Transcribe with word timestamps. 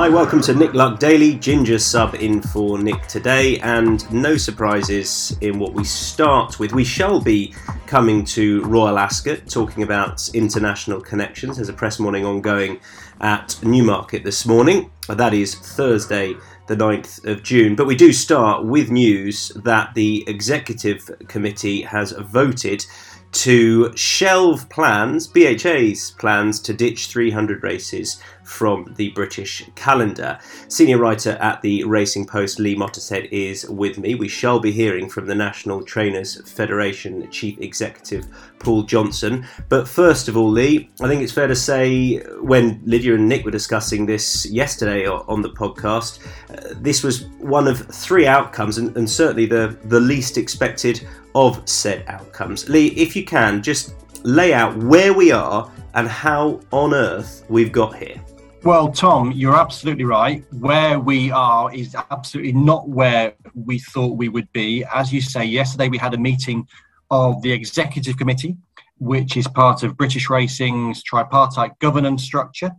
Hi, 0.00 0.08
welcome 0.08 0.40
to 0.42 0.54
Nick 0.54 0.74
Luck 0.74 1.00
Daily. 1.00 1.34
Ginger 1.34 1.80
sub 1.80 2.14
in 2.14 2.40
for 2.40 2.78
Nick 2.78 3.08
today, 3.08 3.58
and 3.58 4.08
no 4.12 4.36
surprises 4.36 5.36
in 5.40 5.58
what 5.58 5.72
we 5.72 5.82
start 5.82 6.60
with. 6.60 6.72
We 6.72 6.84
shall 6.84 7.20
be 7.20 7.52
coming 7.88 8.24
to 8.26 8.62
Royal 8.62 8.96
Ascot, 8.96 9.48
talking 9.48 9.82
about 9.82 10.28
international 10.34 11.00
connections. 11.00 11.56
There's 11.56 11.68
a 11.68 11.72
press 11.72 11.98
morning 11.98 12.24
ongoing 12.24 12.78
at 13.20 13.58
Newmarket 13.64 14.22
this 14.22 14.46
morning. 14.46 14.92
That 15.08 15.34
is 15.34 15.56
Thursday, 15.56 16.36
the 16.68 16.76
9th 16.76 17.24
of 17.24 17.42
June. 17.42 17.74
But 17.74 17.88
we 17.88 17.96
do 17.96 18.12
start 18.12 18.64
with 18.64 18.92
news 18.92 19.48
that 19.56 19.94
the 19.94 20.22
Executive 20.28 21.10
Committee 21.26 21.82
has 21.82 22.12
voted 22.12 22.86
to 23.30 23.94
shelve 23.94 24.68
plans, 24.70 25.26
BHA's 25.26 26.12
plans 26.12 26.60
to 26.60 26.72
ditch 26.72 27.08
300 27.08 27.62
races 27.62 28.22
from 28.48 28.92
the 28.96 29.10
British 29.10 29.62
calendar. 29.74 30.38
Senior 30.68 30.98
writer 30.98 31.32
at 31.32 31.60
the 31.60 31.84
Racing 31.84 32.26
Post, 32.26 32.58
Lee 32.58 32.74
Mottershead, 32.74 33.28
is 33.30 33.68
with 33.68 33.98
me. 33.98 34.14
We 34.14 34.28
shall 34.28 34.58
be 34.58 34.72
hearing 34.72 35.08
from 35.08 35.26
the 35.26 35.34
National 35.34 35.82
Trainers 35.82 36.40
Federation 36.50 37.30
Chief 37.30 37.60
Executive, 37.60 38.26
Paul 38.58 38.84
Johnson. 38.84 39.46
But 39.68 39.86
first 39.86 40.28
of 40.28 40.36
all, 40.36 40.50
Lee, 40.50 40.90
I 41.00 41.08
think 41.08 41.22
it's 41.22 41.32
fair 41.32 41.46
to 41.46 41.54
say 41.54 42.18
when 42.40 42.80
Lydia 42.84 43.14
and 43.14 43.28
Nick 43.28 43.44
were 43.44 43.50
discussing 43.50 44.06
this 44.06 44.46
yesterday 44.46 45.06
on 45.06 45.42
the 45.42 45.50
podcast, 45.50 46.26
uh, 46.50 46.74
this 46.80 47.02
was 47.02 47.26
one 47.38 47.68
of 47.68 47.86
three 47.94 48.26
outcomes, 48.26 48.78
and, 48.78 48.96
and 48.96 49.08
certainly 49.08 49.46
the, 49.46 49.78
the 49.84 50.00
least 50.00 50.38
expected 50.38 51.06
of 51.34 51.68
said 51.68 52.02
outcomes. 52.08 52.68
Lee, 52.68 52.88
if 52.88 53.14
you 53.14 53.24
can, 53.24 53.62
just 53.62 53.94
lay 54.24 54.52
out 54.52 54.76
where 54.78 55.12
we 55.12 55.32
are 55.32 55.70
and 55.94 56.08
how 56.08 56.60
on 56.72 56.94
earth 56.94 57.44
we've 57.48 57.72
got 57.72 57.96
here. 57.96 58.20
Well, 58.64 58.90
Tom, 58.90 59.30
you're 59.32 59.56
absolutely 59.56 60.04
right. 60.04 60.44
Where 60.52 60.98
we 60.98 61.30
are 61.30 61.72
is 61.72 61.94
absolutely 62.10 62.52
not 62.52 62.88
where 62.88 63.34
we 63.54 63.78
thought 63.78 64.18
we 64.18 64.28
would 64.28 64.50
be. 64.52 64.84
As 64.92 65.12
you 65.12 65.20
say, 65.20 65.44
yesterday 65.44 65.88
we 65.88 65.96
had 65.96 66.12
a 66.12 66.18
meeting 66.18 66.66
of 67.10 67.40
the 67.42 67.52
executive 67.52 68.16
committee, 68.16 68.56
which 68.98 69.36
is 69.36 69.46
part 69.46 69.84
of 69.84 69.96
British 69.96 70.28
Racing's 70.28 71.04
tripartite 71.04 71.78
governance 71.78 72.24
structure. 72.24 72.72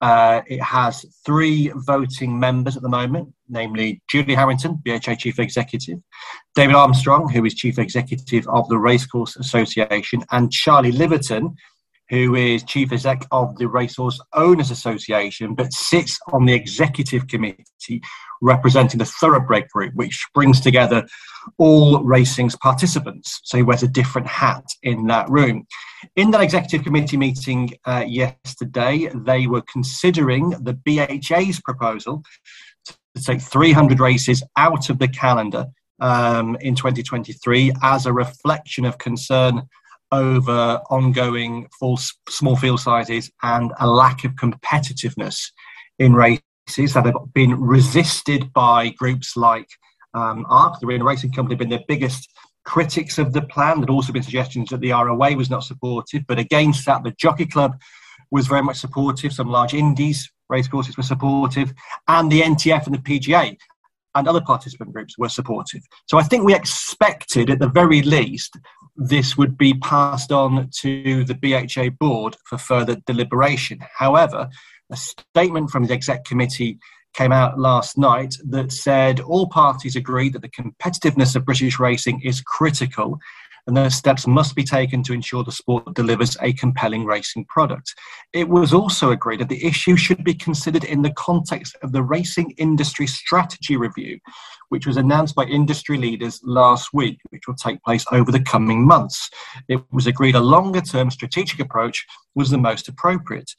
Uh, 0.00 0.40
it 0.46 0.62
has 0.62 1.04
three 1.26 1.72
voting 1.74 2.38
members 2.38 2.76
at 2.76 2.82
the 2.82 2.88
moment, 2.88 3.28
namely 3.50 4.00
Julie 4.08 4.34
Harrington, 4.34 4.80
BHA 4.82 5.16
Chief 5.16 5.38
Executive, 5.38 5.98
David 6.54 6.74
Armstrong, 6.74 7.28
who 7.28 7.44
is 7.44 7.54
Chief 7.54 7.78
Executive 7.78 8.48
of 8.48 8.66
the 8.68 8.78
Racecourse 8.78 9.36
Association, 9.36 10.24
and 10.30 10.50
Charlie 10.50 10.92
Liverton, 10.92 11.54
who 12.10 12.34
is 12.34 12.62
Chief 12.64 12.92
Exec 12.92 13.26
of 13.30 13.56
the 13.58 13.68
Racehorse 13.68 14.20
Owners 14.34 14.70
Association, 14.70 15.54
but 15.54 15.72
sits 15.72 16.18
on 16.32 16.46
the 16.46 16.54
executive 16.54 17.26
committee 17.26 18.02
representing 18.40 18.98
the 18.98 19.04
Thoroughbred 19.04 19.68
Group, 19.68 19.94
which 19.94 20.26
brings 20.34 20.60
together 20.60 21.06
all 21.58 22.02
racing's 22.02 22.56
participants. 22.56 23.40
So 23.44 23.58
he 23.58 23.62
wears 23.62 23.82
a 23.82 23.88
different 23.88 24.26
hat 24.26 24.64
in 24.82 25.06
that 25.06 25.28
room. 25.28 25.66
In 26.16 26.30
that 26.30 26.40
executive 26.40 26.84
committee 26.84 27.16
meeting 27.16 27.70
uh, 27.84 28.04
yesterday, 28.06 29.10
they 29.14 29.46
were 29.46 29.62
considering 29.62 30.50
the 30.50 30.74
BHA's 30.74 31.60
proposal 31.60 32.22
to 32.86 33.22
take 33.22 33.40
300 33.40 34.00
races 34.00 34.42
out 34.56 34.90
of 34.90 34.98
the 34.98 35.08
calendar 35.08 35.66
um, 36.00 36.56
in 36.60 36.74
2023 36.74 37.72
as 37.82 38.06
a 38.06 38.12
reflection 38.12 38.84
of 38.84 38.98
concern 38.98 39.62
over 40.12 40.80
ongoing 40.90 41.68
full 41.78 41.98
small 42.28 42.56
field 42.56 42.80
sizes 42.80 43.30
and 43.42 43.72
a 43.80 43.86
lack 43.86 44.24
of 44.24 44.32
competitiveness 44.32 45.50
in 45.98 46.14
races 46.14 46.94
that 46.94 47.06
have 47.06 47.14
been 47.34 47.60
resisted 47.60 48.52
by 48.52 48.90
groups 48.90 49.36
like 49.36 49.68
um, 50.14 50.46
ARC, 50.48 50.80
the 50.80 50.86
Arena 50.86 51.04
Racing 51.04 51.32
Company, 51.32 51.54
have 51.54 51.58
been 51.58 51.68
the 51.68 51.84
biggest 51.88 52.28
critics 52.64 53.18
of 53.18 53.32
the 53.32 53.42
plan. 53.42 53.78
There'd 53.78 53.90
also 53.90 54.12
been 54.12 54.22
suggestions 54.22 54.70
that 54.70 54.80
the 54.80 54.90
ROA 54.90 55.36
was 55.36 55.50
not 55.50 55.64
supportive, 55.64 56.22
but 56.26 56.38
against 56.38 56.86
that, 56.86 57.04
the 57.04 57.12
Jockey 57.12 57.46
Club 57.46 57.72
was 58.30 58.46
very 58.46 58.62
much 58.62 58.78
supportive. 58.78 59.32
Some 59.32 59.48
large 59.48 59.74
indies 59.74 60.30
racecourses 60.50 60.96
were 60.96 61.02
supportive, 61.02 61.72
and 62.08 62.30
the 62.30 62.40
NTF 62.40 62.86
and 62.86 62.94
the 62.94 62.98
PJA 62.98 63.56
and 64.18 64.28
other 64.28 64.40
participant 64.40 64.92
groups 64.92 65.16
were 65.18 65.28
supportive. 65.28 65.82
So 66.06 66.18
I 66.18 66.22
think 66.22 66.44
we 66.44 66.54
expected, 66.54 67.50
at 67.50 67.58
the 67.58 67.68
very 67.68 68.02
least, 68.02 68.58
this 68.96 69.36
would 69.36 69.56
be 69.56 69.74
passed 69.74 70.32
on 70.32 70.68
to 70.80 71.24
the 71.24 71.34
BHA 71.34 71.90
board 71.98 72.36
for 72.44 72.58
further 72.58 72.96
deliberation. 73.06 73.78
However, 73.96 74.48
a 74.90 74.96
statement 74.96 75.70
from 75.70 75.84
the 75.84 75.94
exec 75.94 76.24
committee 76.24 76.78
came 77.14 77.32
out 77.32 77.58
last 77.58 77.98
night 77.98 78.34
that 78.48 78.72
said 78.72 79.20
all 79.20 79.48
parties 79.48 79.96
agree 79.96 80.28
that 80.30 80.42
the 80.42 80.48
competitiveness 80.48 81.34
of 81.34 81.44
British 81.44 81.78
racing 81.78 82.20
is 82.22 82.40
critical 82.40 83.18
and 83.68 83.76
that 83.76 83.92
steps 83.92 84.26
must 84.26 84.56
be 84.56 84.64
taken 84.64 85.02
to 85.02 85.12
ensure 85.12 85.44
the 85.44 85.52
sport 85.52 85.94
delivers 85.94 86.38
a 86.40 86.54
compelling 86.54 87.04
racing 87.04 87.44
product. 87.44 87.94
It 88.32 88.48
was 88.48 88.72
also 88.72 89.10
agreed 89.10 89.40
that 89.40 89.50
the 89.50 89.64
issue 89.64 89.94
should 89.94 90.24
be 90.24 90.32
considered 90.32 90.84
in 90.84 91.02
the 91.02 91.12
context 91.12 91.76
of 91.82 91.92
the 91.92 92.02
Racing 92.02 92.52
Industry 92.52 93.06
Strategy 93.06 93.76
Review, 93.76 94.18
which 94.70 94.86
was 94.86 94.96
announced 94.96 95.34
by 95.34 95.44
industry 95.44 95.98
leaders 95.98 96.40
last 96.42 96.94
week, 96.94 97.18
which 97.28 97.46
will 97.46 97.56
take 97.56 97.82
place 97.82 98.06
over 98.10 98.32
the 98.32 98.42
coming 98.42 98.86
months. 98.86 99.28
It 99.68 99.82
was 99.92 100.06
agreed 100.06 100.34
a 100.34 100.40
longer 100.40 100.80
term 100.80 101.10
strategic 101.10 101.60
approach 101.60 102.06
was 102.34 102.48
the 102.48 102.56
most 102.56 102.88
appropriate. 102.88 103.50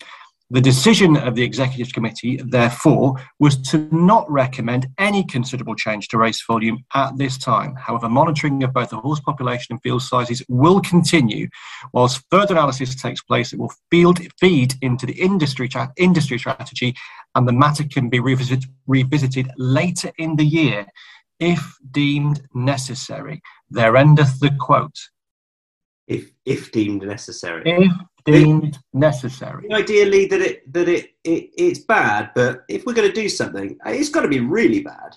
The 0.51 0.61
decision 0.61 1.15
of 1.15 1.35
the 1.35 1.43
Executive 1.43 1.93
Committee, 1.93 2.41
therefore, 2.43 3.13
was 3.39 3.55
to 3.69 3.87
not 3.91 4.25
recommend 4.31 4.87
any 4.97 5.23
considerable 5.23 5.75
change 5.75 6.07
to 6.07 6.17
race 6.17 6.43
volume 6.43 6.83
at 6.95 7.15
this 7.19 7.37
time. 7.37 7.75
However, 7.75 8.09
monitoring 8.09 8.63
of 8.63 8.73
both 8.73 8.89
the 8.89 8.97
horse 8.97 9.19
population 9.19 9.73
and 9.73 9.81
field 9.83 10.01
sizes 10.01 10.41
will 10.49 10.81
continue. 10.81 11.49
Whilst 11.93 12.23
further 12.31 12.55
analysis 12.55 12.99
takes 12.99 13.21
place, 13.21 13.53
it 13.53 13.59
will 13.59 13.71
field, 13.91 14.19
feed 14.39 14.73
into 14.81 15.05
the 15.05 15.21
industry, 15.21 15.69
industry 15.97 16.39
strategy, 16.39 16.95
and 17.35 17.47
the 17.47 17.53
matter 17.53 17.83
can 17.83 18.09
be 18.09 18.19
revisit, 18.19 18.65
revisited 18.87 19.51
later 19.57 20.11
in 20.17 20.35
the 20.35 20.45
year 20.45 20.87
if 21.39 21.77
deemed 21.91 22.41
necessary. 22.55 23.39
There 23.69 23.95
endeth 23.95 24.39
the 24.39 24.49
quote. 24.59 24.97
If, 26.09 26.31
if 26.43 26.71
deemed 26.71 27.03
necessary. 27.03 27.61
If 27.65 27.91
deemed 28.25 28.79
necessary. 28.93 29.71
Ideally, 29.71 30.25
that 30.25 30.41
it 30.41 30.73
that 30.73 30.89
it, 30.89 31.11
it 31.23 31.49
it's 31.55 31.79
bad, 31.79 32.31
but 32.35 32.63
if 32.67 32.85
we're 32.85 32.93
going 32.93 33.07
to 33.07 33.13
do 33.13 33.29
something, 33.29 33.77
it's 33.85 34.09
got 34.09 34.21
to 34.21 34.27
be 34.27 34.39
really 34.39 34.81
bad. 34.81 35.15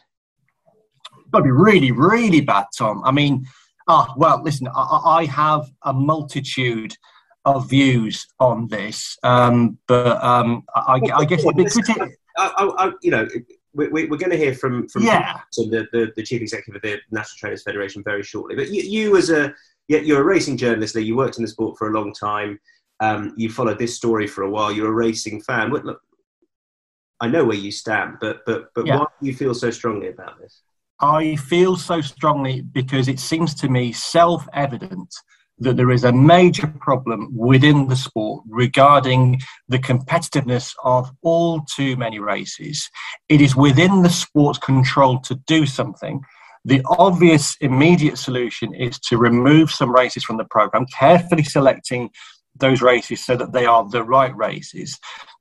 It's 1.19 1.31
got 1.31 1.39
to 1.39 1.45
be 1.45 1.51
really, 1.51 1.93
really 1.93 2.43
bad, 2.43 2.67
Tom. 2.77 3.03
I 3.05 3.11
mean, 3.11 3.47
ah, 3.89 4.13
well, 4.19 4.43
listen, 4.43 4.69
I, 4.69 5.01
I 5.05 5.25
have 5.25 5.71
a 5.83 5.95
multitude 5.95 6.95
of 7.47 7.71
views 7.71 8.27
on 8.39 8.69
this, 8.69 9.17
um, 9.23 9.79
but 9.89 10.23
um, 10.23 10.63
I, 10.77 11.01
I, 11.15 11.25
guess 11.25 11.45
I, 11.45 12.53
I, 12.59 12.93
you 13.03 13.11
know. 13.11 13.29
We, 13.75 13.89
we, 13.89 14.03
are 14.05 14.19
going 14.19 14.29
to 14.29 14.37
hear 14.37 14.53
from 14.53 14.87
from 14.89 15.05
yeah. 15.05 15.41
the, 15.57 15.89
the, 15.93 16.13
the 16.15 16.23
chief 16.23 16.43
executive 16.43 16.77
of 16.77 16.83
the 16.83 17.01
National 17.11 17.39
Trainers 17.39 17.63
Federation 17.63 18.05
very 18.05 18.23
shortly. 18.23 18.55
But 18.55 18.69
you, 18.69 18.83
you 18.83 19.17
as 19.17 19.31
a 19.31 19.55
you're 20.01 20.21
a 20.21 20.25
racing 20.25 20.57
journalist, 20.57 20.95
There, 20.95 21.03
You 21.03 21.17
worked 21.17 21.39
in 21.39 21.43
the 21.43 21.49
sport 21.49 21.79
for 21.79 21.89
a 21.89 21.93
long 21.93 22.13
time 22.13 22.59
um, 23.03 23.35
you 23.37 23.51
followed 23.51 23.79
this 23.79 23.97
story 23.97 24.29
for 24.29 24.43
a 24.45 24.51
while. 24.51 24.71
You're 24.71 24.89
a 24.89 24.93
racing 24.93 25.43
fan. 25.43 25.73
What, 25.73 25.85
look, 25.85 26.01
I 27.21 27.27
know 27.27 27.45
where 27.45 27.57
you 27.57 27.73
stand, 27.73 28.19
but 28.21 28.45
but 28.47 28.69
but 28.75 28.87
yeah. 28.87 28.99
why 28.99 29.07
do 29.21 29.27
you 29.27 29.35
feel 29.35 29.55
so 29.55 29.71
strongly 29.71 30.09
about 30.09 30.39
this? 30.41 30.63
I 31.01 31.35
feel 31.35 31.77
so 31.77 32.01
strongly 32.01 32.61
because 32.61 33.09
it 33.09 33.19
seems 33.19 33.55
to 33.57 33.69
me 33.69 33.91
self-evident 33.93 35.13
that 35.59 35.77
there 35.77 35.91
is 35.91 36.05
a 36.05 36.13
major 36.13 36.69
problem 36.81 37.29
within 37.37 37.89
the 37.89 37.97
sport 37.97 38.45
regarding 38.49 39.41
the 39.69 39.81
competitiveness 39.81 40.73
of 40.85 41.11
all 41.23 41.63
too 41.63 41.97
many 41.97 42.21
races. 42.21 42.89
It 43.29 43.41
is 43.41 43.57
within 43.57 44.03
the 44.03 44.11
sport's 44.11 44.61
control 44.61 45.19
to 45.21 45.35
do 45.47 45.67
something. 45.67 46.21
The 46.65 46.83
obvious 46.87 47.57
immediate 47.61 48.19
solution 48.19 48.73
is 48.75 48.99
to 49.01 49.19
remove 49.19 49.71
some 49.71 49.93
races 49.93 50.25
from 50.25 50.37
the 50.37 50.45
program, 50.45 50.87
carefully 50.97 51.43
selecting 51.43 52.11
those 52.59 52.83
races 52.83 53.25
so 53.25 53.37
that 53.37 53.53
they 53.53 53.67
are 53.67 53.89
the 53.89 54.05
right 54.05 54.35
races. 54.37 54.99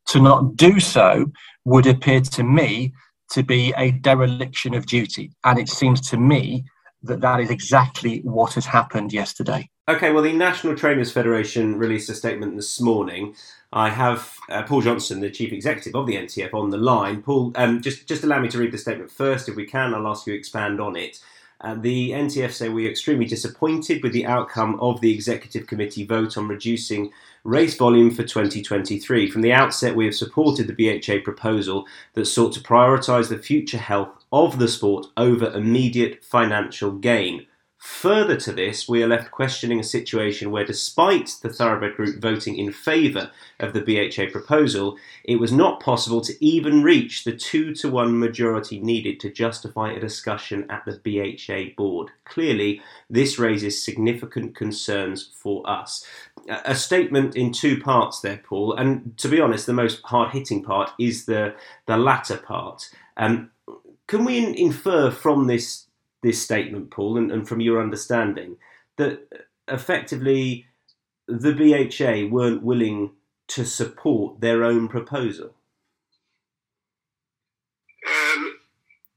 To 0.07 0.19
not 0.19 0.55
do 0.55 0.79
so 0.79 1.31
would 1.65 1.85
appear 1.85 2.21
to 2.21 2.43
me 2.43 2.93
to 3.31 3.43
be 3.43 3.73
a 3.77 3.91
dereliction 3.91 4.73
of 4.73 4.85
duty. 4.85 5.31
And 5.43 5.59
it 5.59 5.69
seems 5.69 6.01
to 6.09 6.17
me 6.17 6.65
that 7.03 7.21
that 7.21 7.39
is 7.39 7.49
exactly 7.49 8.19
what 8.23 8.53
has 8.53 8.65
happened 8.65 9.13
yesterday. 9.13 9.69
Okay, 9.91 10.13
well, 10.13 10.23
the 10.23 10.31
National 10.31 10.73
Trainers 10.73 11.11
Federation 11.11 11.77
released 11.77 12.09
a 12.09 12.15
statement 12.15 12.55
this 12.55 12.79
morning. 12.79 13.35
I 13.73 13.89
have 13.89 14.37
uh, 14.47 14.63
Paul 14.63 14.79
Johnson, 14.79 15.19
the 15.19 15.29
chief 15.29 15.51
executive 15.51 15.95
of 15.95 16.07
the 16.07 16.15
NTF, 16.15 16.53
on 16.53 16.69
the 16.69 16.77
line. 16.77 17.21
Paul, 17.21 17.51
um, 17.55 17.81
just 17.81 18.07
just 18.07 18.23
allow 18.23 18.39
me 18.39 18.47
to 18.47 18.57
read 18.57 18.71
the 18.71 18.77
statement 18.77 19.11
first, 19.11 19.49
if 19.49 19.57
we 19.57 19.65
can. 19.65 19.93
I'll 19.93 20.07
ask 20.07 20.25
you 20.25 20.31
to 20.31 20.39
expand 20.39 20.79
on 20.79 20.95
it. 20.95 21.19
Uh, 21.59 21.75
the 21.75 22.11
NTF 22.11 22.53
say 22.53 22.69
we 22.69 22.87
are 22.87 22.89
extremely 22.89 23.25
disappointed 23.25 24.01
with 24.01 24.13
the 24.13 24.25
outcome 24.25 24.79
of 24.79 25.01
the 25.01 25.13
executive 25.13 25.67
committee 25.67 26.05
vote 26.05 26.37
on 26.37 26.47
reducing 26.47 27.11
race 27.43 27.75
volume 27.75 28.11
for 28.11 28.23
2023. 28.23 29.29
From 29.29 29.41
the 29.41 29.51
outset, 29.51 29.93
we 29.93 30.05
have 30.05 30.15
supported 30.15 30.67
the 30.67 31.01
BHA 31.01 31.25
proposal 31.25 31.85
that 32.13 32.27
sought 32.27 32.53
to 32.53 32.61
prioritise 32.61 33.27
the 33.27 33.37
future 33.37 33.77
health 33.77 34.23
of 34.31 34.57
the 34.57 34.69
sport 34.69 35.07
over 35.17 35.51
immediate 35.51 36.23
financial 36.23 36.93
gain. 36.93 37.45
Further 37.81 38.35
to 38.37 38.51
this, 38.51 38.87
we 38.87 39.01
are 39.01 39.07
left 39.07 39.31
questioning 39.31 39.79
a 39.79 39.83
situation 39.83 40.51
where, 40.51 40.63
despite 40.63 41.37
the 41.41 41.49
Thoroughbred 41.49 41.95
Group 41.95 42.21
voting 42.21 42.55
in 42.55 42.71
favour 42.71 43.31
of 43.59 43.73
the 43.73 43.81
BHA 43.81 44.31
proposal, 44.31 44.97
it 45.23 45.37
was 45.37 45.51
not 45.51 45.79
possible 45.79 46.21
to 46.21 46.45
even 46.45 46.83
reach 46.83 47.23
the 47.23 47.35
two 47.35 47.73
to 47.73 47.89
one 47.89 48.19
majority 48.19 48.79
needed 48.79 49.19
to 49.21 49.31
justify 49.31 49.91
a 49.91 49.99
discussion 49.99 50.69
at 50.69 50.85
the 50.85 50.99
BHA 51.03 51.73
board. 51.75 52.11
Clearly, 52.23 52.83
this 53.09 53.39
raises 53.39 53.83
significant 53.83 54.55
concerns 54.55 55.31
for 55.33 55.67
us. 55.67 56.05
A 56.47 56.75
statement 56.75 57.35
in 57.35 57.51
two 57.51 57.81
parts 57.81 58.19
there, 58.19 58.43
Paul, 58.45 58.75
and 58.75 59.17
to 59.17 59.27
be 59.27 59.41
honest, 59.41 59.65
the 59.65 59.73
most 59.73 60.03
hard 60.03 60.33
hitting 60.33 60.61
part 60.61 60.91
is 60.99 61.25
the, 61.25 61.55
the 61.87 61.97
latter 61.97 62.37
part. 62.37 62.91
Um, 63.17 63.49
can 64.05 64.23
we 64.23 64.55
infer 64.55 65.09
from 65.09 65.47
this 65.47 65.87
this 66.21 66.41
statement, 66.41 66.91
Paul, 66.91 67.17
and, 67.17 67.31
and 67.31 67.47
from 67.47 67.61
your 67.61 67.81
understanding, 67.81 68.57
that 68.97 69.27
effectively 69.67 70.65
the 71.27 71.53
BHA 71.53 72.33
weren't 72.33 72.63
willing 72.63 73.11
to 73.49 73.65
support 73.65 74.39
their 74.41 74.63
own 74.63 74.87
proposal? 74.87 75.55
Um, 78.07 78.41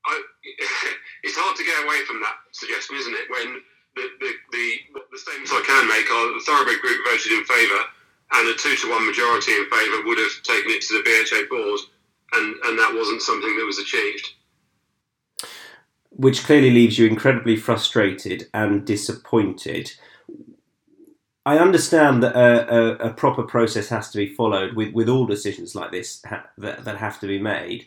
I, 0.06 0.23
it's 1.23 1.37
hard 1.37 1.56
to 1.56 1.65
get 1.65 1.85
away 1.85 2.05
from 2.06 2.21
that 2.21 2.37
suggestion, 2.53 2.97
isn't 2.97 3.15
it? 3.15 3.31
When 3.31 3.61
the, 3.97 4.09
the, 4.21 4.31
the, 4.53 4.67
the 5.12 5.19
statements 5.19 5.53
I 5.53 5.62
can 5.67 5.87
make 5.87 6.11
are 6.11 6.35
the 6.35 6.43
Thoroughbred 6.45 6.81
Group 6.81 6.99
voted 7.06 7.33
in 7.33 7.45
favour 7.45 7.83
and 8.35 8.49
a 8.49 8.55
two 8.55 8.75
to 8.75 8.91
one 8.91 9.06
majority 9.06 9.53
in 9.53 9.71
favour 9.71 10.03
would 10.05 10.19
have 10.19 10.43
taken 10.43 10.73
it 10.73 10.83
to 10.83 10.99
the 10.99 11.05
BHA 11.06 11.47
board, 11.47 11.81
and, 12.35 12.56
and 12.67 12.79
that 12.79 12.95
wasn't 12.95 13.23
something 13.23 13.55
that 13.56 13.67
was 13.67 13.79
achieved 13.79 14.35
which 16.16 16.44
clearly 16.44 16.70
leaves 16.70 16.99
you 16.99 17.06
incredibly 17.06 17.56
frustrated 17.56 18.49
and 18.55 18.87
disappointed. 18.87 19.93
I 21.46 21.58
understand 21.58 22.22
that 22.22 22.34
a, 22.37 22.75
a, 22.75 23.11
a, 23.11 23.12
proper 23.12 23.43
process 23.43 23.88
has 23.88 24.11
to 24.11 24.19
be 24.19 24.32
followed 24.34 24.75
with, 24.75 24.94
with 24.94 25.08
all 25.08 25.26
decisions 25.26 25.75
like 25.75 25.90
this 25.90 26.22
ha- 26.25 26.46
that, 26.58 26.84
that 26.84 26.96
have 26.96 27.20
to 27.20 27.26
be 27.26 27.38
made. 27.38 27.87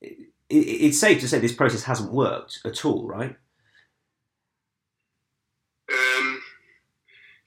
It, 0.00 0.16
it's 0.48 0.98
safe 0.98 1.20
to 1.20 1.28
say 1.28 1.38
this 1.38 1.54
process 1.54 1.84
hasn't 1.84 2.12
worked 2.12 2.60
at 2.64 2.84
all, 2.84 3.06
right? 3.06 3.36
Um, 5.92 6.42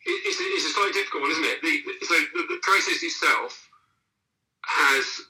it, 0.05 0.21
it's, 0.25 0.37
it's, 0.39 0.65
a 0.65 0.73
slightly 0.73 0.93
difficult 0.93 1.23
one, 1.23 1.31
isn't 1.31 1.45
it? 1.45 1.61
The, 1.61 2.05
so 2.05 2.15
the, 2.33 2.45
the 2.47 2.59
process 2.61 3.03
itself 3.03 3.67
has 4.65 5.21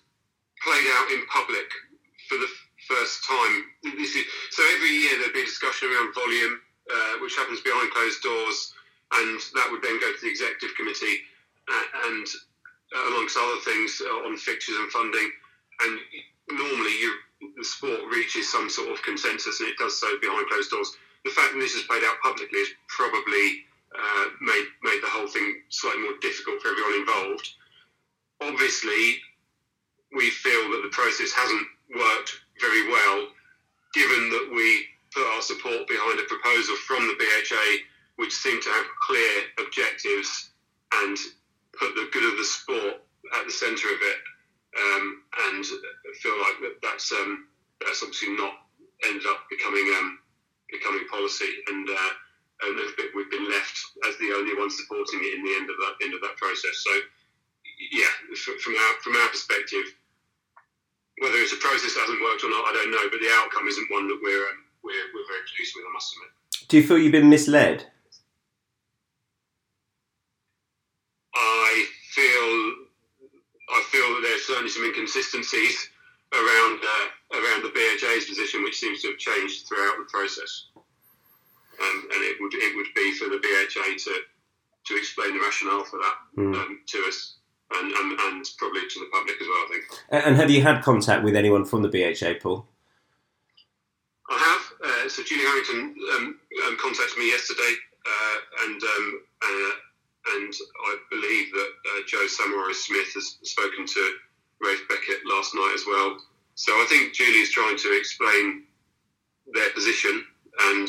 played 0.63 0.85
out 0.91 1.11
in 1.11 1.25
public 1.27 1.65
for 2.29 2.37
the 2.37 2.47
first 2.91 3.23
time. 3.23 3.55
Is, 3.95 4.13
so 4.51 4.61
every 4.75 4.91
year 4.91 5.19
there'd 5.19 5.33
be 5.33 5.41
a 5.41 5.45
discussion 5.45 5.87
around 5.87 6.13
volume, 6.13 6.59
uh, 6.91 7.13
which 7.21 7.35
happens 7.35 7.61
behind 7.61 7.91
closed 7.91 8.21
doors, 8.21 8.73
and 9.13 9.39
that 9.55 9.67
would 9.71 9.81
then 9.81 9.99
go 9.99 10.11
to 10.11 10.21
the 10.21 10.29
executive 10.29 10.75
committee, 10.75 11.23
uh, 11.71 11.85
and 12.11 12.27
uh, 12.95 13.07
amongst 13.15 13.37
other 13.37 13.59
things 13.63 14.01
uh, 14.03 14.27
on 14.27 14.35
fixtures 14.37 14.75
and 14.75 14.91
funding. 14.91 15.29
And 15.81 15.99
normally, 16.51 16.95
you, 16.99 17.11
the 17.57 17.63
sport 17.63 18.01
reaches 18.11 18.51
some 18.51 18.69
sort 18.69 18.91
of 18.91 19.01
consensus, 19.03 19.59
and 19.59 19.69
it 19.69 19.77
does 19.77 19.99
so 19.99 20.07
behind 20.21 20.47
closed 20.49 20.71
doors. 20.71 20.95
The 21.23 21.31
fact 21.31 21.53
that 21.53 21.59
this 21.59 21.75
is 21.75 21.83
played 21.83 22.03
out 22.03 22.17
publicly 22.23 22.59
has 22.59 22.69
probably 22.89 23.65
made 24.41 24.67
made 24.83 25.01
the 25.03 25.11
whole 25.11 25.27
thing 25.27 25.61
slightly 25.69 26.01
more 26.01 26.17
difficult 26.21 26.61
for 26.61 26.69
everyone 26.69 26.95
involved. 26.95 27.47
Obviously, 28.41 29.21
we 30.15 30.29
feel 30.29 30.71
that 30.71 30.81
the 30.83 30.89
process 30.89 31.31
hasn't 31.31 31.67
worked 31.95 32.41
very 32.61 32.87
well, 32.87 33.27
given 33.93 34.29
that 34.29 34.49
we 34.53 34.85
put 35.13 35.27
our 35.35 35.41
support 35.41 35.87
behind 35.87 36.19
a 36.19 36.29
proposal 36.29 36.75
from 36.87 37.03
the 37.07 37.17
BHA, 37.19 37.83
which 38.15 38.31
seemed 38.31 38.61
to 38.63 38.69
have 38.69 38.85
clear 39.01 39.31
objectives 39.59 40.51
and 41.03 41.17
put 41.77 41.95
the 41.95 42.07
good 42.13 42.23
of 42.31 42.37
the 42.37 42.45
sport 42.45 43.01
at 43.35 43.45
the 43.45 43.51
centre 43.51 43.89
of 43.89 43.99
it. 44.01 44.19
Um, 44.71 45.23
and 45.51 45.65
I 45.65 46.11
feel 46.21 46.37
like 46.39 46.57
that 46.61 46.75
that's 46.81 47.11
um, 47.11 47.47
that's 47.83 48.03
obviously 48.03 48.37
not 48.37 48.53
ended 49.03 49.25
up 49.27 49.43
becoming 49.49 49.83
um, 49.99 50.19
becoming 50.71 51.03
policy, 51.11 51.51
and 51.67 51.89
uh, 51.89 52.11
and 52.63 52.79
we've 53.15 53.31
been 53.31 53.49
left 53.49 53.75
as 54.07 54.15
the 54.17 54.31
only 54.31 54.55
one 54.55 54.69
supporting 54.71 55.19
it 55.23 55.35
in 55.35 55.43
the 55.43 55.55
end 55.59 55.67
of 55.67 55.75
that 55.75 56.05
end 56.05 56.13
of 56.13 56.21
that 56.21 56.37
process. 56.37 56.85
So 56.87 56.93
yeah, 57.91 58.13
from 58.37 58.75
our 58.77 58.93
from 59.03 59.15
our 59.17 59.27
perspective, 59.27 59.91
whether 61.21 61.37
it's 61.37 61.53
a 61.53 61.61
process 61.61 61.93
that 61.93 62.01
hasn't 62.01 62.21
worked 62.21 62.43
or 62.43 62.49
not, 62.49 62.65
I 62.65 62.73
don't 62.73 62.89
know. 62.89 63.05
But 63.13 63.21
the 63.21 63.29
outcome 63.29 63.67
isn't 63.69 63.91
one 63.93 64.09
that 64.09 64.19
we're 64.21 64.45
um, 64.49 64.65
we're, 64.83 65.07
we're 65.13 65.29
very 65.29 65.45
pleased 65.55 65.77
with. 65.77 65.85
I 65.85 65.93
must 65.93 66.17
admit. 66.17 66.33
Do 66.67 66.77
you 66.77 66.83
feel 66.83 66.97
you've 66.97 67.13
been 67.13 67.29
misled? 67.29 67.85
I 71.33 71.85
feel 72.09 72.49
I 73.69 73.79
feel 73.93 74.07
that 74.17 74.21
there's 74.25 74.45
certainly 74.49 74.69
some 74.69 74.83
inconsistencies 74.83 75.89
around 76.33 76.81
uh, 76.81 77.07
around 77.37 77.63
the 77.63 77.71
BHA's 77.71 78.25
position, 78.25 78.63
which 78.63 78.79
seems 78.79 79.01
to 79.01 79.13
have 79.13 79.17
changed 79.17 79.67
throughout 79.67 79.95
the 80.01 80.09
process. 80.09 80.73
Um, 80.75 81.97
and 82.13 82.21
it 82.25 82.37
would 82.41 82.53
it 82.53 82.75
would 82.75 82.89
be 82.95 83.13
for 83.13 83.29
the 83.29 83.37
BHA 83.37 83.97
to 84.09 84.13
to 84.85 84.97
explain 84.97 85.37
the 85.37 85.43
rationale 85.43 85.85
for 85.85 85.99
that 85.99 86.15
mm. 86.35 86.55
um, 86.55 86.81
to 86.87 86.97
us 87.07 87.37
and, 87.73 87.91
and, 87.91 88.19
and 88.19 88.45
probably 88.57 88.81
to 88.81 88.99
the 88.99 89.09
public 89.11 89.35
as 89.41 89.47
well, 89.47 89.65
I 89.65 89.67
think. 89.69 90.25
And 90.25 90.35
have 90.35 90.49
you 90.49 90.61
had 90.61 90.83
contact 90.83 91.23
with 91.23 91.35
anyone 91.35 91.65
from 91.65 91.81
the 91.81 91.89
BHA, 91.89 92.39
Paul? 92.41 92.65
I 94.29 94.37
have. 94.37 94.89
Uh, 94.89 95.09
so 95.09 95.23
Julie 95.23 95.43
Harrington 95.43 95.95
um, 96.15 96.39
um, 96.67 96.77
contacted 96.79 97.17
me 97.17 97.29
yesterday, 97.29 97.73
uh, 98.05 98.37
and 98.65 98.81
um, 98.81 99.21
uh, 99.43 99.71
and 100.35 100.53
I 100.85 100.97
believe 101.09 101.51
that 101.51 101.71
uh, 101.85 102.01
Joe 102.07 102.27
Saumarez 102.27 102.85
Smith 102.85 103.13
has 103.15 103.37
spoken 103.43 103.85
to 103.85 104.13
Ralph 104.63 104.81
Beckett 104.87 105.25
last 105.25 105.53
night 105.55 105.73
as 105.75 105.83
well. 105.87 106.17
So 106.55 106.71
I 106.73 106.85
think 106.89 107.13
Julie 107.13 107.41
is 107.41 107.51
trying 107.51 107.77
to 107.77 107.97
explain 107.97 108.63
their 109.53 109.69
position, 109.71 110.23
and 110.69 110.87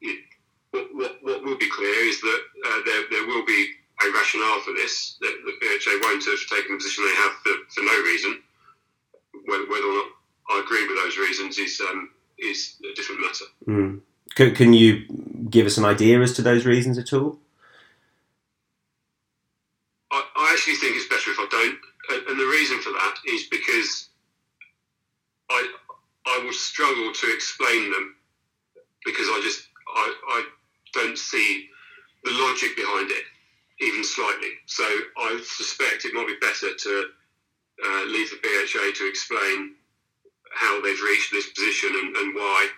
it, 0.00 0.24
what, 0.70 0.88
what, 0.94 1.18
what 1.22 1.44
will 1.44 1.58
be 1.58 1.68
clear 1.68 2.08
is 2.08 2.20
that 2.20 2.40
uh, 2.66 2.80
there, 2.84 3.02
there 3.10 3.26
will 3.26 3.44
be 3.44 3.72
a 4.02 4.12
rationale 4.12 4.60
for 4.60 4.72
this. 4.74 5.16
That 5.20 5.34
the 5.44 5.52
BHA 5.60 5.98
won't 6.02 6.24
have 6.24 6.46
taken 6.48 6.72
the 6.72 6.78
position 6.78 7.04
they 7.04 7.14
have 7.22 7.32
for, 7.42 7.52
for 7.74 7.82
no 7.84 8.02
reason. 8.02 8.42
Whether, 9.46 9.66
whether, 9.68 9.86
or 9.86 9.94
not 9.94 10.10
I 10.50 10.62
agree 10.64 10.86
with 10.86 10.96
those 10.96 11.18
reasons 11.18 11.58
is 11.58 11.80
um, 11.80 12.10
is 12.38 12.76
a 12.84 12.94
different 12.94 13.20
matter. 13.20 13.44
Mm. 13.66 14.00
Can, 14.34 14.54
can 14.54 14.72
you 14.72 15.06
give 15.48 15.66
us 15.66 15.78
an 15.78 15.84
idea 15.84 16.20
as 16.20 16.34
to 16.34 16.42
those 16.42 16.66
reasons 16.66 16.98
at 16.98 17.12
all? 17.12 17.38
I, 20.10 20.22
I 20.36 20.50
actually 20.52 20.76
think 20.76 20.96
it's 20.96 21.08
better 21.08 21.30
if 21.30 21.38
I 21.38 21.46
don't, 21.50 22.28
and 22.28 22.38
the 22.38 22.46
reason 22.46 22.80
for 22.80 22.90
that 22.90 23.14
is 23.26 23.44
because 23.50 24.08
I 25.50 25.72
I 26.26 26.42
would 26.44 26.54
struggle 26.54 27.12
to 27.12 27.34
explain 27.34 27.90
them 27.90 28.16
because 29.04 29.26
I 29.28 29.40
just 29.42 29.68
I, 29.88 30.14
I 30.28 30.44
don't 30.92 31.18
see 31.18 31.68
the 32.24 32.32
logic 32.32 32.76
behind 32.76 33.10
it 33.10 33.24
even 33.80 34.04
slightly. 34.04 34.52
So 34.66 34.84
I 34.84 35.40
suspect 35.44 36.04
it 36.04 36.14
might 36.14 36.28
be 36.28 36.36
better 36.40 36.74
to 36.74 37.04
uh, 37.84 38.04
leave 38.06 38.30
the 38.30 38.38
BHA 38.42 38.92
to 38.96 39.08
explain 39.08 39.74
how 40.54 40.80
they've 40.82 41.02
reached 41.02 41.32
this 41.32 41.50
position 41.50 41.90
and, 41.92 42.16
and 42.16 42.34
why, 42.34 42.68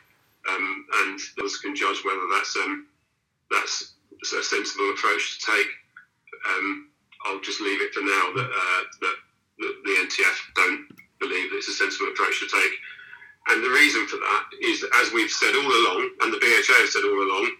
um, 0.50 0.86
and 1.04 1.20
others 1.38 1.58
can 1.58 1.76
judge 1.76 2.02
whether 2.04 2.26
that's 2.32 2.56
um, 2.56 2.86
that's 3.50 3.94
a 4.22 4.42
sensible 4.42 4.90
approach 4.90 5.38
to 5.38 5.52
take. 5.52 5.68
Um, 6.50 6.88
I'll 7.26 7.40
just 7.40 7.60
leave 7.60 7.80
it 7.82 7.94
for 7.94 8.00
now 8.00 8.32
that, 8.36 8.50
uh, 8.50 8.82
that, 9.00 9.16
that 9.58 9.74
the 9.84 9.92
NTF 10.06 10.36
don't 10.56 10.86
believe 11.20 11.50
that 11.50 11.58
it's 11.58 11.68
a 11.68 11.72
sensible 11.72 12.08
approach 12.12 12.40
to 12.40 12.48
take. 12.48 12.72
And 13.48 13.64
the 13.64 13.70
reason 13.70 14.06
for 14.06 14.16
that 14.16 14.44
is 14.62 14.80
that, 14.82 14.90
as 15.02 15.12
we've 15.12 15.30
said 15.30 15.54
all 15.54 15.66
along, 15.66 16.10
and 16.22 16.32
the 16.32 16.38
BHA 16.38 16.80
has 16.82 16.92
said 16.92 17.04
all 17.04 17.22
along, 17.22 17.52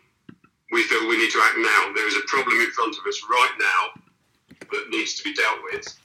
we 0.71 0.83
feel 0.85 1.09
we 1.09 1.19
need 1.19 1.31
to 1.31 1.43
act 1.43 1.59
now. 1.59 1.93
There 1.95 2.09
is 2.09 2.17
a 2.17 2.27
problem 2.27 2.61
in 2.61 2.71
front 2.71 2.97
of 2.97 3.07
us 3.07 3.23
right 3.31 3.55
now 3.59 4.03
that 4.71 4.91
needs 4.91 5.15
to 5.15 5.25
be 5.25 5.35
dealt 5.35 5.61
with, 5.73 5.99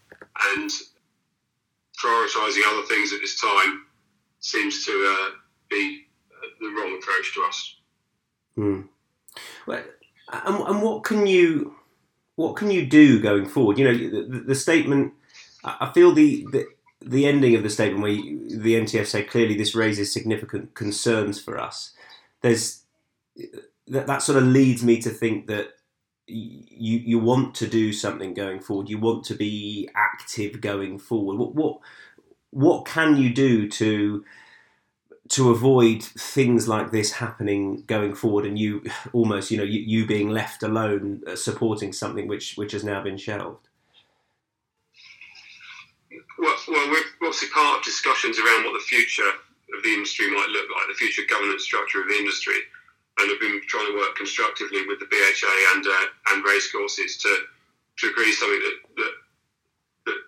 and 0.55 0.69
prioritising 2.01 2.61
other 2.67 2.87
things 2.87 3.13
at 3.13 3.19
this 3.21 3.39
time 3.39 3.85
seems 4.39 4.85
to 4.85 4.91
uh, 4.91 5.29
be 5.69 6.05
uh, 6.31 6.47
the 6.59 6.69
wrong 6.69 6.97
approach 7.01 7.33
to 7.33 7.43
us. 7.47 7.75
Mm. 8.57 8.87
Well, 9.67 9.83
and, 10.31 10.55
and 10.55 10.81
what 10.81 11.03
can 11.03 11.27
you 11.27 11.75
what 12.35 12.55
can 12.55 12.71
you 12.71 12.85
do 12.85 13.21
going 13.21 13.45
forward? 13.47 13.77
You 13.77 13.85
know, 13.85 13.97
the, 13.97 14.39
the 14.39 14.55
statement. 14.55 15.13
I 15.65 15.91
feel 15.93 16.11
the, 16.11 16.45
the 16.51 16.67
the 17.01 17.25
ending 17.25 17.55
of 17.55 17.63
the 17.63 17.69
statement 17.69 18.03
where 18.03 18.13
the 18.13 18.75
NTF 18.75 19.05
say 19.07 19.23
clearly 19.23 19.57
this 19.57 19.75
raises 19.75 20.11
significant 20.11 20.73
concerns 20.73 21.39
for 21.39 21.59
us. 21.59 21.91
There's 22.41 22.83
that 23.87 24.07
that 24.07 24.21
sort 24.21 24.37
of 24.37 24.45
leads 24.45 24.83
me 24.83 25.01
to 25.01 25.09
think 25.09 25.47
that 25.47 25.69
you 26.27 26.99
you 26.99 27.19
want 27.19 27.55
to 27.55 27.67
do 27.67 27.91
something 27.91 28.33
going 28.33 28.59
forward. 28.59 28.89
You 28.89 28.99
want 28.99 29.25
to 29.25 29.35
be 29.35 29.89
active 29.95 30.61
going 30.61 30.99
forward. 30.99 31.37
What 31.37 31.55
what 31.55 31.79
what 32.51 32.85
can 32.85 33.17
you 33.17 33.33
do 33.33 33.67
to 33.69 34.23
to 35.29 35.49
avoid 35.49 36.03
things 36.03 36.67
like 36.67 36.91
this 36.91 37.13
happening 37.13 37.83
going 37.87 38.13
forward 38.13 38.45
and 38.45 38.59
you 38.59 38.83
almost 39.13 39.51
you 39.51 39.57
know 39.57 39.63
you, 39.63 39.79
you 39.79 40.05
being 40.05 40.29
left 40.29 40.63
alone 40.63 41.21
uh, 41.27 41.35
supporting 41.35 41.91
something 41.93 42.27
which 42.27 42.55
which 42.55 42.71
has 42.71 42.83
now 42.83 43.01
been 43.01 43.17
shelved 43.17 43.67
well, 46.37 46.55
well 46.67 46.89
we're 46.89 47.27
obviously 47.27 47.49
part 47.49 47.79
of 47.79 47.83
discussions 47.83 48.37
around 48.37 48.65
what 48.65 48.73
the 48.73 48.85
future 48.85 49.29
of 49.75 49.83
the 49.83 49.89
industry 49.89 50.29
might 50.29 50.49
look 50.51 50.67
like 50.75 50.87
the 50.87 50.93
future 50.93 51.23
governance 51.29 51.63
structure 51.63 52.01
of 52.01 52.07
the 52.07 52.15
industry 52.15 52.57
and 53.19 53.29
have 53.29 53.39
been 53.39 53.61
trying 53.67 53.87
to 53.91 53.97
work 53.97 54.15
constructively 54.15 54.87
with 54.87 54.99
the 54.99 55.05
BHA 55.05 55.75
and 55.75 55.85
uh, 55.85 56.05
and 56.33 56.45
racecourses 56.45 57.17
to 57.17 57.29
to 57.99 58.09
agree 58.09 58.31
something 58.33 58.59
that, 58.59 58.77
that 58.97 59.13
that 60.05 60.19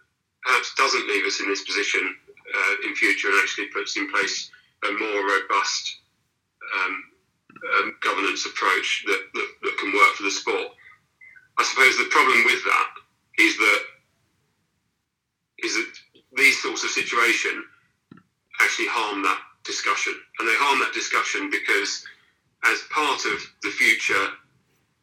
perhaps 0.44 0.74
doesn't 0.78 1.08
leave 1.08 1.26
us 1.26 1.40
in 1.42 1.50
this 1.50 1.64
position 1.64 2.16
uh, 2.54 2.88
in 2.88 2.96
future 2.96 3.30
and 3.30 3.40
actually 3.42 3.68
puts 3.68 3.98
in 3.98 4.10
place 4.12 4.52
a 4.88 4.92
more 4.94 5.26
robust 5.26 5.98
um, 6.78 7.04
um, 7.80 7.96
governance 8.02 8.46
approach 8.46 9.04
that, 9.08 9.22
that, 9.34 9.50
that 9.64 9.78
can 9.80 9.94
work 9.94 10.14
for 10.16 10.24
the 10.24 10.32
sport. 10.32 10.68
I 11.58 11.64
suppose 11.64 11.98
the 11.98 12.10
problem 12.12 12.44
with 12.46 12.64
that 12.64 12.90
is 13.40 13.58
that 13.58 13.80
is 15.60 15.74
that 15.76 15.94
these 16.36 16.62
sorts 16.62 16.84
of 16.84 16.90
situation 16.90 17.64
actually 18.62 18.88
harm 18.90 19.24
that 19.24 19.40
discussion, 19.64 20.14
and 20.40 20.48
they 20.48 20.54
harm 20.56 20.80
that 20.80 20.94
discussion 20.94 21.50
because 21.50 22.06
as 22.68 22.82
part 22.92 23.26
of 23.26 23.38
the 23.64 23.70
future 23.70 24.28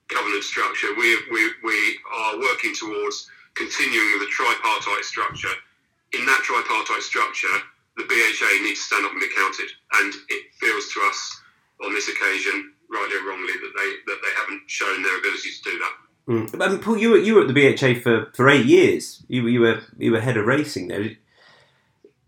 governance 0.09 0.47
structure, 0.47 0.88
we, 0.97 1.16
we, 1.31 1.50
we 1.64 1.99
are 2.12 2.38
working 2.38 2.75
towards 2.75 3.28
continuing 3.54 4.21
a 4.23 4.26
tripartite 4.26 5.04
structure. 5.04 5.54
In 6.12 6.26
that 6.26 6.42
tripartite 6.45 7.02
structure, 7.02 7.57
the 7.97 8.04
BHA 8.04 8.62
needs 8.62 8.81
to 8.81 8.87
stand 8.87 9.07
up 9.07 9.12
and 9.12 9.21
be 9.21 9.28
counted. 9.35 9.69
And 10.00 10.12
it 10.28 10.52
feels 10.61 10.92
to 10.92 11.00
us 11.09 11.40
on 11.85 11.92
this 11.92 12.09
occasion, 12.09 12.73
rightly 12.90 13.16
or 13.16 13.28
wrongly, 13.28 13.52
that 13.52 13.73
they 13.76 13.90
that 14.12 14.21
they 14.23 14.33
haven't 14.37 14.62
shown 14.66 15.02
their 15.02 15.19
ability 15.19 15.50
to 15.50 15.71
do 15.71 15.78
that. 15.78 15.95
Mm. 16.28 16.62
I 16.62 16.69
mean, 16.69 16.78
Paul, 16.78 16.99
you 16.99 17.11
were 17.11 17.19
you 17.19 17.35
were 17.35 17.42
at 17.42 17.49
the 17.49 17.54
BHA 17.54 18.00
for, 18.00 18.31
for 18.35 18.49
eight 18.49 18.66
years. 18.66 19.25
You, 19.28 19.47
you 19.49 19.61
were 19.61 19.83
you 19.99 20.12
were 20.12 20.21
head 20.21 20.37
of 20.37 20.47
racing 20.47 20.88
there, 20.88 21.11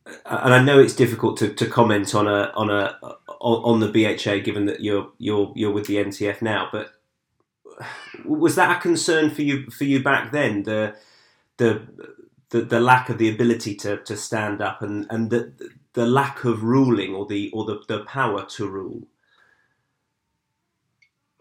and 0.07 0.55
I 0.55 0.63
know 0.63 0.79
it's 0.79 0.95
difficult 0.95 1.39
to, 1.39 1.53
to 1.55 1.67
comment 1.67 2.15
on 2.15 2.27
a 2.27 2.53
on 2.55 2.71
a 2.71 2.99
on 3.41 3.81
the 3.81 3.89
BHA 3.89 4.39
given 4.45 4.67
that 4.67 4.81
you're 4.81 5.11
you're 5.19 5.53
you're 5.55 5.73
with 5.73 5.87
the 5.87 5.97
NTF 5.97 6.43
now. 6.43 6.69
But 6.71 6.91
was 8.25 8.55
that 8.57 8.77
a 8.77 8.81
concern 8.81 9.31
for 9.31 9.43
you 9.43 9.71
for 9.71 9.85
you 9.85 10.03
back 10.03 10.33
then? 10.33 10.65
The 10.65 10.97
the 11.57 11.83
the, 12.55 12.63
the 12.63 12.79
lack 12.79 13.09
of 13.09 13.19
the 13.19 13.29
ability 13.29 13.75
to, 13.75 13.97
to 14.05 14.17
stand 14.17 14.63
up 14.63 14.81
and, 14.81 15.09
and 15.11 15.29
the, 15.29 15.53
the 15.95 16.07
lack 16.07 16.45
of 16.45 16.63
ruling 16.63 17.13
or 17.13 17.27
the 17.27 17.51
or 17.51 17.65
the, 17.65 17.83
the 17.89 18.05
power 18.05 18.45
to 18.45 18.69
rule? 18.69 19.03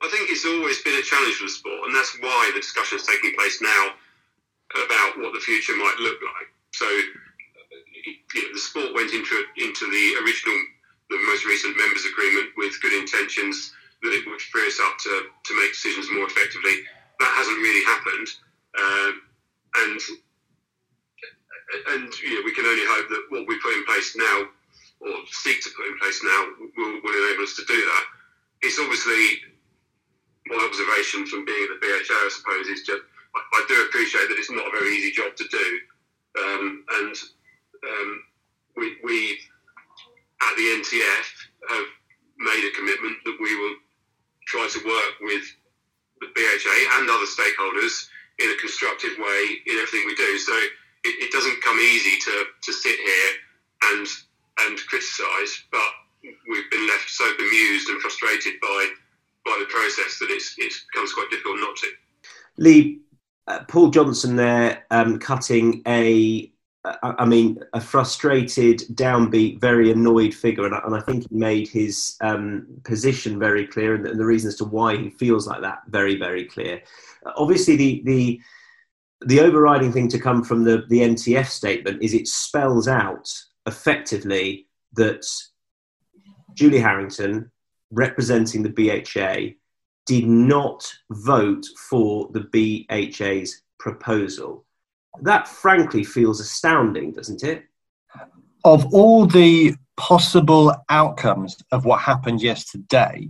I 0.01 0.09
think 0.09 0.31
it's 0.31 0.43
always 0.43 0.81
been 0.81 0.97
a 0.97 1.03
challenge 1.03 1.35
for 1.35 1.45
the 1.45 1.51
sport, 1.51 1.85
and 1.85 1.95
that's 1.95 2.17
why 2.19 2.51
the 2.55 2.59
discussion 2.59 2.97
is 2.97 3.05
taking 3.05 3.31
place 3.37 3.61
now 3.61 3.89
about 4.73 5.19
what 5.19 5.33
the 5.33 5.39
future 5.39 5.75
might 5.77 5.97
look 5.99 6.17
like. 6.19 6.49
So, 6.73 6.85
the 8.33 8.59
sport 8.59 8.93
went 8.93 9.13
into 9.13 9.35
into 9.57 9.85
the 9.89 10.05
original, 10.25 10.57
the 11.09 11.19
most 11.27 11.45
recent 11.45 11.77
members' 11.77 12.05
agreement 12.05 12.49
with 12.57 12.81
good 12.81 12.93
intentions 12.93 13.71
that 14.01 14.11
it 14.13 14.27
would 14.27 14.41
free 14.41 14.67
us 14.67 14.79
up 14.83 14.97
to, 14.99 15.13
to 15.45 15.59
make 15.59 15.71
decisions 15.71 16.11
more 16.11 16.27
effectively. 16.27 16.83
That 17.19 17.31
hasn't 17.39 17.57
really 17.57 17.85
happened, 17.85 18.27
uh, 18.75 19.11
and 19.85 19.99
and 21.95 22.09
you 22.21 22.35
know, 22.35 22.41
we 22.45 22.53
can 22.53 22.65
only 22.65 22.85
hope 22.85 23.07
that 23.09 23.23
what 23.29 23.47
we 23.47 23.59
put 23.59 23.73
in 23.73 23.85
place 23.85 24.15
now, 24.15 24.37
or 25.01 25.15
seek 25.31 25.61
to 25.63 25.69
put 25.75 25.87
in 25.87 25.97
place 25.99 26.19
now, 26.23 26.41
will, 26.77 26.99
will 27.01 27.17
enable 27.27 27.43
us 27.43 27.55
to 27.55 27.65
do 27.65 27.79
that. 27.79 28.05
It's 28.61 28.79
obviously 28.79 29.41
my 30.47 30.59
observation 30.67 31.25
from 31.25 31.45
being 31.45 31.67
at 31.71 31.79
the 31.79 31.81
BHA, 31.81 32.13
I 32.13 32.29
suppose, 32.29 32.67
is 32.67 32.83
just 32.83 33.01
I, 33.35 33.39
I 33.39 33.65
do 33.67 33.85
appreciate 33.87 34.27
that 34.29 34.37
it's 34.37 34.51
not 34.51 34.67
a 34.67 34.77
very 34.77 34.91
easy 34.95 35.11
job 35.11 35.35
to 35.35 35.45
do, 35.47 35.67
um, 36.43 36.83
and 37.01 37.15
um, 37.83 38.23
we, 38.77 38.97
we 39.03 39.37
at 40.41 40.55
the 40.57 40.67
NTF 40.81 41.25
have 41.69 41.87
made 42.39 42.67
a 42.67 42.75
commitment 42.75 43.17
that 43.25 43.37
we 43.39 43.55
will 43.55 43.75
try 44.47 44.67
to 44.67 44.79
work 44.85 45.13
with 45.21 45.43
the 46.21 46.27
BHA 46.35 46.99
and 46.99 47.09
other 47.09 47.25
stakeholders 47.25 48.07
in 48.39 48.49
a 48.49 48.57
constructive 48.57 49.17
way 49.17 49.41
in 49.67 49.75
everything 49.77 50.03
we 50.05 50.15
do. 50.15 50.37
So 50.37 50.53
it, 51.05 51.27
it 51.27 51.31
doesn't 51.31 51.61
come 51.61 51.77
easy 51.79 52.17
to, 52.19 52.45
to 52.61 52.73
sit 52.73 52.99
here 52.99 53.31
and 53.91 54.07
and 54.67 54.77
criticise, 54.87 55.63
but 55.71 55.91
we've 56.23 56.69
been 56.69 56.87
left 56.87 57.09
so 57.09 57.25
bemused 57.37 57.89
and 57.89 57.99
frustrated 58.01 58.53
by 58.61 58.87
by 59.45 59.57
the 59.59 59.65
process 59.65 60.19
that 60.19 60.29
it's 60.29 60.55
it 60.57 60.73
becomes 60.93 61.13
quite 61.13 61.29
difficult 61.31 61.59
not 61.59 61.75
to. 61.77 61.87
Lee, 62.57 62.99
uh, 63.47 63.59
Paul 63.67 63.89
Johnson 63.89 64.35
there 64.35 64.85
um, 64.91 65.19
cutting 65.19 65.81
a 65.87 66.51
I 66.85 67.23
mean, 67.23 67.59
a 67.71 67.79
frustrated, 67.79 68.79
downbeat, 68.93 69.61
very 69.61 69.91
annoyed 69.91 70.33
figure, 70.33 70.65
and 70.65 70.75
I, 70.75 70.81
and 70.83 70.93
I 70.93 70.99
think 70.99 71.29
he 71.29 71.35
made 71.35 71.69
his 71.69 72.17
um, 72.19 72.67
position 72.83 73.39
very 73.39 73.65
clear, 73.65 73.95
and 73.95 74.05
the, 74.05 74.11
and 74.11 74.19
the 74.19 74.25
reason 74.25 74.49
as 74.49 74.57
to 74.57 74.65
why 74.65 74.97
he 74.97 75.09
feels 75.09 75.47
like 75.47 75.61
that 75.61 75.83
very, 75.87 76.17
very 76.17 76.43
clear. 76.43 76.81
Obviously, 77.37 77.77
the 77.77 78.01
the 78.05 78.41
the 79.25 79.39
overriding 79.39 79.93
thing 79.93 80.09
to 80.09 80.19
come 80.19 80.43
from 80.43 80.65
the, 80.65 80.83
the 80.89 80.99
NTF 80.99 81.47
statement 81.47 82.03
is 82.03 82.13
it 82.13 82.27
spells 82.27 82.89
out 82.89 83.31
effectively 83.65 84.67
that 84.93 85.25
Julie 86.53 86.79
Harrington, 86.79 87.49
representing 87.91 88.61
the 88.61 88.69
BHA, 88.69 89.55
did 90.05 90.27
not 90.27 90.91
vote 91.11 91.65
for 91.89 92.29
the 92.33 92.41
BHA's 92.51 93.61
proposal. 93.79 94.65
That 95.21 95.47
frankly 95.47 96.03
feels 96.03 96.39
astounding, 96.39 97.11
doesn't 97.11 97.43
it? 97.43 97.63
Of 98.65 98.93
all 98.93 99.25
the 99.25 99.75
possible 99.97 100.73
outcomes 100.89 101.57
of 101.71 101.85
what 101.85 101.99
happened 102.01 102.41
yesterday, 102.41 103.29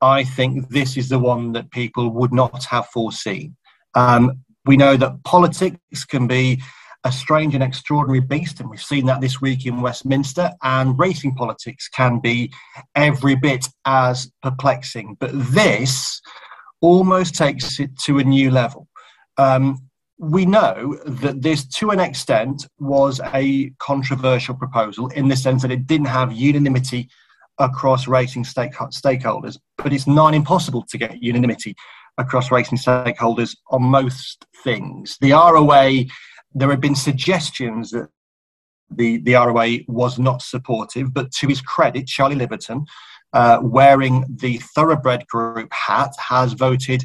I 0.00 0.24
think 0.24 0.68
this 0.68 0.96
is 0.96 1.08
the 1.08 1.18
one 1.18 1.52
that 1.52 1.70
people 1.70 2.10
would 2.10 2.32
not 2.32 2.64
have 2.64 2.86
foreseen. 2.88 3.56
Um, 3.94 4.44
we 4.66 4.76
know 4.76 4.96
that 4.96 5.22
politics 5.24 6.04
can 6.04 6.26
be 6.26 6.60
a 7.04 7.12
strange 7.12 7.54
and 7.54 7.62
extraordinary 7.62 8.20
beast, 8.20 8.60
and 8.60 8.68
we've 8.68 8.82
seen 8.82 9.06
that 9.06 9.20
this 9.20 9.40
week 9.40 9.64
in 9.64 9.80
Westminster. 9.80 10.52
And 10.62 10.98
racing 10.98 11.34
politics 11.36 11.88
can 11.88 12.18
be 12.18 12.52
every 12.94 13.36
bit 13.36 13.68
as 13.84 14.30
perplexing. 14.42 15.16
But 15.20 15.30
this 15.32 16.20
almost 16.80 17.36
takes 17.36 17.78
it 17.78 17.96
to 18.00 18.18
a 18.18 18.24
new 18.24 18.50
level. 18.50 18.88
Um, 19.38 19.85
we 20.18 20.46
know 20.46 20.98
that 21.04 21.42
this, 21.42 21.66
to 21.66 21.90
an 21.90 22.00
extent, 22.00 22.66
was 22.78 23.20
a 23.34 23.70
controversial 23.78 24.54
proposal 24.54 25.08
in 25.08 25.28
the 25.28 25.36
sense 25.36 25.62
that 25.62 25.70
it 25.70 25.86
didn't 25.86 26.06
have 26.06 26.32
unanimity 26.32 27.08
across 27.58 28.06
racing 28.08 28.44
stake- 28.44 28.72
stakeholders, 28.72 29.58
but 29.78 29.92
it's 29.92 30.06
not 30.06 30.34
impossible 30.34 30.84
to 30.88 30.98
get 30.98 31.22
unanimity 31.22 31.74
across 32.18 32.50
racing 32.50 32.78
stakeholders 32.78 33.56
on 33.70 33.82
most 33.82 34.46
things. 34.64 35.18
The 35.20 35.32
ROA, 35.32 36.04
there 36.54 36.70
have 36.70 36.80
been 36.80 36.94
suggestions 36.94 37.90
that 37.90 38.08
the, 38.90 39.18
the 39.18 39.34
ROA 39.34 39.78
was 39.88 40.18
not 40.18 40.42
supportive, 40.42 41.12
but 41.12 41.30
to 41.32 41.48
his 41.48 41.60
credit, 41.60 42.06
Charlie 42.06 42.36
Liverton, 42.36 42.86
uh, 43.32 43.58
wearing 43.62 44.24
the 44.28 44.58
Thoroughbred 44.58 45.26
Group 45.26 45.70
hat, 45.72 46.12
has 46.18 46.54
voted 46.54 47.04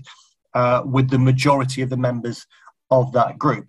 uh, 0.53 0.84
with 0.86 1.10
the 1.10 1.20
majority 1.20 1.82
of 1.82 1.89
the 1.89 1.98
members 1.98 2.46
of 2.91 3.12
that 3.13 3.39
group. 3.39 3.67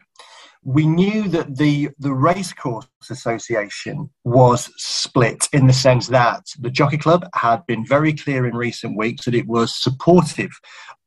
We 0.65 0.87
knew 0.87 1.29
that 1.29 1.57
the, 1.57 1.89
the 1.99 2.13
Racecourse 2.13 2.87
Association 3.11 4.11
was 4.23 4.71
split 4.77 5.49
in 5.53 5.67
the 5.67 5.73
sense 5.73 6.07
that 6.09 6.45
the 6.61 6.71
Jockey 6.71 6.99
Club 6.99 7.29
had 7.35 7.67
been 7.67 7.85
very 7.85 8.13
clear 8.13 8.47
in 8.47 8.55
recent 8.55 8.97
weeks 8.97 9.25
that 9.25 9.35
it 9.35 9.49
was 9.49 9.75
supportive 9.75 10.53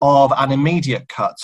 of 0.01 0.33
an 0.37 0.51
immediate 0.51 1.07
cut 1.07 1.37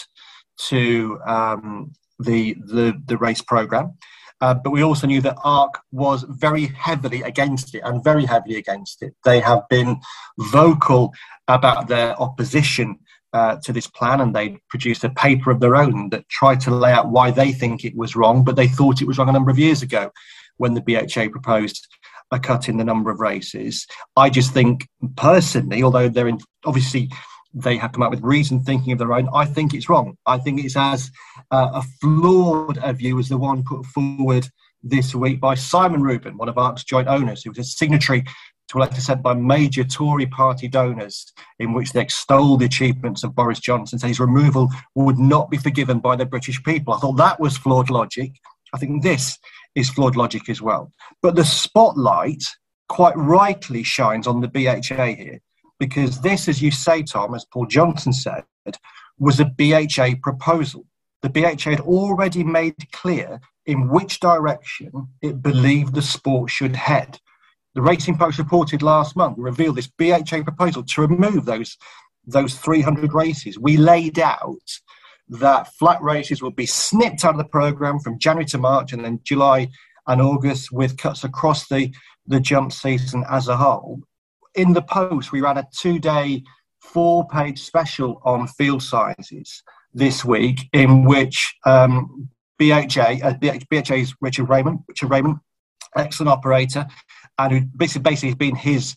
to 0.67 1.19
um, 1.25 1.93
the, 2.19 2.55
the, 2.65 3.01
the 3.05 3.17
race 3.17 3.41
program. 3.41 3.93
Uh, 4.41 4.55
but 4.55 4.71
we 4.71 4.81
also 4.81 5.05
knew 5.05 5.21
that 5.21 5.37
ARC 5.43 5.79
was 5.91 6.23
very 6.27 6.65
heavily 6.65 7.21
against 7.21 7.75
it 7.75 7.81
and 7.85 8.03
very 8.03 8.25
heavily 8.25 8.55
against 8.57 9.03
it. 9.03 9.13
They 9.23 9.39
have 9.39 9.69
been 9.69 10.01
vocal 10.37 11.13
about 11.47 11.87
their 11.87 12.19
opposition 12.19 12.97
uh, 13.33 13.57
to 13.63 13.71
this 13.71 13.87
plan 13.87 14.21
and 14.21 14.35
they 14.35 14.57
produced 14.69 15.03
a 15.03 15.09
paper 15.09 15.51
of 15.51 15.59
their 15.59 15.75
own 15.75 16.09
that 16.09 16.27
tried 16.29 16.59
to 16.61 16.71
lay 16.71 16.91
out 16.91 17.09
why 17.09 17.31
they 17.31 17.51
think 17.51 17.85
it 17.85 17.95
was 17.95 18.15
wrong, 18.15 18.43
but 18.43 18.55
they 18.55 18.67
thought 18.67 19.01
it 19.01 19.07
was 19.07 19.17
wrong 19.17 19.29
a 19.29 19.33
number 19.33 19.51
of 19.51 19.59
years 19.59 19.81
ago 19.81 20.11
when 20.57 20.73
the 20.73 20.81
BHA 20.81 21.29
proposed 21.29 21.87
a 22.31 22.39
cut 22.39 22.69
in 22.69 22.77
the 22.77 22.83
number 22.83 23.11
of 23.11 23.19
races. 23.19 23.87
I 24.15 24.29
just 24.29 24.53
think 24.53 24.87
personally, 25.15 25.83
although 25.83 26.09
they're 26.09 26.27
in, 26.27 26.39
obviously 26.65 27.09
they 27.53 27.77
have 27.77 27.91
come 27.91 28.03
up 28.03 28.11
with 28.11 28.23
reason 28.23 28.63
thinking 28.63 28.93
of 28.93 28.99
their 28.99 29.13
own, 29.13 29.29
I 29.33 29.45
think 29.45 29.73
it's 29.73 29.89
wrong. 29.89 30.17
I 30.25 30.37
think 30.37 30.63
it's 30.63 30.77
as 30.77 31.11
uh, 31.51 31.69
a 31.73 31.81
flawed 31.99 32.79
a 32.81 32.93
view 32.93 33.19
as 33.19 33.29
the 33.29 33.37
one 33.37 33.63
put 33.63 33.85
forward 33.87 34.47
this 34.83 35.13
week 35.13 35.39
by 35.39 35.55
Simon 35.55 36.01
Reuben, 36.01 36.37
one 36.37 36.49
of 36.49 36.57
ARC's 36.57 36.83
joint 36.83 37.07
owners, 37.07 37.43
who 37.43 37.51
was 37.51 37.59
a 37.59 37.63
signatory 37.63 38.23
to 38.71 38.77
a 38.77 38.81
letter 38.81 39.01
sent 39.01 39.21
by 39.21 39.33
major 39.33 39.83
Tory 39.83 40.25
party 40.25 40.67
donors 40.69 41.31
in 41.59 41.73
which 41.73 41.91
they 41.91 42.01
extolled 42.01 42.61
the 42.61 42.65
achievements 42.65 43.23
of 43.23 43.35
Boris 43.35 43.59
Johnson, 43.59 43.99
said 43.99 44.07
his 44.07 44.19
removal 44.19 44.69
would 44.95 45.19
not 45.19 45.51
be 45.51 45.57
forgiven 45.57 45.99
by 45.99 46.15
the 46.15 46.25
British 46.25 46.63
people. 46.63 46.93
I 46.93 46.99
thought 46.99 47.17
that 47.17 47.39
was 47.39 47.57
flawed 47.57 47.89
logic. 47.89 48.31
I 48.73 48.77
think 48.77 49.03
this 49.03 49.37
is 49.75 49.89
flawed 49.89 50.15
logic 50.15 50.47
as 50.49 50.61
well. 50.61 50.91
But 51.21 51.35
the 51.35 51.43
spotlight 51.43 52.43
quite 52.87 53.15
rightly 53.17 53.83
shines 53.83 54.25
on 54.25 54.39
the 54.39 54.47
BHA 54.47 55.05
here, 55.15 55.41
because 55.77 56.21
this, 56.21 56.47
as 56.47 56.61
you 56.61 56.71
say, 56.71 57.03
Tom, 57.03 57.35
as 57.35 57.45
Paul 57.45 57.65
Johnson 57.65 58.13
said, 58.13 58.45
was 59.19 59.41
a 59.41 59.45
BHA 59.45 60.21
proposal. 60.23 60.85
The 61.21 61.29
BHA 61.29 61.71
had 61.71 61.81
already 61.81 62.43
made 62.43 62.75
clear 62.93 63.41
in 63.65 63.89
which 63.89 64.21
direction 64.21 64.91
it 65.21 65.41
believed 65.41 65.93
the 65.93 66.01
sport 66.01 66.49
should 66.49 66.75
head. 66.75 67.19
The 67.73 67.81
Racing 67.81 68.17
Post 68.17 68.37
reported 68.37 68.81
last 68.81 69.15
month 69.15 69.37
revealed 69.37 69.77
this 69.77 69.87
BHA 69.87 70.43
proposal 70.43 70.83
to 70.83 71.01
remove 71.01 71.45
those 71.45 71.77
those 72.27 72.55
300 72.55 73.13
races. 73.13 73.57
We 73.57 73.77
laid 73.77 74.19
out 74.19 74.59
that 75.29 75.73
flat 75.75 76.01
races 76.01 76.41
will 76.41 76.51
be 76.51 76.65
snipped 76.65 77.25
out 77.25 77.33
of 77.33 77.37
the 77.37 77.45
program 77.45 77.99
from 77.99 78.19
January 78.19 78.45
to 78.45 78.57
March 78.57 78.93
and 78.93 79.03
then 79.03 79.19
July 79.23 79.69
and 80.07 80.21
August 80.21 80.71
with 80.71 80.97
cuts 80.97 81.23
across 81.23 81.67
the, 81.67 81.91
the 82.27 82.39
jump 82.39 82.71
season 82.73 83.23
as 83.29 83.47
a 83.47 83.57
whole. 83.57 84.01
In 84.55 84.73
the 84.73 84.81
post, 84.81 85.31
we 85.31 85.41
ran 85.41 85.57
a 85.57 85.67
two 85.75 85.99
day, 85.99 86.43
four 86.79 87.27
page 87.27 87.61
special 87.61 88.21
on 88.23 88.47
field 88.47 88.83
sizes 88.83 89.63
this 89.93 90.25
week 90.25 90.69
in 90.73 91.05
which 91.05 91.55
um, 91.65 92.29
BHA, 92.59 93.19
uh, 93.23 93.33
BHA's 93.69 94.13
Richard 94.19 94.49
Wayman, 94.49 94.83
Richard 94.87 95.09
Wayman, 95.09 95.39
excellent 95.95 96.29
operator, 96.29 96.85
and 97.37 97.51
who 97.51 97.61
basically, 97.77 98.01
basically 98.01 98.29
has 98.29 98.37
been 98.37 98.55
his 98.55 98.95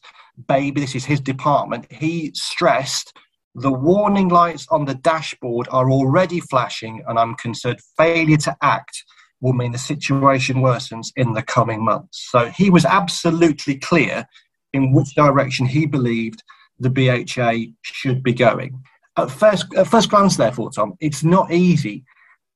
baby, 0.49 0.81
this 0.81 0.95
is 0.95 1.05
his 1.05 1.21
department. 1.21 1.91
He 1.91 2.33
stressed 2.35 3.13
the 3.55 3.73
warning 3.73 4.29
lights 4.29 4.67
on 4.71 4.85
the 4.85 4.97
dashboard 4.97 5.69
are 5.71 5.91
already 5.91 6.41
flashing, 6.41 7.05
and 7.07 7.19
I'm 7.19 7.35
concerned 7.37 7.79
failure 7.97 8.37
to 8.39 8.57
act 8.63 9.05
will 9.41 9.53
mean 9.53 9.73
the 9.73 9.79
situation 9.79 10.57
worsens 10.57 11.13
in 11.17 11.35
the 11.35 11.43
coming 11.43 11.85
months. 11.85 12.29
So 12.31 12.47
he 12.47 12.71
was 12.71 12.85
absolutely 12.85 13.77
clear 13.77 14.27
in 14.73 14.93
which 14.93 15.15
direction 15.15 15.67
he 15.67 15.87
believed 15.87 16.43
the 16.81 16.91
BHA 16.91 17.73
should 17.83 18.23
be 18.23 18.33
going. 18.33 18.83
At 19.17 19.31
first, 19.31 19.67
at 19.77 19.87
first 19.87 20.11
glance, 20.11 20.37
therefore, 20.37 20.71
Tom, 20.71 20.95
it's 21.01 21.23
not 21.23 21.53
easy 21.53 22.05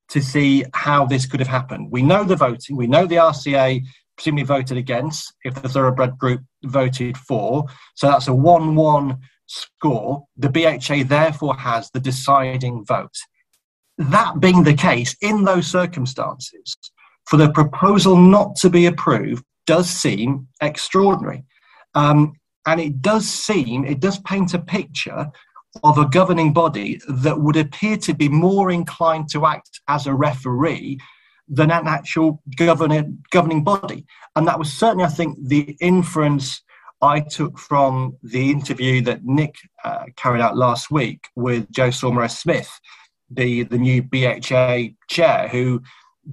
to 0.08 0.20
see 0.20 0.64
how 0.73 1.04
this 1.04 1.26
could 1.26 1.40
have 1.40 1.49
happened. 1.49 1.90
We 1.90 2.02
know 2.02 2.25
the 2.25 2.37
voting, 2.37 2.76
we 2.76 2.87
know 2.87 3.06
the 3.06 3.16
RCA 3.16 3.85
presumably 4.18 4.44
voted 4.44 4.76
against 4.76 5.32
if 5.44 5.54
the 5.54 5.68
thoroughbred 5.68 6.18
group 6.18 6.42
voted 6.64 7.16
for. 7.16 7.64
So 7.94 8.08
that's 8.08 8.28
a 8.28 8.34
1 8.34 8.75
1 8.75 9.16
score, 9.46 10.26
the 10.37 10.50
BHA 10.50 11.04
therefore 11.09 11.57
has 11.57 11.90
the 11.90 12.00
deciding 12.00 12.85
vote. 12.85 13.16
That 13.96 14.40
being 14.40 14.62
the 14.62 14.74
case, 14.74 15.16
in 15.22 15.44
those 15.44 15.66
circumstances, 15.66 16.76
for 17.26 17.37
the 17.37 17.50
proposal 17.50 18.16
not 18.16 18.57
to 18.57 18.70
be 18.70 18.87
approved 18.87 19.44
does 19.66 19.88
seem 19.88 20.48
extraordinary. 20.61 21.44
Um, 21.94 22.35
and 22.66 22.81
it 22.81 23.00
does 23.00 23.26
seem, 23.26 23.85
it 23.85 24.00
does 24.00 24.18
paint 24.20 24.52
a 24.54 24.59
picture 24.59 25.31
of 25.83 25.98
a 25.98 26.09
governing 26.09 26.52
body 26.52 27.00
that 27.09 27.40
would 27.40 27.57
appear 27.57 27.96
to 27.98 28.14
be 28.14 28.28
more 28.28 28.70
inclined 28.70 29.28
to 29.31 29.46
act 29.46 29.81
as 29.88 30.07
a 30.07 30.14
referee 30.14 30.98
than 31.48 31.70
an 31.70 31.87
actual 31.87 32.42
governing, 32.56 33.18
governing 33.30 33.64
body. 33.64 34.06
And 34.37 34.46
that 34.46 34.58
was 34.58 34.72
certainly, 34.72 35.04
I 35.04 35.08
think, 35.08 35.38
the 35.42 35.76
inference 35.80 36.62
I 37.00 37.20
took 37.20 37.58
from 37.58 38.16
the 38.22 38.50
interview 38.50 39.02
that 39.02 39.24
Nick 39.24 39.56
uh, 39.84 40.04
carried 40.16 40.40
out 40.40 40.56
last 40.56 40.90
week 40.90 41.28
with 41.37 41.70
Joe 41.70 41.90
Saumarez 41.90 42.37
Smith, 42.37 42.70
the, 43.30 43.62
the 43.64 43.78
new 43.78 44.02
BHA 44.02 44.94
chair, 45.08 45.48
who 45.48 45.80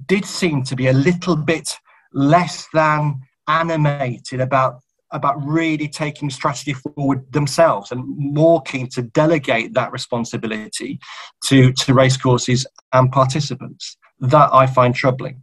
did 0.06 0.24
seem 0.24 0.62
to 0.64 0.76
be 0.76 0.88
a 0.88 0.92
little 0.92 1.36
bit 1.36 1.76
less 2.12 2.66
than 2.72 3.20
animated 3.48 4.40
about 4.40 4.80
about 5.12 5.36
really 5.44 5.88
taking 5.88 6.28
strategy 6.28 6.72
forward 6.72 7.32
themselves 7.32 7.92
and 7.92 8.04
more 8.18 8.60
keen 8.62 8.88
to 8.88 9.02
delegate 9.02 9.72
that 9.72 9.92
responsibility 9.92 10.98
to, 11.44 11.72
to 11.72 11.94
racecourses 11.94 12.66
and 12.92 13.12
participants. 13.12 13.96
That 14.20 14.50
I 14.52 14.66
find 14.66 14.94
troubling. 14.94 15.42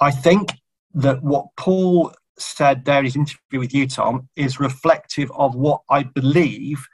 I 0.00 0.10
think 0.10 0.52
that 0.94 1.22
what 1.22 1.46
Paul 1.56 2.12
said 2.38 2.84
there 2.84 2.98
in 2.98 3.04
his 3.04 3.16
interview 3.16 3.60
with 3.60 3.74
you, 3.74 3.86
Tom, 3.86 4.28
is 4.36 4.60
reflective 4.60 5.30
of 5.32 5.54
what 5.54 5.82
I 5.90 6.02
believe 6.02 6.84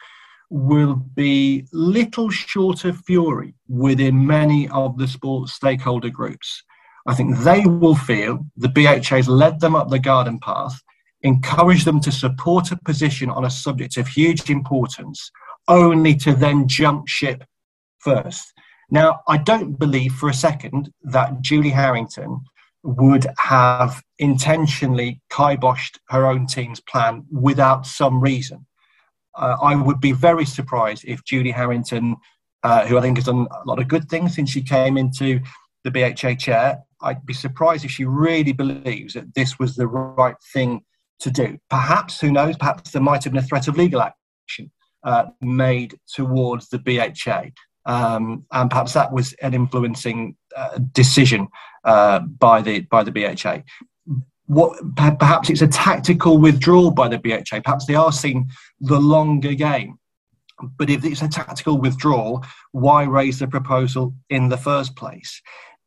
will 0.51 0.95
be 0.95 1.67
little 1.73 2.31
short 2.31 2.85
of 2.85 2.99
fury 2.99 3.55
within 3.69 4.27
many 4.27 4.69
of 4.69 4.97
the 4.99 5.09
sports 5.09 5.55
stakeholder 5.55 6.11
groups. 6.11 6.63
I 7.07 7.15
think 7.15 7.39
they 7.39 7.65
will 7.65 7.95
feel 7.95 8.45
the 8.57 8.69
BHA 8.69 9.17
has 9.17 9.29
led 9.29 9.61
them 9.61 9.75
up 9.75 9.89
the 9.89 9.99
garden 9.99 10.39
path, 10.41 10.81
encouraged 11.23 11.85
them 11.85 12.01
to 12.01 12.13
support 12.13 12.73
a 12.73 12.79
position 12.85 13.31
on 13.31 13.45
a 13.45 13.51
subject 13.51 13.97
of 13.97 14.09
huge 14.09 14.51
importance, 14.51 15.31
only 15.69 16.15
to 16.17 16.35
then 16.35 16.69
jump 16.69 17.09
ship 17.09 17.45
first. 17.99 18.53
Now, 18.91 19.21
I 19.27 19.37
don't 19.37 19.79
believe 19.79 20.13
for 20.13 20.29
a 20.29 20.35
second 20.35 20.93
that 21.05 21.41
Julie 21.41 21.71
Harrington 21.71 22.41
would 22.83 23.27
have 23.39 24.03
intentionally 24.19 25.21
kiboshed 25.31 25.99
her 26.09 26.27
own 26.27 26.47
team's 26.47 26.81
plan 26.81 27.25
without 27.31 27.85
some 27.85 28.21
reason. 28.21 28.65
Uh, 29.35 29.57
I 29.61 29.75
would 29.75 30.01
be 30.01 30.13
very 30.13 30.45
surprised 30.45 31.05
if 31.05 31.25
Julie 31.25 31.51
Harrington, 31.51 32.17
uh, 32.63 32.87
who 32.87 32.97
I 32.97 33.01
think 33.01 33.19
has 33.19 33.27
done 33.27 33.49
a 33.51 33.69
lot 33.69 33.81
of 33.81 33.89
good 33.89 34.09
things 34.09 34.37
since 34.37 34.51
she 34.51 34.63
came 34.63 34.97
into 34.97 35.41
the 35.85 35.91
BHA 35.91 36.37
chair, 36.37 36.79
I'd 37.03 37.27
be 37.27 37.35
surprised 37.35 37.85
if 37.85 37.91
she 37.91 38.05
really 38.05 38.53
believes 38.53 39.15
that 39.15 39.35
this 39.35 39.59
was 39.59 39.75
the 39.75 39.87
right 39.87 40.37
thing 40.53 40.83
to 41.21 41.31
do. 41.31 41.59
Perhaps, 41.69 42.21
who 42.21 42.31
knows, 42.31 42.57
perhaps 42.57 42.93
there 42.93 43.03
might 43.03 43.25
have 43.25 43.33
been 43.33 43.43
a 43.43 43.47
threat 43.47 43.69
of 43.69 43.77
legal 43.77 44.01
action 44.01 44.71
uh, 45.05 45.27
made 45.41 45.99
towards 46.13 46.69
the 46.69 46.79
BHA. 46.79 47.51
Um, 47.87 48.45
and 48.53 48.69
perhaps 48.69 48.93
that 48.95 49.13
was 49.13 49.33
an 49.35 49.55
influencing 49.55 50.37
uh, 50.57 50.79
decision 50.93 51.49
uh, 51.85 52.21
by 52.21 52.61
the 52.61 52.81
by 52.81 53.05
the 53.05 53.13
BHA. 53.13 53.63
What 54.47 54.79
perhaps 54.97 55.51
it's 55.51 55.63
a 55.63 55.69
tactical 55.69 56.39
withdrawal 56.39 56.91
by 56.91 57.09
the 57.09 57.19
BHA. 57.19 57.61
Perhaps 57.65 57.87
they 57.87 57.95
are 57.95 58.13
seeing 58.13 58.51
the 58.81 59.01
longer 59.01 59.55
game. 59.55 59.99
But 60.79 60.91
if 60.91 61.05
it's 61.05 61.23
a 61.23 61.29
tactical 61.29 61.79
withdrawal, 61.79 62.45
why 62.73 63.05
raise 63.05 63.39
the 63.39 63.47
proposal 63.47 64.15
in 64.31 64.49
the 64.49 64.57
first 64.57 64.97
place? 64.97 65.43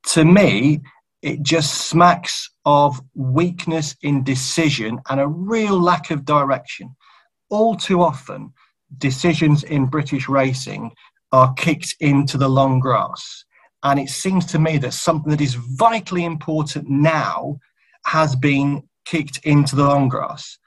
To 0.10 0.24
me, 0.24 0.82
it 1.22 1.42
just 1.42 1.88
smacks 1.88 2.50
of 2.66 3.02
weakness 3.16 3.96
in 4.04 4.24
decision 4.24 5.00
and 5.10 5.20
a 5.20 5.28
real 5.28 5.80
lack 5.80 6.12
of 6.12 6.24
direction. 6.24 6.96
All 7.50 7.76
too 7.76 8.02
often, 8.02 8.54
decisions 8.98 9.64
in 9.64 9.86
British 9.86 10.30
racing 10.30 10.92
are 11.32 11.54
kicked 11.54 11.96
into 12.00 12.38
the 12.38 12.50
long 12.50 12.80
grass. 12.80 13.46
And 13.84 14.00
it 14.00 14.10
seems 14.10 14.46
to 14.48 14.60
me 14.60 14.78
that 14.80 14.94
something 14.94 15.32
that 15.32 15.42
is 15.42 15.56
vitally 15.56 16.26
important 16.26 16.90
now 16.90 17.58
has 18.06 18.36
been 18.36 18.84
kicked 19.06 19.40
into 19.44 19.76
the 19.76 19.86
long 19.86 20.10
grass. 20.10 20.58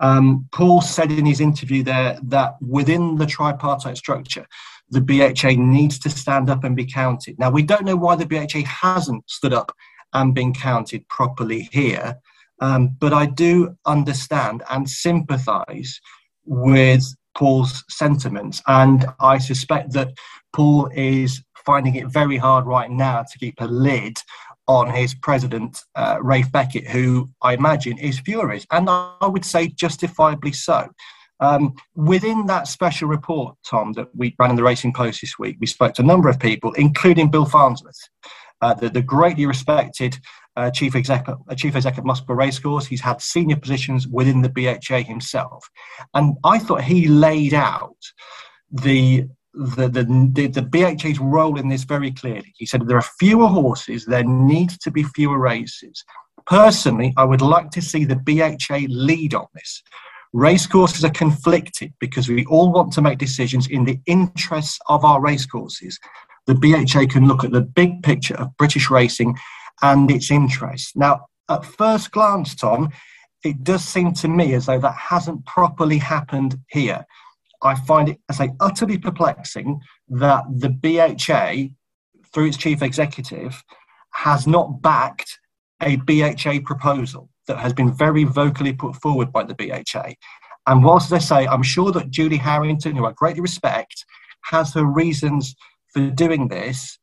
Um, 0.00 0.48
Paul 0.52 0.80
said 0.80 1.12
in 1.12 1.26
his 1.26 1.40
interview 1.40 1.82
there 1.82 2.18
that 2.24 2.54
within 2.60 3.16
the 3.16 3.26
tripartite 3.26 3.96
structure, 3.96 4.46
the 4.90 5.00
BHA 5.00 5.52
needs 5.56 5.98
to 6.00 6.10
stand 6.10 6.50
up 6.50 6.64
and 6.64 6.76
be 6.76 6.84
counted. 6.84 7.38
Now, 7.38 7.50
we 7.50 7.62
don't 7.62 7.84
know 7.84 7.96
why 7.96 8.16
the 8.16 8.26
BHA 8.26 8.66
hasn't 8.66 9.28
stood 9.30 9.54
up 9.54 9.72
and 10.12 10.34
been 10.34 10.52
counted 10.52 11.08
properly 11.08 11.68
here, 11.72 12.16
um, 12.60 12.96
but 12.98 13.12
I 13.12 13.26
do 13.26 13.76
understand 13.86 14.62
and 14.70 14.88
sympathise 14.88 16.00
with 16.44 17.04
Paul's 17.36 17.84
sentiments. 17.88 18.62
And 18.66 19.06
I 19.20 19.38
suspect 19.38 19.92
that 19.92 20.12
Paul 20.54 20.90
is 20.94 21.42
finding 21.64 21.94
it 21.94 22.08
very 22.08 22.36
hard 22.36 22.66
right 22.66 22.90
now 22.90 23.22
to 23.22 23.38
keep 23.38 23.60
a 23.60 23.66
lid 23.66 24.18
on 24.68 24.90
his 24.90 25.14
president, 25.14 25.82
uh, 25.96 26.18
Ralph 26.20 26.50
Beckett, 26.52 26.88
who 26.88 27.30
I 27.42 27.54
imagine 27.54 27.98
is 27.98 28.20
furious, 28.20 28.66
and 28.70 28.88
I 28.88 29.26
would 29.26 29.44
say 29.44 29.68
justifiably 29.68 30.52
so. 30.52 30.88
Um, 31.40 31.74
within 31.96 32.46
that 32.46 32.68
special 32.68 33.08
report, 33.08 33.56
Tom, 33.68 33.92
that 33.94 34.14
we 34.14 34.34
ran 34.38 34.50
in 34.50 34.56
the 34.56 34.62
Racing 34.62 34.92
Post 34.92 35.20
this 35.20 35.38
week, 35.38 35.56
we 35.60 35.66
spoke 35.66 35.94
to 35.94 36.02
a 36.02 36.06
number 36.06 36.28
of 36.28 36.38
people, 36.38 36.72
including 36.74 37.30
Bill 37.30 37.44
Farnsworth, 37.44 38.08
uh, 38.62 38.74
the, 38.74 38.88
the, 38.88 39.02
greatly 39.02 39.44
respected 39.44 40.18
uh, 40.56 40.70
chief 40.70 40.94
executive, 40.94 41.40
uh, 41.48 41.54
chief 41.54 41.76
executive 41.76 42.02
of 42.02 42.06
Musselburgh 42.06 42.38
Racecourse. 42.38 42.86
He's 42.86 43.00
had 43.00 43.20
senior 43.20 43.56
positions 43.56 44.06
within 44.08 44.40
the 44.40 44.48
BHA 44.48 45.02
himself, 45.02 45.68
and 46.14 46.36
I 46.44 46.58
thought 46.58 46.82
he 46.82 47.08
laid 47.08 47.54
out 47.54 47.96
the 48.70 49.28
the, 49.54 49.86
the, 49.88 50.46
the, 50.46 50.62
BHA's 50.62 51.18
role 51.18 51.58
in 51.58 51.68
this 51.68 51.84
very 51.84 52.10
clearly. 52.10 52.54
He 52.56 52.64
said 52.64 52.88
there 52.88 52.96
are 52.96 53.02
fewer 53.18 53.48
horses, 53.48 54.06
there 54.06 54.24
needs 54.24 54.78
to 54.78 54.90
be 54.90 55.02
fewer 55.02 55.38
races. 55.38 56.02
Personally, 56.46 57.12
I 57.18 57.24
would 57.24 57.42
like 57.42 57.70
to 57.72 57.82
see 57.82 58.06
the 58.06 58.16
BHA 58.16 58.86
lead 58.88 59.34
on 59.34 59.46
this. 59.54 59.82
Racecourses 60.32 61.04
are 61.04 61.10
conflicted 61.10 61.92
because 62.00 62.28
we 62.28 62.46
all 62.46 62.72
want 62.72 62.92
to 62.94 63.02
make 63.02 63.18
decisions 63.18 63.68
in 63.68 63.84
the 63.84 64.00
interests 64.06 64.78
of 64.88 65.04
our 65.04 65.20
racecourses. 65.20 65.98
The 66.46 66.54
BHA 66.54 67.06
can 67.12 67.28
look 67.28 67.44
at 67.44 67.52
the 67.52 67.60
big 67.60 68.02
picture 68.02 68.34
of 68.34 68.56
British 68.56 68.90
racing 68.90 69.36
and 69.80 70.10
its 70.10 70.30
interests. 70.30 70.94
Now, 70.96 71.26
at 71.48 71.64
first 71.64 72.10
glance, 72.10 72.54
Tom, 72.54 72.90
it 73.44 73.64
does 73.64 73.84
seem 73.84 74.12
to 74.14 74.28
me 74.28 74.54
as 74.54 74.66
though 74.66 74.78
that 74.78 74.94
hasn't 74.94 75.44
properly 75.46 75.98
happened 75.98 76.58
here. 76.68 77.04
I 77.62 77.74
find 77.74 78.08
it, 78.08 78.18
I 78.28 78.34
say, 78.34 78.50
utterly 78.60 78.98
perplexing 78.98 79.80
that 80.08 80.44
the 80.50 80.68
BHA, 80.68 81.74
through 82.32 82.46
its 82.46 82.56
chief 82.56 82.82
executive, 82.82 83.62
has 84.12 84.46
not 84.46 84.82
backed 84.82 85.38
a 85.80 85.96
BHA 85.96 86.60
proposal 86.64 87.28
that 87.46 87.58
has 87.58 87.72
been 87.72 87.92
very 87.92 88.24
vocally 88.24 88.72
put 88.72 88.96
forward 88.96 89.32
by 89.32 89.44
the 89.44 89.54
BHA. 89.54 90.14
And 90.66 90.84
whilst 90.84 91.10
they 91.10 91.18
say, 91.18 91.46
I'm 91.46 91.62
sure 91.62 91.90
that 91.92 92.10
Julie 92.10 92.36
Harrington, 92.36 92.94
who 92.94 93.06
I 93.06 93.12
greatly 93.12 93.40
respect, 93.40 94.04
has 94.44 94.74
her 94.74 94.84
reasons 94.84 95.54
for 95.92 96.10
doing 96.10 96.48
this, 96.48 96.98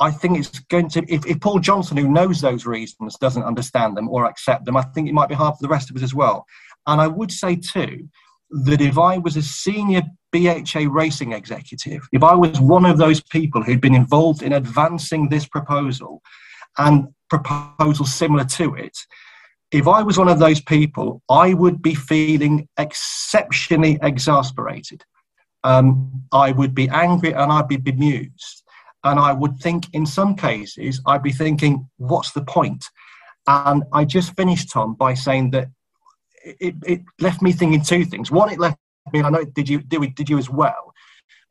I 0.00 0.10
think 0.10 0.38
it's 0.38 0.58
going 0.58 0.88
to, 0.90 1.04
if, 1.08 1.24
if 1.26 1.40
Paul 1.40 1.60
Johnson, 1.60 1.96
who 1.96 2.08
knows 2.08 2.40
those 2.40 2.66
reasons, 2.66 3.16
doesn't 3.16 3.42
understand 3.42 3.96
them 3.96 4.08
or 4.08 4.26
accept 4.26 4.64
them, 4.64 4.76
I 4.76 4.82
think 4.82 5.08
it 5.08 5.14
might 5.14 5.28
be 5.28 5.34
hard 5.34 5.54
for 5.54 5.62
the 5.62 5.68
rest 5.68 5.90
of 5.90 5.96
us 5.96 6.02
as 6.02 6.14
well. 6.14 6.44
And 6.86 7.00
I 7.00 7.06
would 7.06 7.30
say, 7.30 7.56
too, 7.56 8.08
that 8.50 8.80
if 8.80 8.98
I 8.98 9.18
was 9.18 9.36
a 9.36 9.42
senior 9.42 10.02
BHA 10.32 10.88
racing 10.90 11.32
executive, 11.32 12.06
if 12.12 12.22
I 12.22 12.34
was 12.34 12.60
one 12.60 12.84
of 12.84 12.98
those 12.98 13.20
people 13.20 13.62
who'd 13.62 13.80
been 13.80 13.94
involved 13.94 14.42
in 14.42 14.52
advancing 14.52 15.28
this 15.28 15.46
proposal 15.46 16.22
and 16.78 17.08
proposals 17.30 18.12
similar 18.12 18.44
to 18.44 18.74
it, 18.74 18.96
if 19.70 19.88
I 19.88 20.02
was 20.02 20.18
one 20.18 20.28
of 20.28 20.38
those 20.38 20.60
people, 20.60 21.22
I 21.28 21.54
would 21.54 21.82
be 21.82 21.94
feeling 21.94 22.68
exceptionally 22.78 23.98
exasperated. 24.02 25.04
Um, 25.64 26.22
I 26.30 26.52
would 26.52 26.74
be 26.74 26.88
angry 26.90 27.32
and 27.32 27.50
I'd 27.50 27.68
be 27.68 27.78
bemused. 27.78 28.62
And 29.02 29.18
I 29.18 29.32
would 29.32 29.58
think, 29.58 29.86
in 29.92 30.06
some 30.06 30.34
cases, 30.34 31.00
I'd 31.06 31.22
be 31.22 31.32
thinking, 31.32 31.88
what's 31.96 32.32
the 32.32 32.42
point? 32.42 32.84
And 33.46 33.82
I 33.92 34.04
just 34.04 34.34
finished, 34.36 34.70
Tom, 34.70 34.94
by 34.94 35.14
saying 35.14 35.50
that 35.50 35.68
it, 36.44 36.74
it 36.86 37.02
left 37.20 37.42
me 37.42 37.52
thinking 37.52 37.82
two 37.82 38.04
things. 38.04 38.30
One, 38.30 38.50
it 38.50 38.58
left 38.58 38.78
me, 39.12 39.22
I 39.22 39.30
know 39.30 39.44
did 39.44 39.68
you 39.68 39.80
did, 39.80 40.14
did 40.14 40.30
you 40.30 40.38
as 40.38 40.48
well, 40.48 40.94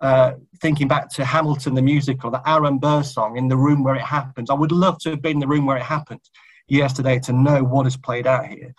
uh, 0.01 0.33
thinking 0.61 0.87
back 0.87 1.09
to 1.11 1.25
Hamilton 1.25 1.75
the 1.75 1.81
musical, 1.81 2.31
the 2.31 2.47
Aaron 2.49 2.79
Burr 2.79 3.03
song, 3.03 3.37
in 3.37 3.47
the 3.47 3.57
room 3.57 3.83
where 3.83 3.95
it 3.95 4.01
happens. 4.01 4.49
I 4.49 4.55
would 4.55 4.71
love 4.71 4.97
to 4.99 5.11
have 5.11 5.21
been 5.21 5.33
in 5.33 5.39
the 5.39 5.47
room 5.47 5.65
where 5.65 5.77
it 5.77 5.83
happened 5.83 6.21
yesterday 6.67 7.19
to 7.19 7.33
know 7.33 7.63
what 7.63 7.85
has 7.85 7.97
played 7.97 8.27
out 8.27 8.47
here. 8.47 8.73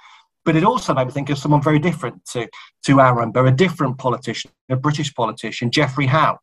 But 0.44 0.56
it 0.56 0.64
also 0.64 0.92
made 0.94 1.06
me 1.06 1.12
think 1.12 1.30
of 1.30 1.38
someone 1.38 1.62
very 1.62 1.78
different 1.78 2.24
to, 2.32 2.48
to 2.84 3.00
Aaron 3.00 3.32
Burr, 3.32 3.46
a 3.46 3.52
different 3.52 3.98
politician, 3.98 4.50
a 4.68 4.76
British 4.76 5.14
politician, 5.14 5.70
Geoffrey 5.70 6.06
Howe, 6.06 6.38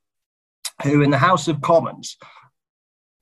who 0.84 1.02
in 1.02 1.12
the 1.12 1.18
House 1.18 1.48
of 1.48 1.62
Commons 1.62 2.18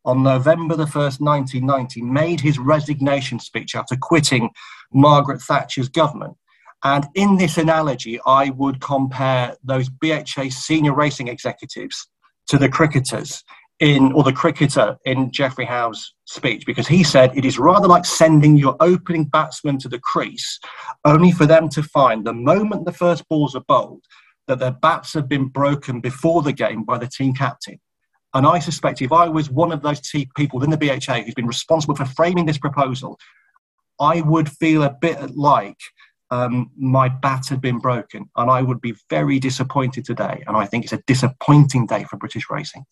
on 0.06 0.24
November 0.24 0.76
the 0.76 0.86
1st, 0.86 1.20
1990, 1.20 2.02
made 2.02 2.40
his 2.40 2.58
resignation 2.58 3.40
speech 3.40 3.76
after 3.76 3.98
quitting 4.00 4.50
Margaret 4.94 5.42
Thatcher's 5.42 5.90
government. 5.90 6.36
And 6.84 7.06
in 7.16 7.36
this 7.36 7.58
analogy, 7.58 8.20
I 8.26 8.52
would 8.52 8.80
compare 8.80 9.58
those 9.64 9.90
BHA 9.90 10.50
senior 10.50 10.94
racing 10.94 11.28
executives 11.28 12.08
to 12.48 12.58
the 12.58 12.70
cricketers 12.70 13.44
in, 13.80 14.12
or 14.12 14.24
the 14.24 14.34
cricketer 14.34 14.98
in 15.06 15.32
Geoffrey 15.32 15.66
Howe's 15.66 16.14
speech, 16.26 16.66
because 16.66 16.88
he 16.88 17.04
said 17.04 17.36
it 17.36 17.46
is 17.46 17.58
rather 17.58 17.88
like 17.88 18.06
sending 18.06 18.58
your 18.58 18.76
opening 18.80 19.26
batsman 19.26 19.78
to 19.80 19.90
the 19.90 20.00
crease, 20.00 20.60
only 21.06 21.32
for 21.32 21.46
them 21.46 21.70
to 21.70 21.84
find 21.84 22.26
the 22.26 22.34
moment 22.34 22.86
the 22.86 22.92
first 22.92 23.28
balls 23.30 23.56
are 23.56 23.64
bowled 23.68 24.04
that 24.48 24.60
their 24.60 24.72
bats 24.72 25.14
have 25.14 25.30
been 25.30 25.48
broken 25.48 26.02
before 26.02 26.42
the 26.42 26.52
game 26.52 26.84
by 26.84 26.98
the 26.98 27.08
team 27.08 27.34
captain. 27.34 27.80
And 28.34 28.46
I 28.46 28.60
suspect 28.60 29.02
if 29.02 29.12
I 29.12 29.28
was 29.28 29.50
one 29.50 29.72
of 29.72 29.82
those 29.82 30.02
people 30.36 30.64
in 30.64 30.70
the 30.70 30.78
BHA 30.78 31.22
who's 31.22 31.34
been 31.34 31.48
responsible 31.48 31.96
for 31.96 32.06
framing 32.06 32.46
this 32.46 32.58
proposal, 32.58 33.18
I 34.00 34.22
would 34.22 34.50
feel 34.50 34.84
a 34.84 34.96
bit 35.02 35.36
like 35.36 35.78
um, 36.32 36.72
my 36.78 37.10
bat 37.10 37.48
had 37.48 37.62
been 37.62 37.80
broken, 37.80 38.30
and 38.36 38.52
I 38.52 38.62
would 38.62 38.82
be 38.82 38.96
very 39.10 39.40
disappointed 39.40 40.06
today. 40.06 40.44
And 40.48 40.56
I 40.56 40.66
think 40.66 40.84
it's 40.84 40.94
a 40.94 41.02
disappointing 41.08 41.88
day 41.88 42.04
for 42.04 42.18
British 42.18 42.50
racing. 42.50 42.86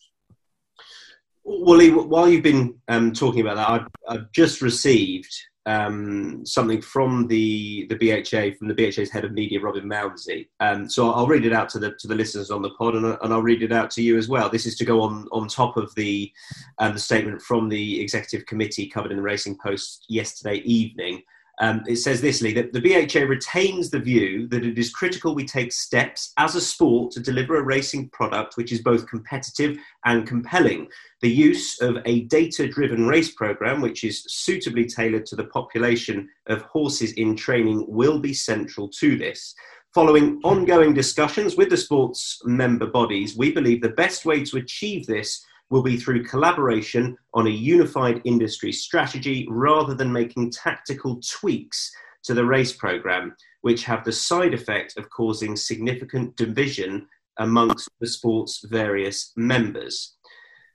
Lee, 1.47 1.91
while 1.91 2.27
you've 2.27 2.43
been 2.43 2.75
um, 2.89 3.13
talking 3.13 3.41
about 3.41 3.55
that, 3.55 3.69
I've, 3.69 3.87
I've 4.09 4.31
just 4.31 4.61
received 4.61 5.33
um, 5.65 6.45
something 6.45 6.81
from 6.81 7.27
the 7.27 7.87
the 7.89 7.95
BHA 7.95 8.57
from 8.57 8.69
the 8.69 8.73
BHA's 8.73 9.09
head 9.09 9.25
of 9.25 9.33
media, 9.33 9.59
Robin 9.59 9.83
Mounsey. 9.83 10.47
Um, 10.61 10.89
so 10.89 11.11
I'll 11.11 11.27
read 11.27 11.45
it 11.45 11.53
out 11.53 11.69
to 11.69 11.79
the 11.79 11.91
to 11.99 12.07
the 12.07 12.15
listeners 12.15 12.51
on 12.51 12.61
the 12.61 12.69
pod, 12.71 12.95
and, 12.95 13.05
and, 13.05 13.33
I'll 13.33 13.41
read 13.41 13.63
it 13.63 13.73
out 13.73 13.91
to 13.91 14.01
you 14.01 14.17
as 14.17 14.29
well. 14.29 14.49
This 14.49 14.65
is 14.65 14.77
to 14.77 14.85
go 14.85 15.01
on 15.01 15.27
on 15.31 15.47
top 15.47 15.75
of 15.75 15.93
the 15.95 16.31
um, 16.79 16.93
the 16.93 16.99
statement 16.99 17.41
from 17.41 17.67
the 17.67 17.99
executive 18.01 18.45
committee 18.45 18.87
covered 18.87 19.11
in 19.11 19.17
the 19.17 19.23
Racing 19.23 19.57
Post 19.57 20.05
yesterday 20.07 20.57
evening. 20.59 21.21
Um, 21.59 21.83
it 21.87 21.95
says 21.95 22.21
this, 22.21 22.41
Lee, 22.41 22.53
that 22.53 22.71
the 22.71 22.81
BHA 22.81 23.21
retains 23.21 23.89
the 23.89 23.99
view 23.99 24.47
that 24.49 24.63
it 24.63 24.77
is 24.77 24.91
critical 24.91 25.33
we 25.33 25.45
take 25.45 25.71
steps 25.71 26.31
as 26.37 26.55
a 26.55 26.61
sport 26.61 27.11
to 27.13 27.19
deliver 27.19 27.57
a 27.57 27.63
racing 27.63 28.09
product 28.09 28.57
which 28.57 28.71
is 28.71 28.81
both 28.81 29.07
competitive 29.07 29.77
and 30.05 30.27
compelling. 30.27 30.87
The 31.21 31.31
use 31.31 31.81
of 31.81 31.97
a 32.05 32.21
data 32.25 32.67
driven 32.67 33.07
race 33.07 33.33
programme, 33.33 33.81
which 33.81 34.03
is 34.03 34.23
suitably 34.27 34.85
tailored 34.85 35.25
to 35.27 35.35
the 35.35 35.45
population 35.45 36.29
of 36.45 36.61
horses 36.61 37.13
in 37.13 37.35
training, 37.35 37.85
will 37.87 38.19
be 38.19 38.33
central 38.33 38.87
to 38.99 39.17
this. 39.17 39.55
Following 39.95 40.39
ongoing 40.43 40.93
discussions 40.93 41.57
with 41.57 41.71
the 41.71 41.77
sports 41.77 42.39
member 42.45 42.85
bodies, 42.85 43.35
we 43.35 43.51
believe 43.51 43.81
the 43.81 43.89
best 43.89 44.25
way 44.25 44.43
to 44.43 44.57
achieve 44.57 45.07
this 45.07 45.43
will 45.69 45.83
be 45.83 45.97
through 45.97 46.23
collaboration 46.23 47.17
on 47.33 47.47
a 47.47 47.51
unified 47.51 48.21
industry 48.25 48.71
strategy 48.71 49.45
rather 49.49 49.93
than 49.93 50.11
making 50.11 50.51
tactical 50.51 51.19
tweaks 51.27 51.91
to 52.23 52.33
the 52.33 52.45
race 52.45 52.73
program, 52.73 53.35
which 53.61 53.83
have 53.83 54.03
the 54.03 54.11
side 54.11 54.53
effect 54.53 54.97
of 54.97 55.09
causing 55.09 55.55
significant 55.55 56.35
division 56.35 57.07
amongst 57.39 57.89
the 57.99 58.07
sport's 58.07 58.65
various 58.69 59.31
members. 59.35 60.16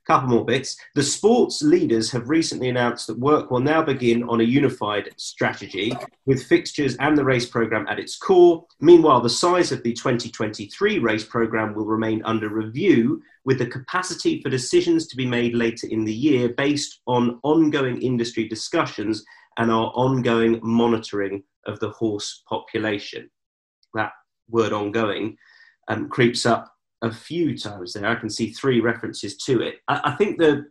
Couple 0.05 0.31
more 0.31 0.45
bits. 0.45 0.77
The 0.97 1.03
sports 1.03 1.63
leaders 1.63 2.11
have 2.11 2.29
recently 2.29 2.69
announced 2.69 3.07
that 3.07 3.19
work 3.21 3.53
will 3.53 3.61
now 3.61 3.83
begin 3.83 4.25
on 4.25 4.41
a 4.41 4.45
unified 4.45 5.11
strategy 5.17 5.93
with 6.27 6.43
fixtures 6.43 6.97
and 6.97 7.17
the 7.17 7.25
race 7.25 7.47
programme 7.47 7.87
at 7.89 8.01
its 8.01 8.17
core. 8.17 8.65
Meanwhile, 8.81 9.21
the 9.21 9.31
size 9.31 9.71
of 9.71 9.85
the 9.85 9.93
2023 9.93 10.99
race 10.99 11.25
programme 11.25 11.73
will 11.73 11.87
remain 11.87 12.21
under 12.25 12.49
review 12.49 13.23
with 13.45 13.59
the 13.59 13.67
capacity 13.67 14.43
for 14.43 14.51
decisions 14.51 15.07
to 15.07 15.17
be 15.17 15.27
made 15.27 15.55
later 15.55 15.87
in 15.87 16.05
the 16.05 16.15
year 16.15 16.49
based 16.49 17.01
on 17.07 17.39
ongoing 17.45 18.03
industry 18.03 18.49
discussions 18.49 19.25
and 19.57 19.71
our 19.71 19.93
ongoing 19.95 20.59
monitoring 20.65 21.45
of 21.67 21.79
the 21.79 21.91
horse 21.91 22.43
population. 22.49 23.31
That 23.95 24.13
word 24.49 24.73
ongoing 24.73 25.37
um, 25.87 26.09
creeps 26.09 26.45
up 26.45 26.73
a 27.03 27.11
few 27.11 27.59
times 27.59 27.93
there. 27.93 28.07
I 28.07 28.15
can 28.15 28.31
see 28.31 28.51
three 28.51 28.81
references 28.81 29.37
to 29.39 29.61
it. 29.61 29.77
I, 29.89 30.01
I 30.05 30.11
think 30.13 30.39
that 30.39 30.65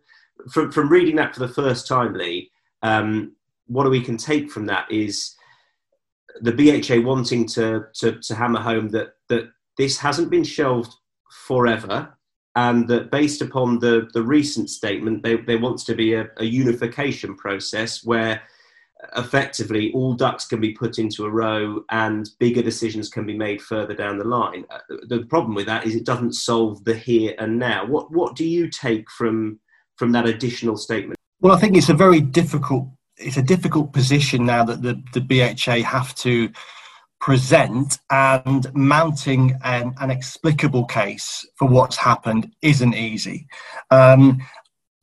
from, 0.50 0.72
from 0.72 0.88
reading 0.88 1.16
that 1.16 1.34
for 1.34 1.40
the 1.40 1.52
first 1.52 1.86
time, 1.86 2.14
Lee, 2.14 2.50
um, 2.82 3.36
what 3.66 3.88
we 3.88 4.00
can 4.00 4.16
take 4.16 4.50
from 4.50 4.66
that 4.66 4.90
is 4.90 5.34
the 6.40 6.52
BHA 6.52 7.06
wanting 7.06 7.46
to, 7.48 7.84
to, 7.94 8.18
to 8.20 8.34
hammer 8.34 8.60
home 8.60 8.88
that, 8.90 9.12
that 9.28 9.50
this 9.76 9.98
hasn't 9.98 10.30
been 10.30 10.44
shelved 10.44 10.92
forever 11.46 12.16
and 12.54 12.88
that 12.88 13.10
based 13.10 13.40
upon 13.40 13.78
the, 13.78 14.08
the 14.12 14.22
recent 14.22 14.68
statement, 14.68 15.22
there, 15.22 15.38
there 15.46 15.58
wants 15.60 15.84
to 15.84 15.94
be 15.94 16.14
a, 16.14 16.26
a 16.38 16.44
unification 16.44 17.36
process 17.36 18.04
where 18.04 18.42
effectively 19.16 19.92
all 19.92 20.14
ducks 20.14 20.46
can 20.46 20.60
be 20.60 20.72
put 20.72 20.98
into 20.98 21.24
a 21.24 21.30
row 21.30 21.84
and 21.90 22.30
bigger 22.38 22.62
decisions 22.62 23.08
can 23.08 23.26
be 23.26 23.36
made 23.36 23.60
further 23.60 23.94
down 23.94 24.18
the 24.18 24.24
line. 24.24 24.64
Uh, 24.70 24.78
the 25.08 25.24
problem 25.26 25.54
with 25.54 25.66
that 25.66 25.84
is 25.86 25.94
it 25.94 26.04
doesn't 26.04 26.34
solve 26.34 26.84
the 26.84 26.94
here 26.94 27.34
and 27.38 27.58
now. 27.58 27.84
What 27.84 28.12
what 28.12 28.36
do 28.36 28.44
you 28.44 28.68
take 28.68 29.10
from 29.10 29.58
from 29.96 30.12
that 30.12 30.26
additional 30.26 30.76
statement? 30.76 31.18
Well, 31.40 31.54
I 31.54 31.58
think 31.58 31.76
it's 31.76 31.88
a 31.88 31.94
very 31.94 32.20
difficult 32.20 32.88
it's 33.16 33.36
a 33.36 33.42
difficult 33.42 33.92
position 33.92 34.46
now 34.46 34.64
that 34.64 34.82
the, 34.82 35.02
the 35.12 35.20
BHA 35.20 35.86
have 35.86 36.14
to 36.16 36.50
present 37.20 37.98
and 38.10 38.72
mounting 38.74 39.56
an, 39.62 39.94
an 40.00 40.10
explicable 40.10 40.84
case 40.86 41.46
for 41.56 41.68
what's 41.68 41.96
happened 41.96 42.50
isn't 42.62 42.94
easy. 42.94 43.46
Um, 43.90 44.42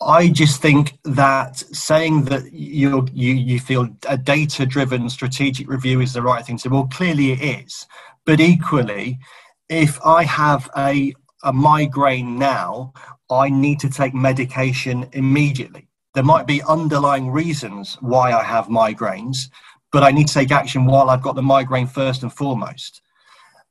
I 0.02 0.30
just 0.30 0.62
think 0.62 0.98
that 1.04 1.58
saying 1.58 2.26
that 2.26 2.54
you 2.54 3.08
you 3.14 3.34
you 3.34 3.60
feel 3.60 3.90
a 4.08 4.18
data 4.18 4.66
driven 4.66 5.10
strategic 5.10 5.70
review 5.70 6.00
is 6.00 6.14
the 6.14 6.22
right 6.22 6.46
thing 6.46 6.58
to 6.60 6.70
do. 6.70 6.76
well 6.76 6.88
clearly 6.88 7.32
it 7.34 7.42
is, 7.42 7.86
but 8.26 8.40
equally, 8.40 9.20
if 9.68 10.00
I 10.06 10.24
have 10.24 10.70
a 10.78 11.14
a 11.44 11.52
migraine 11.52 12.38
now, 12.38 12.94
I 13.30 13.50
need 13.50 13.80
to 13.82 13.90
take 13.90 14.14
medication 14.14 15.08
immediately. 15.14 15.88
There 16.14 16.24
might 16.24 16.48
be 16.48 16.62
underlying 16.64 17.30
reasons 17.30 17.98
why 18.02 18.32
I 18.32 18.44
have 18.44 18.68
migraines, 18.68 19.50
but 19.92 20.04
I 20.04 20.12
need 20.12 20.28
to 20.28 20.34
take 20.34 20.52
action 20.52 20.86
while 20.86 21.10
I've 21.10 21.22
got 21.22 21.36
the 21.36 21.42
migraine 21.42 21.88
first 21.88 22.24
and 22.24 22.32
foremost. 22.32 23.02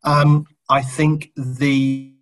Um, 0.04 0.46
I 0.68 0.82
think 0.82 1.30
the 1.36 2.12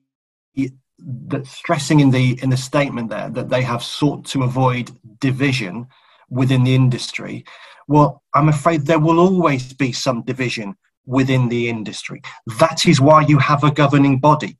that 0.98 1.46
stressing 1.46 2.00
in 2.00 2.10
the 2.10 2.38
in 2.42 2.50
the 2.50 2.56
statement 2.56 3.10
there 3.10 3.28
that 3.30 3.50
they 3.50 3.62
have 3.62 3.82
sought 3.82 4.24
to 4.26 4.42
avoid 4.42 4.90
division 5.20 5.86
within 6.30 6.64
the 6.64 6.74
industry. 6.74 7.44
Well, 7.88 8.22
I'm 8.34 8.48
afraid 8.48 8.82
there 8.82 8.98
will 8.98 9.20
always 9.20 9.72
be 9.72 9.92
some 9.92 10.22
division 10.22 10.74
within 11.04 11.48
the 11.48 11.68
industry. 11.68 12.20
That 12.58 12.86
is 12.86 13.00
why 13.00 13.22
you 13.22 13.38
have 13.38 13.62
a 13.62 13.70
governing 13.70 14.18
body. 14.18 14.58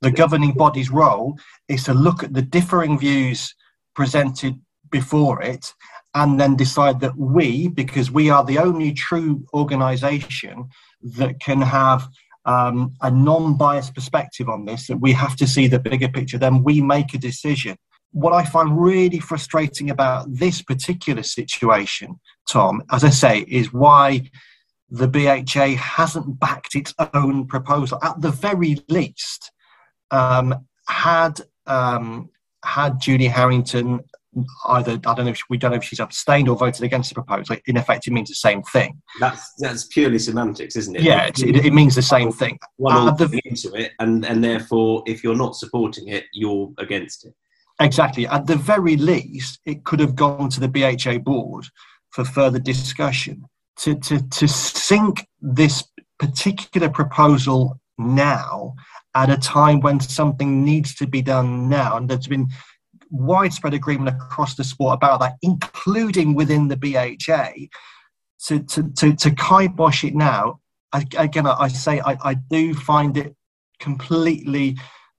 The 0.00 0.10
governing 0.10 0.52
body's 0.52 0.90
role 0.90 1.38
is 1.68 1.84
to 1.84 1.94
look 1.94 2.24
at 2.24 2.32
the 2.32 2.42
differing 2.42 2.98
views 2.98 3.54
presented 3.94 4.58
before 4.90 5.42
it 5.42 5.72
and 6.14 6.40
then 6.40 6.56
decide 6.56 7.00
that 7.00 7.16
we, 7.16 7.68
because 7.68 8.10
we 8.10 8.30
are 8.30 8.44
the 8.44 8.58
only 8.58 8.92
true 8.92 9.44
organization 9.54 10.68
that 11.02 11.40
can 11.40 11.60
have 11.60 12.08
um, 12.44 12.94
a 13.00 13.10
non 13.10 13.56
biased 13.56 13.94
perspective 13.94 14.48
on 14.48 14.64
this, 14.64 14.86
that 14.86 14.98
we 14.98 15.12
have 15.12 15.36
to 15.36 15.46
see 15.46 15.66
the 15.66 15.78
bigger 15.78 16.08
picture, 16.08 16.38
then 16.38 16.62
we 16.62 16.80
make 16.80 17.14
a 17.14 17.18
decision. 17.18 17.76
What 18.12 18.32
I 18.32 18.44
find 18.44 18.78
really 18.78 19.20
frustrating 19.20 19.90
about 19.90 20.26
this 20.28 20.60
particular 20.60 21.22
situation, 21.22 22.20
Tom, 22.48 22.82
as 22.90 23.04
I 23.04 23.10
say, 23.10 23.40
is 23.48 23.72
why 23.72 24.30
the 24.90 25.08
BHA 25.08 25.76
hasn't 25.76 26.38
backed 26.38 26.74
its 26.74 26.94
own 27.14 27.46
proposal. 27.46 27.98
At 28.02 28.20
the 28.20 28.30
very 28.30 28.84
least, 28.88 29.50
um, 30.10 30.66
had 30.86 31.40
um, 31.66 32.28
had 32.64 33.00
Julie 33.00 33.28
Harrington 33.28 34.00
either 34.66 34.92
I 34.92 35.14
don't 35.14 35.26
know 35.26 35.30
if 35.30 35.42
we 35.50 35.58
don't 35.58 35.72
know 35.72 35.76
if 35.76 35.84
she's 35.84 36.00
abstained 36.00 36.48
or 36.48 36.56
voted 36.56 36.82
against 36.82 37.10
the 37.10 37.14
proposal. 37.14 37.56
In 37.66 37.76
effect, 37.76 38.06
it 38.06 38.12
means 38.12 38.28
the 38.28 38.34
same 38.34 38.62
thing. 38.62 39.00
That's 39.20 39.52
that's 39.58 39.84
purely 39.84 40.18
semantics, 40.18 40.76
isn't 40.76 40.96
it? 40.96 41.02
Yeah, 41.02 41.26
it, 41.26 41.40
it, 41.40 41.72
means 41.72 41.94
the 41.94 42.02
same 42.02 42.32
thing. 42.32 42.58
One 42.76 43.08
uh, 43.08 43.10
the, 43.12 43.40
into 43.44 43.74
it, 43.74 43.92
and 43.98 44.24
and 44.24 44.42
therefore, 44.42 45.02
if 45.06 45.22
you're 45.22 45.36
not 45.36 45.56
supporting 45.56 46.08
it, 46.08 46.24
you're 46.32 46.72
against 46.78 47.26
it. 47.26 47.34
Exactly. 47.80 48.26
At 48.26 48.46
the 48.46 48.56
very 48.56 48.96
least, 48.96 49.60
it 49.66 49.84
could 49.84 50.00
have 50.00 50.14
gone 50.14 50.48
to 50.50 50.60
the 50.60 50.68
BHA 50.68 51.18
board 51.18 51.66
for 52.10 52.24
further 52.24 52.58
discussion 52.58 53.44
to 53.78 53.94
to 53.96 54.28
to 54.28 54.48
sink 54.48 55.26
this 55.40 55.84
particular 56.18 56.88
proposal 56.88 57.78
now 57.98 58.74
at 59.14 59.30
a 59.30 59.36
time 59.36 59.80
when 59.80 60.00
something 60.00 60.64
needs 60.64 60.94
to 60.94 61.06
be 61.06 61.20
done 61.20 61.68
now, 61.68 61.96
and 61.96 62.08
there's 62.08 62.26
been 62.26 62.48
widespread 63.12 63.74
agreement 63.74 64.08
across 64.08 64.54
the 64.54 64.64
sport 64.64 64.94
about 64.94 65.20
that, 65.20 65.36
including 65.42 66.34
within 66.34 66.68
the 66.68 66.76
BHA. 66.76 67.68
To, 68.46 68.58
to, 68.58 68.90
to, 68.94 69.14
to 69.14 69.30
kibosh 69.30 70.02
it 70.02 70.16
now, 70.16 70.58
I, 70.92 71.06
again, 71.16 71.46
I, 71.46 71.52
I 71.52 71.68
say 71.68 72.00
I, 72.00 72.18
I 72.24 72.34
do 72.34 72.74
find 72.74 73.16
it 73.16 73.36
completely 73.78 74.76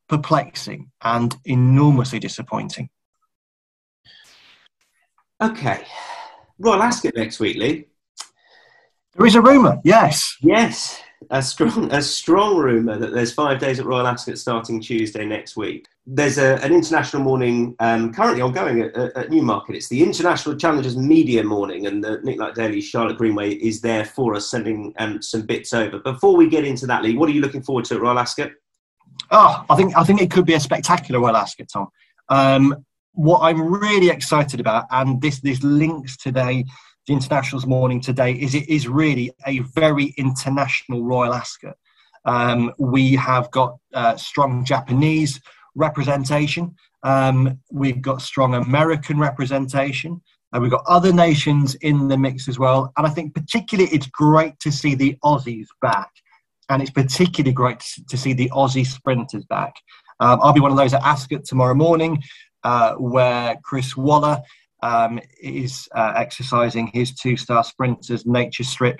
perplexing 0.09 0.91
and 1.01 1.35
enormously 1.45 2.19
disappointing. 2.19 2.89
Okay. 5.41 5.83
Royal 6.59 6.81
Ascot 6.81 7.13
next 7.15 7.39
week, 7.39 7.57
Lee. 7.57 7.85
There 9.15 9.25
is 9.25 9.35
a 9.35 9.41
rumour, 9.41 9.79
yes. 9.83 10.35
Yes, 10.41 11.02
a 11.29 11.41
strong, 11.41 11.91
a 11.91 12.01
strong 12.01 12.57
rumour 12.57 12.97
that 12.97 13.13
there's 13.13 13.33
five 13.33 13.59
days 13.59 13.79
at 13.79 13.85
Royal 13.85 14.07
Ascot 14.07 14.37
starting 14.37 14.81
Tuesday 14.81 15.25
next 15.25 15.55
week 15.55 15.87
there's 16.05 16.37
a, 16.37 16.55
an 16.63 16.73
international 16.73 17.21
morning 17.21 17.75
um, 17.79 18.13
currently 18.13 18.41
ongoing 18.41 18.81
at, 18.81 18.95
at, 18.95 19.29
Newmarket. 19.29 19.75
It's 19.75 19.87
the 19.87 20.03
International 20.03 20.55
Challengers 20.55 20.97
Media 20.97 21.43
Morning, 21.43 21.87
and 21.87 22.03
the 22.03 22.19
Nick 22.23 22.39
Luck 22.39 22.55
Daily 22.55 22.81
Charlotte 22.81 23.17
Greenway 23.17 23.53
is 23.53 23.79
there 23.81 24.03
for 24.03 24.35
us, 24.35 24.49
sending 24.49 24.93
um, 24.97 25.21
some 25.21 25.43
bits 25.43 25.73
over. 25.73 25.99
Before 25.99 26.35
we 26.35 26.49
get 26.49 26.65
into 26.65 26.85
that, 26.87 27.03
Lee, 27.03 27.15
what 27.15 27.29
are 27.29 27.31
you 27.31 27.41
looking 27.41 27.63
forward 27.63 27.85
to 27.85 27.95
at 27.95 28.01
Royal 28.01 28.19
Ascot? 28.19 28.51
Oh, 29.31 29.65
I 29.69 29.75
think 29.75 29.95
I 29.95 30.03
think 30.03 30.21
it 30.21 30.29
could 30.29 30.45
be 30.45 30.55
a 30.55 30.59
spectacular 30.59 31.21
Royal 31.21 31.37
Ascot, 31.37 31.67
Tom. 31.71 31.87
Um, 32.27 32.85
what 33.13 33.39
I'm 33.39 33.61
really 33.61 34.09
excited 34.09 34.59
about, 34.59 34.87
and 34.91 35.21
this 35.21 35.39
this 35.39 35.63
links 35.63 36.17
today, 36.17 36.65
the 37.07 37.13
Internationals 37.13 37.65
Morning 37.65 37.99
today, 37.99 38.33
is 38.33 38.55
it 38.55 38.67
is 38.69 38.87
really 38.87 39.31
a 39.45 39.59
very 39.59 40.13
international 40.17 41.03
Royal 41.03 41.33
Ascot. 41.33 41.75
Um, 42.25 42.71
we 42.77 43.15
have 43.15 43.51
got 43.51 43.77
uh, 43.93 44.15
strong 44.15 44.63
Japanese 44.63 45.41
representation. 45.75 46.75
Um, 47.03 47.59
we've 47.71 48.01
got 48.01 48.21
strong 48.21 48.55
American 48.55 49.19
representation. 49.19 50.21
And 50.53 50.61
we've 50.61 50.71
got 50.71 50.83
other 50.87 51.11
nations 51.11 51.73
in 51.75 52.07
the 52.07 52.17
mix 52.17 52.47
as 52.47 52.59
well. 52.59 52.93
And 52.95 53.07
I 53.07 53.09
think 53.09 53.33
particularly 53.33 53.89
it's 53.91 54.05
great 54.07 54.59
to 54.59 54.71
see 54.71 54.93
the 54.93 55.17
Aussies 55.23 55.65
back. 55.81 56.11
And 56.69 56.81
it's 56.81 56.91
particularly 56.91 57.53
great 57.53 57.83
to 58.07 58.15
see 58.15 58.33
the 58.33 58.51
Aussie 58.51 58.85
sprinters 58.85 59.45
back. 59.45 59.73
Um, 60.19 60.39
I'll 60.43 60.53
be 60.53 60.61
one 60.61 60.71
of 60.71 60.77
those 60.77 60.93
at 60.93 61.01
Ascot 61.01 61.43
tomorrow 61.43 61.73
morning, 61.73 62.21
uh, 62.63 62.93
where 62.93 63.57
Chris 63.63 63.97
Waller 63.97 64.41
um, 64.83 65.17
is 65.41 65.87
uh, 65.95 66.13
exercising 66.17 66.87
his 66.87 67.15
two 67.15 67.37
star 67.37 67.63
sprinters, 67.63 68.25
Nature 68.25 68.65
Strip 68.65 68.99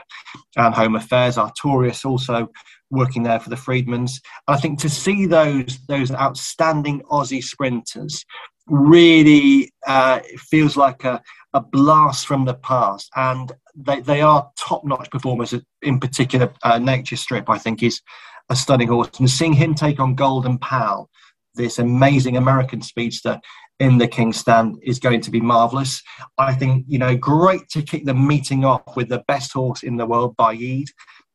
and 0.55 0.73
Home 0.73 0.95
Affairs. 0.95 1.35
Artorius 1.35 2.05
also 2.05 2.47
working 2.89 3.23
there 3.23 3.39
for 3.39 3.49
the 3.49 3.57
Freedmans. 3.57 4.21
I 4.47 4.57
think 4.57 4.79
to 4.79 4.89
see 4.89 5.25
those 5.25 5.79
those 5.87 6.09
outstanding 6.11 7.01
Aussie 7.11 7.43
sprinters 7.43 8.25
really 8.67 9.73
uh, 9.85 10.21
feels 10.37 10.77
like 10.77 11.03
a, 11.03 11.21
a 11.53 11.59
blast 11.59 12.27
from 12.27 12.45
the 12.45 12.53
past, 12.53 13.09
and 13.17 13.51
they, 13.75 13.99
they 13.99 14.21
are 14.21 14.49
top 14.57 14.85
notch 14.85 15.11
performers. 15.11 15.53
In 15.81 15.99
particular, 15.99 16.53
uh, 16.63 16.79
Nature 16.79 17.17
Strip, 17.17 17.49
I 17.49 17.57
think, 17.57 17.83
is 17.83 18.01
a 18.49 18.55
stunning 18.55 18.87
horse, 18.87 19.09
and 19.19 19.29
seeing 19.29 19.53
him 19.53 19.75
take 19.75 19.99
on 19.99 20.15
Golden 20.15 20.57
Pal, 20.57 21.09
this 21.55 21.77
amazing 21.77 22.37
American 22.37 22.81
speedster 22.81 23.41
in 23.79 23.97
the 23.97 24.07
King's 24.07 24.37
Stand 24.37 24.77
is 24.83 24.99
going 24.99 25.21
to 25.21 25.31
be 25.31 25.41
marvellous. 25.41 26.01
I 26.37 26.53
think, 26.53 26.85
you 26.87 26.99
know, 26.99 27.15
great 27.15 27.67
to 27.69 27.81
kick 27.81 28.05
the 28.05 28.13
meeting 28.13 28.65
off 28.65 28.95
with 28.95 29.09
the 29.09 29.23
best 29.27 29.53
horse 29.53 29.83
in 29.83 29.97
the 29.97 30.05
world, 30.05 30.35
Baaeed, 30.37 30.87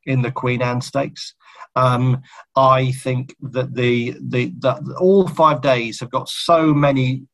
in 0.05 0.21
the 0.21 0.31
Queen 0.31 0.61
Anne 0.61 0.81
Stakes. 0.81 1.35
Um, 1.75 2.21
I 2.55 2.91
think 2.91 3.35
that 3.41 3.75
the, 3.75 4.15
the 4.21 4.53
that 4.59 4.81
all 4.99 5.27
five 5.27 5.61
days 5.61 5.99
have 5.99 6.09
got 6.09 6.29
so 6.29 6.73
many 6.73 7.27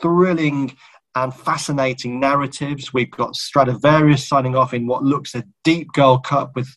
thrilling 0.00 0.76
and 1.14 1.34
fascinating 1.34 2.20
narratives. 2.20 2.92
We've 2.92 3.10
got 3.10 3.36
Stradivarius 3.36 4.26
signing 4.26 4.56
off 4.56 4.74
in 4.74 4.86
what 4.86 5.02
looks 5.02 5.34
a 5.34 5.44
deep 5.64 5.88
Gold 5.92 6.24
Cup 6.24 6.52
with 6.54 6.68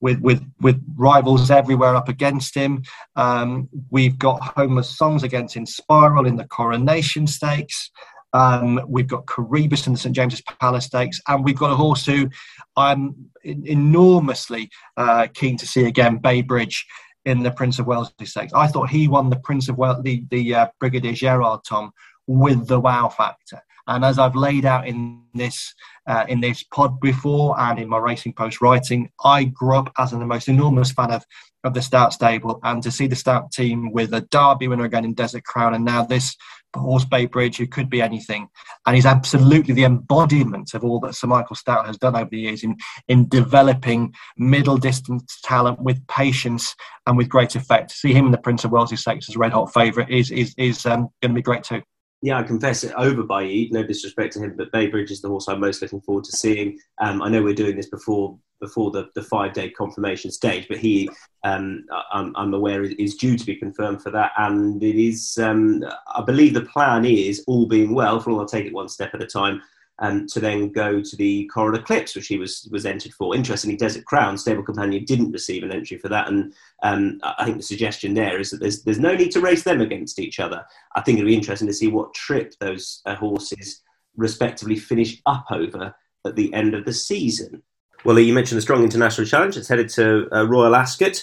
with 0.00 0.20
with 0.20 0.42
with 0.60 0.82
rivals 0.96 1.50
everywhere 1.50 1.94
up 1.94 2.08
against 2.08 2.54
him. 2.54 2.82
Um, 3.16 3.68
we've 3.90 4.18
got 4.18 4.40
Homeless 4.56 4.96
Songs 4.96 5.22
against 5.22 5.56
Inspiral 5.56 6.26
in 6.26 6.36
the 6.36 6.46
Coronation 6.46 7.26
Stakes. 7.26 7.90
Um, 8.32 8.80
we've 8.86 9.08
got 9.08 9.26
Coroebus 9.26 9.86
in 9.86 9.92
the 9.92 9.98
St 9.98 10.14
James's 10.14 10.42
Palace 10.60 10.86
Stakes, 10.86 11.20
and 11.26 11.44
we've 11.44 11.58
got 11.58 11.72
a 11.72 11.76
horse 11.76 12.06
who 12.06 12.28
I'm 12.76 13.14
enormously 13.44 14.70
uh, 14.96 15.26
keen 15.34 15.56
to 15.56 15.66
see 15.66 15.86
again, 15.86 16.18
Bay 16.18 16.42
Bridge 16.42 16.86
in 17.24 17.42
the 17.42 17.50
Prince 17.50 17.78
of 17.78 17.86
Wales 17.86 18.12
Stakes. 18.24 18.52
I 18.52 18.68
thought 18.68 18.88
he 18.88 19.08
won 19.08 19.30
the 19.30 19.40
Prince 19.40 19.68
of 19.68 19.76
Wales, 19.76 20.02
the, 20.02 20.24
the 20.30 20.54
uh, 20.54 20.66
Brigadier 20.78 21.12
Gerard 21.12 21.60
Tom, 21.66 21.90
with 22.26 22.68
the 22.68 22.80
wow 22.80 23.08
factor. 23.08 23.60
And 23.86 24.04
as 24.04 24.18
I've 24.18 24.36
laid 24.36 24.64
out 24.64 24.86
in 24.86 25.22
this 25.34 25.74
uh, 26.06 26.24
in 26.28 26.40
this 26.40 26.62
pod 26.62 27.00
before 27.00 27.58
and 27.60 27.78
in 27.78 27.88
my 27.88 27.98
Racing 27.98 28.32
Post 28.32 28.60
writing, 28.60 29.10
I 29.24 29.44
grew 29.44 29.76
up 29.76 29.92
as 29.98 30.10
the 30.10 30.18
most 30.18 30.48
enormous 30.48 30.90
fan 30.90 31.12
of, 31.12 31.24
of 31.64 31.74
the 31.74 31.80
Stoute 31.80 32.12
stable, 32.12 32.58
and 32.62 32.82
to 32.82 32.90
see 32.90 33.06
the 33.06 33.16
Stoute 33.16 33.52
team 33.52 33.92
with 33.92 34.12
a 34.12 34.22
Derby 34.22 34.68
winner 34.68 34.84
again 34.84 35.04
in 35.04 35.14
Desert 35.14 35.44
Crown, 35.44 35.74
and 35.74 35.84
now 35.84 36.04
this 36.04 36.36
Horse 36.76 37.04
Bay 37.04 37.26
Bridge, 37.26 37.56
who 37.56 37.66
could 37.66 37.90
be 37.90 38.00
anything, 38.00 38.48
and 38.86 38.94
he's 38.94 39.06
absolutely 39.06 39.74
the 39.74 39.84
embodiment 39.84 40.74
of 40.74 40.84
all 40.84 41.00
that 41.00 41.14
Sir 41.14 41.26
Michael 41.26 41.56
Stoute 41.56 41.86
has 41.86 41.98
done 41.98 42.16
over 42.16 42.30
the 42.30 42.40
years 42.40 42.62
in 42.62 42.76
in 43.08 43.28
developing 43.28 44.14
middle 44.36 44.76
distance 44.76 45.40
talent 45.42 45.80
with 45.80 46.04
patience 46.06 46.74
and 47.06 47.16
with 47.16 47.28
great 47.28 47.56
effect. 47.56 47.90
To 47.90 47.96
see 47.96 48.12
him 48.12 48.26
in 48.26 48.32
the 48.32 48.38
Prince 48.38 48.64
of 48.64 48.70
Wales' 48.70 49.00
Stakes 49.00 49.28
as 49.28 49.36
a 49.36 49.38
red 49.38 49.52
hot 49.52 49.72
favourite 49.72 50.10
is 50.10 50.30
is 50.30 50.54
is 50.56 50.86
um, 50.86 51.08
going 51.20 51.32
to 51.32 51.34
be 51.34 51.42
great 51.42 51.64
too. 51.64 51.82
Yeah, 52.22 52.38
I 52.38 52.42
confess 52.42 52.84
it 52.84 52.92
over 52.96 53.22
by. 53.22 53.68
No 53.70 53.82
disrespect 53.82 54.34
to 54.34 54.40
him, 54.40 54.54
but 54.56 54.72
Baybridge 54.72 55.10
is 55.10 55.22
the 55.22 55.28
horse 55.28 55.48
I'm 55.48 55.60
most 55.60 55.80
looking 55.80 56.02
forward 56.02 56.24
to 56.24 56.32
seeing. 56.36 56.78
Um, 56.98 57.22
I 57.22 57.30
know 57.30 57.42
we're 57.42 57.54
doing 57.54 57.76
this 57.76 57.88
before 57.88 58.38
before 58.60 58.90
the, 58.90 59.08
the 59.14 59.22
five 59.22 59.52
day 59.54 59.70
confirmation 59.70 60.30
stage, 60.30 60.68
but 60.68 60.76
he, 60.76 61.08
um, 61.44 61.84
I'm, 62.12 62.34
I'm, 62.36 62.54
aware, 62.54 62.84
is 62.84 63.16
due 63.16 63.36
to 63.36 63.46
be 63.46 63.56
confirmed 63.56 64.02
for 64.02 64.10
that. 64.10 64.32
And 64.36 64.82
it 64.82 65.02
is, 65.02 65.38
um, 65.38 65.82
I 66.14 66.22
believe 66.22 66.54
the 66.54 66.66
plan 66.66 67.04
is, 67.06 67.42
all 67.46 67.66
being 67.66 67.94
well, 67.94 68.20
for 68.20 68.30
all 68.30 68.40
I'll 68.40 68.46
take 68.46 68.66
it 68.66 68.74
one 68.74 68.88
step 68.88 69.14
at 69.14 69.22
a 69.22 69.26
time, 69.26 69.62
um, 70.00 70.26
to 70.28 70.40
then 70.40 70.70
go 70.70 71.00
to 71.00 71.16
the 71.16 71.46
Coral 71.46 71.78
Eclipse, 71.78 72.16
which 72.16 72.26
he 72.26 72.38
was 72.38 72.68
was 72.70 72.86
entered 72.86 73.12
for. 73.12 73.34
Interestingly, 73.34 73.76
Desert 73.76 74.04
Crown, 74.04 74.36
Stable 74.36 74.62
Companion, 74.62 75.04
didn't 75.04 75.32
receive 75.32 75.62
an 75.62 75.72
entry 75.72 75.98
for 75.98 76.08
that, 76.08 76.28
and 76.28 76.52
um, 76.82 77.20
I 77.22 77.44
think 77.44 77.58
the 77.58 77.62
suggestion 77.62 78.14
there 78.14 78.40
is 78.40 78.50
that 78.50 78.60
there's 78.60 78.82
there's 78.82 78.98
no 78.98 79.14
need 79.14 79.30
to 79.32 79.40
race 79.40 79.62
them 79.62 79.80
against 79.80 80.18
each 80.18 80.40
other. 80.40 80.64
I 80.94 81.02
think 81.02 81.18
it'll 81.18 81.28
be 81.28 81.36
interesting 81.36 81.68
to 81.68 81.74
see 81.74 81.88
what 81.88 82.14
trip 82.14 82.54
those 82.60 83.02
uh, 83.06 83.14
horses 83.14 83.82
respectively 84.16 84.76
finish 84.76 85.20
up 85.26 85.46
over 85.50 85.94
at 86.26 86.36
the 86.36 86.52
end 86.52 86.74
of 86.74 86.84
the 86.84 86.92
season. 86.92 87.62
Well, 88.04 88.18
you 88.18 88.32
mentioned 88.32 88.56
the 88.56 88.62
Strong 88.62 88.84
International 88.84 89.26
Challenge. 89.26 89.56
It's 89.56 89.68
headed 89.68 89.90
to 89.90 90.28
uh, 90.32 90.46
Royal 90.46 90.74
Ascot. 90.74 91.22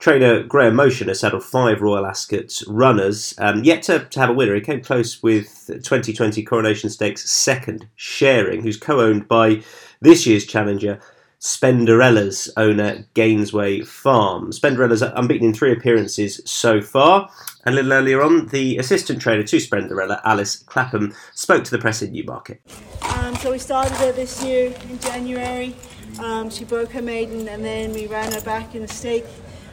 Trainer 0.00 0.42
Graham 0.42 0.76
Motion 0.76 1.08
has 1.08 1.20
saddled 1.20 1.44
five 1.44 1.82
Royal 1.82 2.06
Ascot 2.06 2.62
runners, 2.66 3.34
um, 3.36 3.62
yet 3.62 3.82
to, 3.82 4.06
to, 4.06 4.18
have 4.18 4.30
a 4.30 4.32
winner. 4.32 4.54
He 4.54 4.62
came 4.62 4.80
close 4.80 5.22
with 5.22 5.66
2020 5.66 6.42
Coronation 6.42 6.88
Stakes 6.88 7.30
second, 7.30 7.86
Sharing, 7.96 8.62
who's 8.62 8.78
co 8.78 9.02
owned 9.02 9.28
by 9.28 9.62
this 10.00 10.26
year's 10.26 10.46
challenger, 10.46 11.00
Spenderella's 11.38 12.50
owner, 12.56 13.04
Gainesway 13.14 13.86
Farm. 13.86 14.52
Spenderella's 14.52 15.02
unbeaten 15.02 15.48
in 15.48 15.54
three 15.54 15.70
appearances 15.70 16.40
so 16.46 16.80
far. 16.80 17.28
A 17.66 17.70
little 17.70 17.92
earlier 17.92 18.22
on, 18.22 18.46
the 18.46 18.78
assistant 18.78 19.20
trainer 19.20 19.42
to 19.42 19.56
Spenderella, 19.56 20.22
Alice 20.24 20.56
Clapham, 20.56 21.14
spoke 21.34 21.62
to 21.64 21.70
the 21.70 21.78
press 21.78 22.00
in 22.00 22.12
Newmarket. 22.12 22.62
Um, 23.02 23.36
so 23.36 23.50
we 23.50 23.58
started 23.58 23.92
her 23.98 24.12
this 24.12 24.42
year 24.42 24.74
in 24.88 24.98
January. 24.98 25.76
Um, 26.20 26.48
she 26.48 26.64
broke 26.64 26.90
her 26.92 27.02
maiden 27.02 27.46
and 27.48 27.62
then 27.62 27.92
we 27.92 28.06
ran 28.06 28.32
her 28.32 28.40
back 28.40 28.74
in 28.74 28.80
the 28.80 28.88
stake 28.88 29.26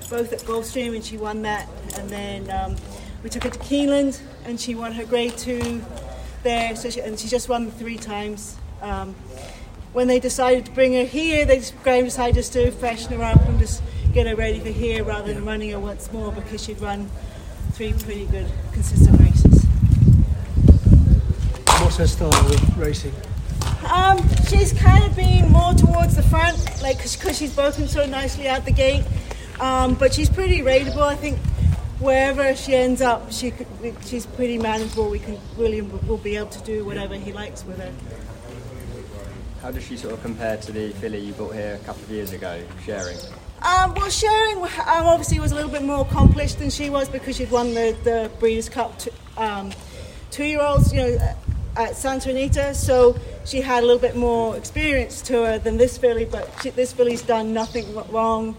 both 0.09 0.33
at 0.33 0.39
Gulfstream 0.41 0.95
and 0.95 1.03
she 1.03 1.17
won 1.17 1.41
that. 1.43 1.67
And 1.97 2.09
then 2.09 2.49
um, 2.49 2.75
we 3.23 3.29
took 3.29 3.43
her 3.43 3.49
to 3.49 3.59
Keeneland 3.59 4.19
and 4.45 4.59
she 4.59 4.75
won 4.75 4.91
her 4.93 5.05
grade 5.05 5.37
two 5.37 5.81
there. 6.43 6.75
So 6.75 6.89
she, 6.89 7.01
and 7.01 7.19
she 7.19 7.27
just 7.27 7.49
won 7.49 7.71
three 7.71 7.97
times. 7.97 8.57
Um, 8.81 9.15
when 9.93 10.07
they 10.07 10.19
decided 10.19 10.65
to 10.65 10.71
bring 10.71 10.93
her 10.93 11.05
here, 11.05 11.45
they 11.45 11.57
just, 11.57 11.81
Graham 11.83 12.05
decided 12.05 12.35
just 12.35 12.53
to 12.53 12.71
freshen 12.71 13.13
her 13.13 13.23
up 13.23 13.41
and 13.47 13.57
just 13.59 13.81
get 14.13 14.27
her 14.27 14.35
ready 14.35 14.59
for 14.59 14.69
here 14.69 15.03
rather 15.03 15.33
than 15.33 15.45
running 15.45 15.71
her 15.71 15.79
once 15.79 16.11
more 16.11 16.31
because 16.31 16.63
she'd 16.63 16.79
run 16.79 17.09
three 17.71 17.93
pretty 17.93 18.25
good 18.27 18.45
consistent 18.73 19.19
races. 19.19 19.63
What's 21.81 21.97
her 21.97 22.07
style 22.07 22.29
of 22.29 22.77
racing? 22.77 23.13
Um, 23.91 24.17
she's 24.49 24.73
kind 24.73 25.03
of 25.03 25.15
been 25.15 25.49
more 25.51 25.73
towards 25.73 26.15
the 26.15 26.23
front, 26.23 26.57
like 26.81 26.97
because 26.97 27.37
she's 27.37 27.53
broken 27.53 27.87
so 27.87 28.05
nicely 28.05 28.47
out 28.47 28.65
the 28.65 28.71
gate. 28.71 29.03
Um, 29.59 29.95
but 29.95 30.13
she's 30.13 30.29
pretty 30.29 30.61
readable. 30.61 31.03
I 31.03 31.15
think 31.15 31.39
wherever 31.99 32.55
she 32.55 32.75
ends 32.75 33.01
up, 33.01 33.31
she 33.31 33.51
could, 33.51 33.67
she's 34.05 34.25
pretty 34.25 34.57
manageable. 34.57 35.09
We 35.09 35.19
can 35.19 35.37
William 35.57 35.89
will 36.07 36.17
be 36.17 36.37
able 36.37 36.49
to 36.49 36.63
do 36.63 36.85
whatever 36.85 37.15
he 37.15 37.33
likes 37.33 37.65
with 37.65 37.79
her. 37.79 37.91
How 39.61 39.71
does 39.71 39.83
she 39.83 39.97
sort 39.97 40.13
of 40.13 40.21
compare 40.21 40.57
to 40.57 40.71
the 40.71 40.91
filly 40.93 41.19
you 41.19 41.33
bought 41.33 41.55
here 41.55 41.79
a 41.81 41.85
couple 41.85 42.03
of 42.03 42.11
years 42.11 42.31
ago, 42.31 42.61
Sharing? 42.85 43.17
Um, 43.63 43.95
well, 43.95 44.09
Sharing 44.09 44.57
um, 44.57 44.67
obviously 44.85 45.39
was 45.39 45.51
a 45.51 45.55
little 45.55 45.71
bit 45.71 45.81
more 45.81 46.01
accomplished 46.01 46.59
than 46.59 46.69
she 46.69 46.91
was 46.91 47.09
because 47.09 47.37
she'd 47.37 47.49
won 47.49 47.73
the, 47.73 47.97
the 48.03 48.31
Breeders' 48.39 48.69
Cup 48.69 48.97
to, 48.99 49.11
um, 49.35 49.71
two-year-olds, 50.29 50.93
you 50.93 51.01
know, 51.01 51.35
at 51.75 51.95
Santa 51.95 52.29
Anita. 52.29 52.75
So 52.75 53.17
she 53.45 53.61
had 53.61 53.83
a 53.83 53.85
little 53.85 54.01
bit 54.01 54.15
more 54.15 54.55
experience 54.55 55.23
to 55.23 55.33
her 55.43 55.57
than 55.57 55.77
this 55.77 55.97
filly, 55.97 56.25
but 56.25 56.47
she, 56.61 56.69
this 56.69 56.93
filly's 56.93 57.23
done 57.23 57.51
nothing 57.51 57.95
wrong 58.11 58.55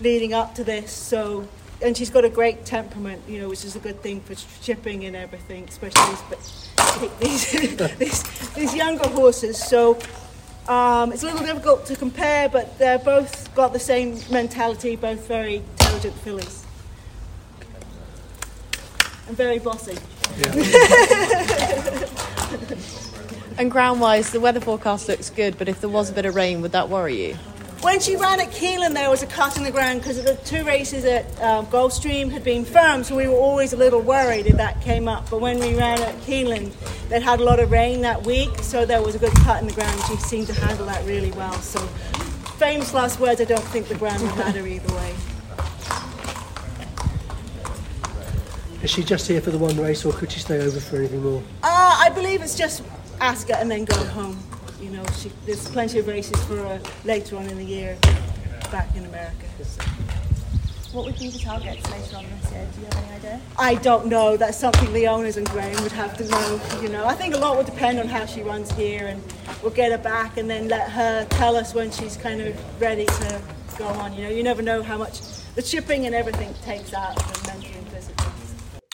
leading 0.00 0.34
up 0.34 0.54
to 0.56 0.64
this. 0.64 0.92
So, 0.92 1.48
and 1.82 1.96
she's 1.96 2.10
got 2.10 2.24
a 2.24 2.28
great 2.28 2.64
temperament, 2.64 3.22
you 3.28 3.40
know, 3.40 3.48
which 3.48 3.64
is 3.64 3.76
a 3.76 3.78
good 3.78 4.02
thing 4.02 4.20
for 4.20 4.34
shipping 4.62 5.04
and 5.04 5.16
everything, 5.16 5.68
especially 5.68 6.16
these 7.20 7.20
these, 7.20 7.98
these, 7.98 8.22
these 8.54 8.74
younger 8.74 9.08
horses. 9.08 9.58
So. 9.58 9.98
Um, 10.68 11.12
it's 11.14 11.22
a 11.22 11.26
little 11.26 11.46
difficult 11.46 11.86
to 11.86 11.96
compare, 11.96 12.50
but 12.50 12.78
they're 12.78 12.98
both 12.98 13.54
got 13.54 13.72
the 13.72 13.78
same 13.78 14.18
mentality, 14.30 14.96
both 14.96 15.26
very 15.26 15.56
intelligent 15.56 16.14
fillies. 16.16 16.66
And 19.28 19.34
very 19.34 19.60
bossy. 19.60 19.96
Yeah. 20.36 20.52
and 23.58 23.70
ground 23.70 24.02
wise, 24.02 24.30
the 24.30 24.40
weather 24.40 24.60
forecast 24.60 25.08
looks 25.08 25.30
good, 25.30 25.56
but 25.56 25.70
if 25.70 25.80
there 25.80 25.88
was 25.88 26.10
a 26.10 26.12
bit 26.12 26.26
of 26.26 26.34
rain, 26.34 26.60
would 26.60 26.72
that 26.72 26.90
worry 26.90 27.28
you? 27.28 27.38
When 27.80 28.00
she 28.00 28.16
ran 28.16 28.40
at 28.40 28.48
Keeneland, 28.48 28.94
there 28.94 29.08
was 29.08 29.22
a 29.22 29.26
cut 29.26 29.56
in 29.56 29.62
the 29.62 29.70
ground 29.70 30.00
because 30.00 30.20
the 30.24 30.34
two 30.44 30.64
races 30.64 31.04
at 31.04 31.24
um, 31.40 31.64
Gulfstream 31.66 32.28
had 32.28 32.42
been 32.42 32.64
firm, 32.64 33.04
so 33.04 33.14
we 33.14 33.28
were 33.28 33.36
always 33.36 33.72
a 33.72 33.76
little 33.76 34.00
worried 34.00 34.46
if 34.46 34.56
that 34.56 34.80
came 34.80 35.06
up. 35.06 35.30
But 35.30 35.40
when 35.40 35.60
we 35.60 35.76
ran 35.76 36.02
at 36.02 36.16
Keeneland, 36.22 36.72
they 37.08 37.20
had 37.20 37.38
a 37.38 37.44
lot 37.44 37.60
of 37.60 37.70
rain 37.70 38.00
that 38.00 38.26
week, 38.26 38.50
so 38.62 38.84
there 38.84 39.00
was 39.00 39.14
a 39.14 39.18
good 39.20 39.32
cut 39.44 39.60
in 39.60 39.68
the 39.68 39.74
ground. 39.74 40.00
She 40.08 40.16
seemed 40.16 40.48
to 40.48 40.54
handle 40.54 40.86
that 40.86 41.06
really 41.06 41.30
well. 41.32 41.52
So, 41.60 41.78
famous 42.58 42.92
last 42.94 43.20
words, 43.20 43.40
I 43.40 43.44
don't 43.44 43.62
think 43.66 43.86
the 43.86 43.94
ground 43.94 44.22
would 44.22 44.36
matter 44.36 44.66
either 44.66 44.94
way. 44.96 45.14
Is 48.82 48.90
she 48.90 49.04
just 49.04 49.28
here 49.28 49.40
for 49.40 49.52
the 49.52 49.58
one 49.58 49.76
race, 49.76 50.04
or 50.04 50.12
could 50.12 50.32
she 50.32 50.40
stay 50.40 50.60
over 50.60 50.80
for 50.80 50.96
anything 50.96 51.22
more? 51.22 51.44
Uh, 51.62 51.96
I 52.00 52.10
believe 52.10 52.42
it's 52.42 52.56
just 52.56 52.82
Ascot 53.20 53.60
and 53.60 53.70
then 53.70 53.84
go 53.84 54.04
home 54.06 54.36
you 54.80 54.90
know, 54.90 55.04
she, 55.18 55.30
there's 55.46 55.68
plenty 55.68 55.98
of 55.98 56.06
races 56.06 56.42
for 56.44 56.56
her 56.56 56.80
later 57.04 57.36
on 57.36 57.46
in 57.46 57.56
the 57.56 57.64
year 57.64 57.96
back 58.70 58.94
in 58.96 59.04
America. 59.04 59.46
What 60.92 61.04
would 61.04 61.18
be 61.18 61.28
the 61.28 61.38
targets 61.38 61.88
later 61.90 62.16
on 62.16 62.24
this 62.40 62.50
year? 62.50 62.66
Do 62.74 62.80
you 62.80 62.86
have 62.86 62.96
any 62.96 63.16
idea? 63.16 63.40
I 63.58 63.74
don't 63.74 64.06
know. 64.06 64.38
That's 64.38 64.56
something 64.56 64.90
the 64.94 65.06
owners 65.06 65.36
and 65.36 65.46
Graham 65.50 65.82
would 65.82 65.92
have 65.92 66.16
to 66.16 66.24
know. 66.26 66.60
You 66.80 66.88
know, 66.88 67.04
I 67.04 67.14
think 67.14 67.34
a 67.34 67.38
lot 67.38 67.58
would 67.58 67.66
depend 67.66 67.98
on 67.98 68.08
how 68.08 68.24
she 68.24 68.42
runs 68.42 68.72
here, 68.72 69.06
and 69.06 69.22
we'll 69.62 69.72
get 69.72 69.92
her 69.92 69.98
back 69.98 70.38
and 70.38 70.48
then 70.48 70.68
let 70.68 70.90
her 70.90 71.26
tell 71.26 71.56
us 71.56 71.74
when 71.74 71.90
she's 71.90 72.16
kind 72.16 72.40
of 72.40 72.80
ready 72.80 73.04
to 73.04 73.42
go 73.76 73.86
on. 73.86 74.14
You 74.14 74.24
know, 74.24 74.30
you 74.30 74.42
never 74.42 74.62
know 74.62 74.82
how 74.82 74.96
much 74.96 75.20
the 75.54 75.62
chipping 75.62 76.06
and 76.06 76.14
everything 76.14 76.54
takes 76.64 76.94
out 76.94 77.16
of 77.16 77.46
mentally. 77.46 77.77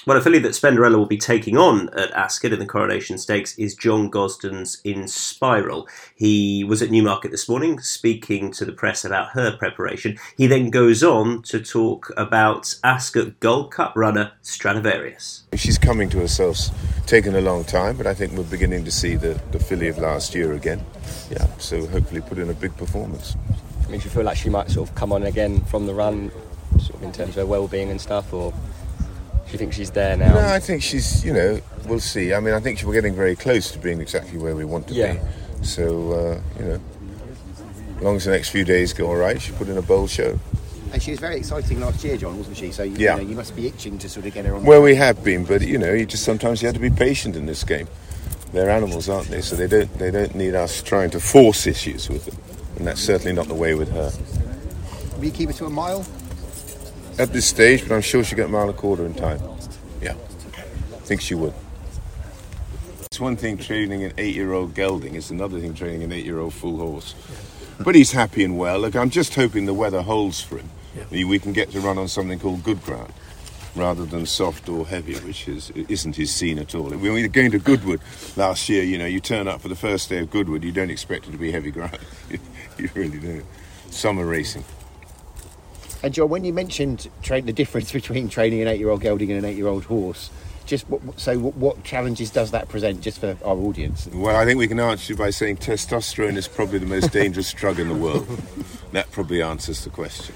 Well, 0.06 0.18
a 0.18 0.20
filly 0.20 0.38
that 0.40 0.52
Spenderella 0.52 0.98
will 0.98 1.06
be 1.06 1.16
taking 1.16 1.56
on 1.56 1.88
at 1.98 2.10
Ascot 2.10 2.52
in 2.52 2.58
the 2.58 2.66
Coronation 2.66 3.16
Stakes 3.16 3.58
is 3.58 3.74
John 3.74 4.10
Gosden's 4.10 4.82
Inspiral. 4.84 5.88
He 6.14 6.62
was 6.62 6.82
at 6.82 6.90
Newmarket 6.90 7.30
this 7.30 7.48
morning 7.48 7.80
speaking 7.80 8.52
to 8.52 8.66
the 8.66 8.72
press 8.72 9.06
about 9.06 9.30
her 9.30 9.56
preparation. 9.56 10.18
He 10.36 10.46
then 10.46 10.68
goes 10.68 11.02
on 11.02 11.40
to 11.44 11.58
talk 11.58 12.12
about 12.18 12.78
Ascot 12.84 13.40
Gold 13.40 13.72
Cup 13.72 13.96
runner 13.96 14.32
Stradivarius. 14.42 15.44
She's 15.54 15.78
coming 15.78 16.10
to 16.10 16.18
herself, 16.18 16.58
taken 17.06 17.34
a 17.34 17.40
long 17.40 17.64
time, 17.64 17.96
but 17.96 18.06
I 18.06 18.12
think 18.12 18.34
we're 18.34 18.44
beginning 18.44 18.84
to 18.84 18.90
see 18.90 19.16
the, 19.16 19.40
the 19.52 19.58
filly 19.58 19.88
of 19.88 19.96
last 19.96 20.34
year 20.34 20.52
again. 20.52 20.84
Yeah, 21.30 21.46
so 21.56 21.86
hopefully 21.86 22.20
put 22.20 22.36
in 22.36 22.50
a 22.50 22.54
big 22.54 22.76
performance. 22.76 23.36
Makes 23.88 24.04
you 24.04 24.10
feel 24.10 24.24
like 24.24 24.36
she 24.36 24.50
might 24.50 24.68
sort 24.68 24.86
of 24.86 24.94
come 24.94 25.14
on 25.14 25.22
again 25.22 25.62
from 25.64 25.86
the 25.86 25.94
run, 25.94 26.30
sort 26.78 26.96
of 26.96 27.04
in 27.04 27.12
terms 27.12 27.30
of 27.30 27.36
her 27.36 27.46
well-being 27.46 27.90
and 27.90 27.98
stuff, 27.98 28.34
or 28.34 28.52
you 29.54 29.58
think 29.58 29.72
she's 29.72 29.90
there 29.90 30.16
now? 30.16 30.34
No, 30.34 30.40
I 30.40 30.60
think 30.60 30.82
she's. 30.82 31.24
You 31.24 31.32
know, 31.32 31.60
we'll 31.86 32.00
see. 32.00 32.34
I 32.34 32.40
mean, 32.40 32.54
I 32.54 32.60
think 32.60 32.82
we're 32.82 32.94
getting 32.94 33.14
very 33.14 33.36
close 33.36 33.70
to 33.72 33.78
being 33.78 34.00
exactly 34.00 34.38
where 34.38 34.54
we 34.54 34.64
want 34.64 34.88
to 34.88 34.94
yeah. 34.94 35.14
be. 35.14 35.20
So 35.64 36.12
uh, 36.12 36.40
you 36.58 36.64
know, 36.64 36.80
as 37.96 38.02
long 38.02 38.16
as 38.16 38.24
the 38.24 38.32
next 38.32 38.50
few 38.50 38.64
days 38.64 38.92
go 38.92 39.06
all 39.06 39.16
right, 39.16 39.40
she 39.40 39.52
put 39.52 39.68
in 39.68 39.78
a 39.78 39.82
bold 39.82 40.10
show. 40.10 40.38
And 40.92 41.02
she 41.02 41.10
was 41.10 41.20
very 41.20 41.36
exciting 41.36 41.80
last 41.80 42.04
year, 42.04 42.16
John, 42.16 42.36
wasn't 42.38 42.56
she? 42.56 42.70
So 42.70 42.84
you, 42.84 42.96
yeah. 42.96 43.16
you, 43.16 43.22
know, 43.22 43.28
you 43.30 43.36
must 43.36 43.56
be 43.56 43.66
itching 43.66 43.98
to 43.98 44.08
sort 44.08 44.26
of 44.26 44.34
get 44.34 44.44
her 44.44 44.54
on. 44.54 44.64
Well, 44.64 44.82
we 44.82 44.94
have 44.94 45.24
been, 45.24 45.44
but 45.44 45.62
you 45.62 45.78
know, 45.78 45.92
you 45.92 46.06
just 46.06 46.24
sometimes 46.24 46.62
you 46.62 46.66
have 46.66 46.74
to 46.74 46.80
be 46.80 46.90
patient 46.90 47.34
in 47.34 47.46
this 47.46 47.64
game. 47.64 47.88
They're 48.52 48.70
animals, 48.70 49.08
aren't 49.08 49.28
they? 49.28 49.40
So 49.40 49.56
they 49.56 49.66
don't 49.66 49.92
they 49.98 50.10
don't 50.10 50.34
need 50.34 50.54
us 50.54 50.82
trying 50.82 51.10
to 51.10 51.20
force 51.20 51.66
issues 51.66 52.08
with 52.08 52.26
them, 52.26 52.36
and 52.76 52.86
that's 52.86 53.00
certainly 53.00 53.32
not 53.32 53.48
the 53.48 53.54
way 53.54 53.74
with 53.74 53.90
her. 53.92 54.12
Will 55.16 55.24
you 55.24 55.30
keep 55.32 55.48
her 55.48 55.54
to 55.54 55.66
a 55.66 55.70
mile? 55.70 56.06
At 57.18 57.32
this 57.32 57.46
stage, 57.46 57.82
but 57.86 57.94
I'm 57.94 58.02
sure 58.02 58.24
she'll 58.24 58.36
get 58.36 58.46
a 58.46 58.48
mile 58.48 58.62
and 58.62 58.70
a 58.70 58.74
quarter 58.74 59.04
in 59.06 59.14
time. 59.14 59.40
Yeah, 60.00 60.12
I 60.12 61.06
think 61.06 61.20
she 61.20 61.34
would. 61.34 61.54
It's 63.06 63.20
one 63.20 63.36
thing 63.36 63.58
training 63.58 64.02
an 64.04 64.12
eight-year-old 64.18 64.74
gelding; 64.74 65.14
it's 65.14 65.30
another 65.30 65.60
thing 65.60 65.74
training 65.74 66.02
an 66.02 66.12
eight-year-old 66.12 66.54
full 66.54 66.76
horse. 66.76 67.14
But 67.80 67.94
he's 67.94 68.12
happy 68.12 68.44
and 68.44 68.58
well. 68.58 68.80
Look, 68.80 68.96
I'm 68.96 69.10
just 69.10 69.34
hoping 69.34 69.66
the 69.66 69.74
weather 69.74 70.02
holds 70.02 70.40
for 70.40 70.58
him. 70.58 70.70
Yeah. 71.10 71.26
We 71.26 71.38
can 71.38 71.52
get 71.52 71.70
to 71.72 71.80
run 71.80 71.98
on 71.98 72.08
something 72.08 72.38
called 72.38 72.62
good 72.62 72.82
ground 72.82 73.12
rather 73.76 74.04
than 74.04 74.26
soft 74.26 74.68
or 74.68 74.86
heavy, 74.86 75.14
which 75.16 75.48
is 75.48 75.70
isn't 75.70 76.16
his 76.16 76.32
scene 76.32 76.58
at 76.58 76.74
all. 76.74 76.84
When 76.84 77.00
we 77.00 77.22
were 77.22 77.28
going 77.28 77.50
to 77.50 77.58
Goodwood 77.58 78.00
last 78.36 78.68
year, 78.68 78.82
you 78.82 78.98
know, 78.98 79.06
you 79.06 79.20
turn 79.20 79.48
up 79.48 79.60
for 79.60 79.68
the 79.68 79.76
first 79.76 80.08
day 80.08 80.18
of 80.18 80.30
Goodwood, 80.30 80.62
you 80.62 80.72
don't 80.72 80.90
expect 80.90 81.28
it 81.28 81.32
to 81.32 81.38
be 81.38 81.50
heavy 81.50 81.70
ground. 81.70 81.98
you 82.78 82.90
really 82.94 83.18
do. 83.18 83.44
Summer 83.90 84.24
racing. 84.24 84.64
And 86.04 86.12
John, 86.12 86.28
when 86.28 86.44
you 86.44 86.52
mentioned 86.52 87.08
tra- 87.22 87.40
the 87.40 87.54
difference 87.54 87.90
between 87.90 88.28
training 88.28 88.60
an 88.60 88.68
eight-year-old 88.68 89.00
gelding 89.00 89.30
and 89.30 89.38
an 89.38 89.50
eight-year-old 89.50 89.84
horse, 89.84 90.28
just 90.66 90.86
what, 90.90 91.18
so 91.18 91.38
what, 91.38 91.56
what 91.56 91.82
challenges 91.82 92.28
does 92.28 92.50
that 92.50 92.68
present 92.68 93.00
just 93.00 93.20
for 93.20 93.38
our 93.42 93.56
audience? 93.56 94.06
Well, 94.12 94.36
I 94.36 94.44
think 94.44 94.58
we 94.58 94.68
can 94.68 94.78
answer 94.78 95.14
you 95.14 95.16
by 95.16 95.30
saying 95.30 95.56
testosterone 95.56 96.36
is 96.36 96.46
probably 96.46 96.78
the 96.78 96.84
most 96.84 97.10
dangerous 97.10 97.50
drug 97.54 97.80
in 97.80 97.88
the 97.88 97.94
world. 97.94 98.28
That 98.92 99.10
probably 99.12 99.40
answers 99.40 99.82
the 99.82 99.88
question. 99.88 100.34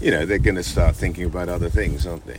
You 0.00 0.12
know, 0.12 0.26
they're 0.26 0.38
going 0.38 0.54
to 0.54 0.62
start 0.62 0.94
thinking 0.94 1.24
about 1.24 1.48
other 1.48 1.68
things, 1.68 2.06
aren't 2.06 2.26
they? 2.26 2.38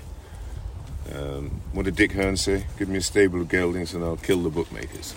Um, 1.14 1.62
what 1.74 1.84
did 1.84 1.98
Dick 1.98 2.14
Hern 2.14 2.38
say? 2.38 2.68
Give 2.80 2.88
me 2.88 3.00
a 3.00 3.02
stable 3.02 3.42
of 3.42 3.50
geldings 3.50 3.94
and 3.94 4.02
I'll 4.02 4.16
kill 4.16 4.44
the 4.44 4.50
bookmakers. 4.50 5.14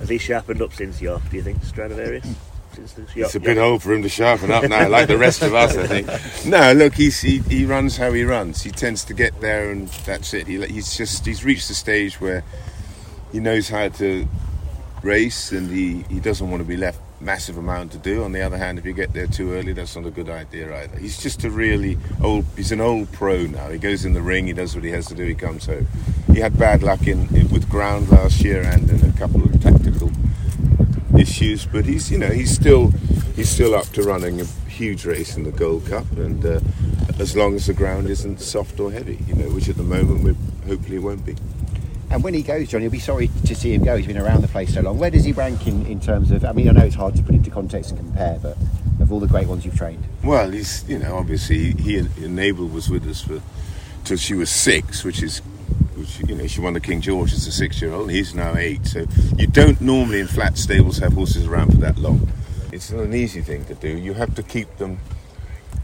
Has 0.00 0.10
he 0.10 0.18
sharpened 0.18 0.60
up 0.60 0.74
since 0.74 1.00
York, 1.00 1.22
do 1.30 1.38
you 1.38 1.42
think, 1.42 1.64
Stradivarius? 1.64 2.26
York, 2.78 3.26
It's 3.26 3.34
a 3.34 3.40
bit 3.40 3.58
old 3.58 3.82
for 3.82 3.92
him 3.92 4.02
to 4.02 4.08
sharpen 4.08 4.50
up 4.50 4.68
now, 4.68 4.88
like 4.88 5.08
the 5.08 5.18
rest 5.18 5.42
of 5.42 5.54
us, 5.54 5.76
I 5.76 5.86
think. 5.86 6.08
No, 6.46 6.72
look, 6.72 6.94
he's, 6.94 7.20
he, 7.20 7.38
he 7.38 7.64
runs 7.64 7.96
how 7.96 8.12
he 8.12 8.24
runs. 8.24 8.62
He 8.62 8.70
tends 8.70 9.04
to 9.06 9.14
get 9.14 9.40
there, 9.40 9.70
and 9.70 9.88
that's 9.88 10.34
it. 10.34 10.46
He, 10.46 10.64
he's 10.66 10.96
just 10.96 11.24
he's 11.24 11.44
reached 11.44 11.68
the 11.68 11.74
stage 11.74 12.20
where 12.20 12.44
he 13.32 13.40
knows 13.40 13.68
how 13.68 13.88
to 13.88 14.28
race, 15.02 15.52
and 15.52 15.70
he, 15.70 16.04
he 16.12 16.20
doesn't 16.20 16.50
want 16.50 16.60
to 16.60 16.68
be 16.68 16.76
left 16.76 17.00
massive 17.20 17.56
amount 17.56 17.92
to 17.92 17.98
do. 17.98 18.22
On 18.22 18.32
the 18.32 18.42
other 18.42 18.58
hand, 18.58 18.78
if 18.78 18.84
you 18.84 18.92
get 18.92 19.12
there 19.12 19.26
too 19.26 19.52
early, 19.52 19.72
that's 19.72 19.96
not 19.96 20.06
a 20.06 20.10
good 20.10 20.28
idea 20.28 20.74
either. 20.82 20.98
He's 20.98 21.20
just 21.20 21.42
a 21.44 21.50
really 21.50 21.98
old. 22.22 22.44
He's 22.56 22.72
an 22.72 22.80
old 22.80 23.10
pro 23.12 23.46
now. 23.46 23.70
He 23.70 23.78
goes 23.78 24.04
in 24.04 24.12
the 24.12 24.22
ring, 24.22 24.46
he 24.46 24.52
does 24.52 24.74
what 24.74 24.84
he 24.84 24.90
has 24.90 25.06
to 25.06 25.14
do, 25.14 25.24
he 25.24 25.34
comes 25.34 25.66
home. 25.66 25.88
He 26.32 26.40
had 26.40 26.58
bad 26.58 26.82
luck 26.82 27.06
in, 27.06 27.34
in 27.34 27.48
with 27.50 27.68
ground 27.68 28.10
last 28.10 28.42
year 28.42 28.62
and 28.62 28.88
in 28.90 29.08
a 29.08 29.12
couple 29.12 29.42
of 29.42 29.60
tactical 29.62 30.10
issues, 31.24 31.64
but 31.64 31.86
he's 31.86 32.10
you 32.10 32.18
know 32.18 32.28
he's 32.28 32.54
still 32.54 32.90
he's 33.34 33.48
still 33.48 33.74
up 33.74 33.86
to 33.96 34.02
running 34.02 34.40
a 34.40 34.44
huge 34.68 35.06
race 35.06 35.36
in 35.36 35.44
the 35.44 35.52
Gold 35.52 35.86
Cup, 35.86 36.10
and 36.12 36.44
uh, 36.44 36.60
as 37.18 37.34
long 37.34 37.54
as 37.54 37.66
the 37.66 37.74
ground 37.74 38.08
isn't 38.08 38.40
soft 38.40 38.78
or 38.78 38.92
heavy, 38.92 39.18
you 39.26 39.34
know, 39.34 39.48
which 39.50 39.68
at 39.68 39.76
the 39.76 39.82
moment 39.82 40.22
we 40.22 40.34
hopefully 40.68 40.98
won't 40.98 41.24
be. 41.24 41.34
And 42.10 42.22
when 42.22 42.34
he 42.34 42.42
goes, 42.42 42.68
John, 42.68 42.82
you'll 42.82 42.92
be 42.92 43.00
sorry 43.00 43.28
to 43.46 43.54
see 43.54 43.72
him 43.74 43.82
go. 43.82 43.96
He's 43.96 44.06
been 44.06 44.18
around 44.18 44.42
the 44.42 44.48
place 44.48 44.74
so 44.74 44.82
long. 44.82 44.98
Where 44.98 45.10
does 45.10 45.24
he 45.24 45.32
rank 45.32 45.66
in, 45.66 45.84
in 45.86 45.98
terms 45.98 46.30
of? 46.30 46.44
I 46.44 46.52
mean, 46.52 46.68
I 46.68 46.72
know 46.72 46.84
it's 46.84 46.94
hard 46.94 47.16
to 47.16 47.22
put 47.22 47.34
into 47.34 47.50
context 47.50 47.90
and 47.90 47.98
compare, 47.98 48.38
but 48.40 48.56
of 49.00 49.10
all 49.10 49.18
the 49.18 49.26
great 49.26 49.48
ones 49.48 49.64
you've 49.64 49.76
trained, 49.76 50.04
Well, 50.22 50.50
he's 50.50 50.86
you 50.88 50.98
know 50.98 51.16
obviously 51.16 51.72
he 51.72 51.98
and 51.98 52.16
Enable 52.18 52.68
was 52.68 52.88
with 52.90 53.08
us 53.08 53.22
for 53.22 53.40
till 54.04 54.18
she 54.18 54.34
was 54.34 54.50
six, 54.50 55.02
which 55.02 55.22
is 55.22 55.40
which 56.04 56.28
you 56.28 56.36
know 56.36 56.46
she 56.46 56.60
won 56.60 56.74
the 56.74 56.80
King 56.80 57.00
George 57.00 57.32
as 57.32 57.46
a 57.46 57.52
six-year-old. 57.52 58.10
He's 58.10 58.34
now 58.34 58.54
eight, 58.56 58.86
so 58.86 59.06
you 59.38 59.46
don't 59.46 59.80
normally 59.80 60.20
in 60.20 60.26
flat 60.26 60.58
stables 60.58 60.98
have 60.98 61.14
horses 61.14 61.46
around 61.46 61.72
for 61.72 61.78
that 61.78 61.96
long. 61.96 62.28
It's 62.72 62.90
not 62.90 63.04
an 63.04 63.14
easy 63.14 63.40
thing 63.40 63.64
to 63.66 63.74
do. 63.74 63.88
You 63.88 64.14
have 64.14 64.34
to 64.34 64.42
keep 64.42 64.76
them. 64.76 64.98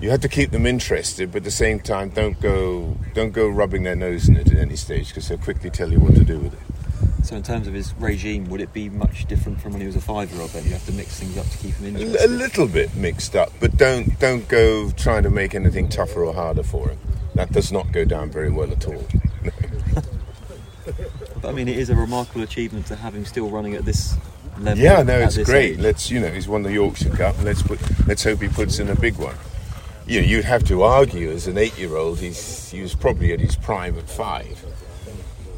You 0.00 0.10
have 0.10 0.20
to 0.20 0.28
keep 0.28 0.50
them 0.50 0.66
interested, 0.66 1.30
but 1.30 1.38
at 1.38 1.44
the 1.44 1.50
same 1.50 1.80
time, 1.80 2.10
don't 2.10 2.38
go 2.40 2.96
don't 3.14 3.32
go 3.32 3.48
rubbing 3.48 3.82
their 3.84 3.96
nose 3.96 4.28
in 4.28 4.36
it 4.36 4.50
at 4.50 4.58
any 4.58 4.76
stage 4.76 5.08
because 5.08 5.28
they'll 5.28 5.38
quickly 5.38 5.70
tell 5.70 5.90
you 5.90 6.00
what 6.00 6.14
to 6.14 6.24
do 6.24 6.38
with 6.38 6.52
it. 6.52 7.24
So, 7.24 7.36
in 7.36 7.42
terms 7.42 7.66
of 7.66 7.74
his 7.74 7.94
regime, 7.94 8.48
would 8.48 8.60
it 8.60 8.72
be 8.72 8.88
much 8.88 9.26
different 9.26 9.60
from 9.60 9.72
when 9.72 9.80
he 9.80 9.86
was 9.86 9.96
a 9.96 10.00
five-year-old? 10.00 10.50
Then 10.50 10.64
you 10.64 10.70
have 10.70 10.84
to 10.86 10.92
mix 10.92 11.20
things 11.20 11.36
up 11.36 11.46
to 11.46 11.58
keep 11.58 11.74
him 11.76 11.96
interested. 11.96 12.24
A 12.24 12.32
little 12.32 12.66
bit 12.66 12.94
mixed 12.94 13.36
up, 13.36 13.52
but 13.60 13.76
don't 13.76 14.18
don't 14.18 14.46
go 14.48 14.90
trying 14.92 15.22
to 15.22 15.30
make 15.30 15.54
anything 15.54 15.88
tougher 15.88 16.24
or 16.24 16.34
harder 16.34 16.62
for 16.62 16.88
him. 16.90 16.98
That 17.34 17.52
does 17.52 17.72
not 17.72 17.92
go 17.92 18.04
down 18.04 18.30
very 18.30 18.50
well 18.50 18.70
at 18.70 18.86
all. 18.86 19.06
But 21.40 21.48
I 21.48 21.52
mean, 21.52 21.68
it 21.68 21.78
is 21.78 21.90
a 21.90 21.96
remarkable 21.96 22.42
achievement 22.42 22.86
to 22.86 22.96
have 22.96 23.14
him 23.14 23.24
still 23.24 23.48
running 23.48 23.74
at 23.74 23.84
this 23.84 24.16
level. 24.58 24.82
Yeah, 24.82 25.02
no, 25.02 25.18
it's 25.20 25.38
great. 25.38 25.72
age. 25.72 25.78
Let's 25.78 26.10
you 26.10 26.20
know 26.20 26.30
he's 26.30 26.48
won 26.48 26.62
the 26.62 26.72
Yorkshire 26.72 27.10
Cup. 27.10 27.36
Let's 27.42 27.62
put 27.62 27.80
let's 28.06 28.24
hope 28.24 28.42
he 28.42 28.48
puts 28.48 28.78
in 28.78 28.88
a 28.88 28.96
big 28.96 29.16
one. 29.16 29.36
You 30.06 30.20
know, 30.20 30.26
you'd 30.26 30.44
have 30.44 30.64
to 30.64 30.82
argue 30.82 31.30
as 31.30 31.46
an 31.46 31.56
eight-year-old, 31.56 32.18
he's 32.18 32.70
he 32.70 32.82
was 32.82 32.94
probably 32.94 33.32
at 33.32 33.40
his 33.40 33.56
prime 33.56 33.96
at 33.96 34.10
five, 34.10 34.64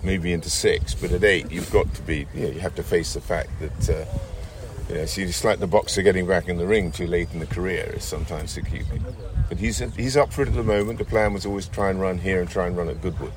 maybe 0.02 0.32
into 0.32 0.50
six, 0.50 0.94
but 0.94 1.10
at 1.10 1.24
eight, 1.24 1.50
you've 1.50 1.70
got 1.70 1.92
to 1.94 2.02
be. 2.02 2.26
You, 2.34 2.42
know, 2.42 2.50
you 2.50 2.60
have 2.60 2.74
to 2.76 2.82
face 2.82 3.14
the 3.14 3.20
fact 3.20 3.50
that. 3.60 3.90
Uh, 3.90 4.04
you 4.88 4.98
know, 4.98 5.06
see, 5.06 5.22
it's 5.22 5.42
like 5.42 5.58
the 5.58 5.66
boxer 5.66 6.02
getting 6.02 6.26
back 6.26 6.48
in 6.48 6.58
the 6.58 6.66
ring 6.66 6.92
too 6.92 7.06
late 7.06 7.28
in 7.32 7.38
the 7.38 7.46
career 7.46 7.94
is 7.96 8.04
sometimes 8.04 8.56
the 8.56 8.62
key. 8.62 8.82
But 9.48 9.58
he's 9.58 9.78
he's 9.96 10.18
up 10.18 10.32
for 10.32 10.42
it 10.42 10.48
at 10.48 10.54
the 10.54 10.62
moment. 10.62 10.98
The 10.98 11.06
plan 11.06 11.32
was 11.32 11.46
always 11.46 11.66
try 11.68 11.88
and 11.88 11.98
run 11.98 12.18
here 12.18 12.40
and 12.40 12.50
try 12.50 12.66
and 12.66 12.76
run 12.76 12.88
at 12.88 13.00
Goodwood. 13.00 13.32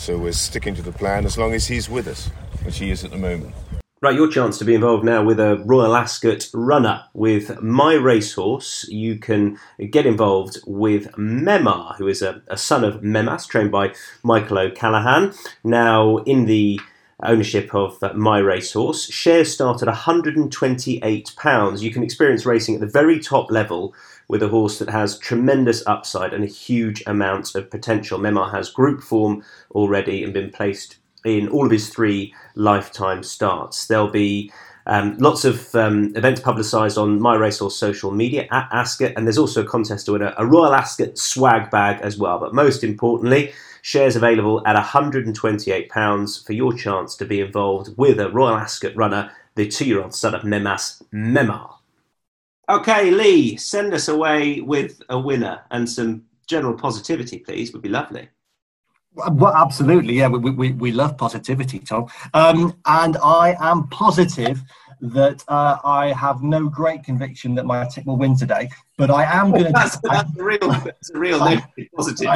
So 0.00 0.16
we're 0.16 0.32
sticking 0.32 0.74
to 0.76 0.82
the 0.82 0.92
plan 0.92 1.26
as 1.26 1.36
long 1.36 1.52
as 1.52 1.66
he's 1.66 1.90
with 1.90 2.08
us, 2.08 2.28
which 2.62 2.78
he 2.78 2.90
is 2.90 3.04
at 3.04 3.10
the 3.10 3.18
moment. 3.18 3.54
Right, 4.00 4.14
your 4.14 4.30
chance 4.30 4.56
to 4.56 4.64
be 4.64 4.74
involved 4.74 5.04
now 5.04 5.22
with 5.22 5.38
a 5.38 5.62
Royal 5.66 5.94
Ascot 5.94 6.48
runner 6.54 7.04
with 7.12 7.60
My 7.60 7.92
Racehorse. 7.92 8.88
You 8.88 9.18
can 9.18 9.58
get 9.90 10.06
involved 10.06 10.56
with 10.66 11.12
Memar, 11.18 11.96
who 11.98 12.08
is 12.08 12.22
a, 12.22 12.40
a 12.48 12.56
son 12.56 12.82
of 12.82 13.02
Mehmas, 13.02 13.46
trained 13.46 13.70
by 13.70 13.92
Michael 14.22 14.60
O'Callaghan. 14.60 15.34
Now, 15.62 16.16
in 16.24 16.46
the 16.46 16.80
ownership 17.22 17.74
of 17.74 18.02
uh, 18.02 18.12
My 18.14 18.38
Racehorse, 18.38 19.10
shares 19.10 19.52
start 19.52 19.82
at 19.82 19.88
£128. 19.88 21.80
You 21.80 21.90
can 21.90 22.02
experience 22.02 22.46
racing 22.46 22.74
at 22.74 22.80
the 22.80 22.86
very 22.86 23.18
top 23.18 23.50
level 23.50 23.94
with 24.28 24.42
a 24.42 24.48
horse 24.48 24.78
that 24.78 24.88
has 24.88 25.18
tremendous 25.18 25.86
upside 25.86 26.32
and 26.32 26.44
a 26.44 26.48
huge 26.48 27.02
amount 27.06 27.54
of 27.54 27.70
potential. 27.70 28.18
Memar 28.18 28.52
has 28.52 28.70
group 28.70 29.02
form 29.02 29.42
already 29.72 30.22
and 30.22 30.32
been 30.32 30.50
placed 30.50 30.98
in 31.24 31.48
all 31.48 31.66
of 31.66 31.72
his 31.72 31.88
three 31.88 32.34
lifetime 32.54 33.22
starts. 33.22 33.86
There'll 33.86 34.08
be 34.08 34.52
um, 34.86 35.16
lots 35.18 35.44
of 35.44 35.74
um, 35.74 36.12
events 36.16 36.40
publicised 36.40 36.98
on 36.98 37.20
My 37.20 37.34
Racehorse 37.34 37.76
social 37.76 38.10
media 38.10 38.46
at 38.50 38.68
Ascot, 38.72 39.12
and 39.16 39.26
there's 39.26 39.38
also 39.38 39.62
a 39.62 39.66
contest 39.66 40.06
to 40.06 40.12
win 40.12 40.22
a, 40.22 40.34
a 40.38 40.46
Royal 40.46 40.74
Ascot 40.74 41.18
swag 41.18 41.70
bag 41.70 42.00
as 42.02 42.18
well. 42.18 42.38
But 42.38 42.54
most 42.54 42.82
importantly, 42.82 43.52
shares 43.82 44.16
available 44.16 44.66
at 44.66 44.76
£128 44.76 46.46
for 46.46 46.52
your 46.52 46.72
chance 46.72 47.16
to 47.16 47.24
be 47.24 47.40
involved 47.40 47.96
with 47.96 48.20
a 48.20 48.30
Royal 48.30 48.56
Ascot 48.56 48.94
runner, 48.96 49.30
the 49.54 49.68
two 49.68 49.84
year 49.84 50.02
old 50.02 50.14
son 50.14 50.34
of 50.34 50.42
Mehmas 50.42 51.02
Memar. 51.12 51.74
Okay, 52.68 53.10
Lee, 53.10 53.56
send 53.56 53.92
us 53.92 54.08
away 54.08 54.60
with 54.60 55.02
a 55.08 55.18
winner 55.18 55.62
and 55.70 55.88
some 55.88 56.24
general 56.46 56.74
positivity, 56.74 57.38
please, 57.38 57.72
would 57.72 57.82
be 57.82 57.88
lovely. 57.88 58.28
Well, 59.14 59.54
absolutely, 59.54 60.14
yeah. 60.14 60.28
We, 60.28 60.50
we, 60.50 60.72
we 60.72 60.92
love 60.92 61.18
positivity, 61.18 61.80
Tom. 61.80 62.06
Um, 62.32 62.76
and 62.86 63.16
I 63.18 63.56
am 63.60 63.88
positive 63.88 64.62
that 65.00 65.42
uh, 65.48 65.78
I 65.82 66.12
have 66.12 66.42
no 66.42 66.68
great 66.68 67.02
conviction 67.02 67.54
that 67.54 67.64
my 67.64 67.86
tick 67.86 68.04
will 68.06 68.18
win 68.18 68.36
today, 68.36 68.68
but 68.98 69.10
I 69.10 69.24
am 69.24 69.50
going 69.50 69.64
to. 69.64 69.72
That's, 69.72 69.98
that's 70.00 70.38
a 70.38 70.44
real, 70.44 70.58
that's 70.60 71.10
a 71.10 71.18
real 71.18 71.38
negative 71.44 71.88
positive. 71.96 72.28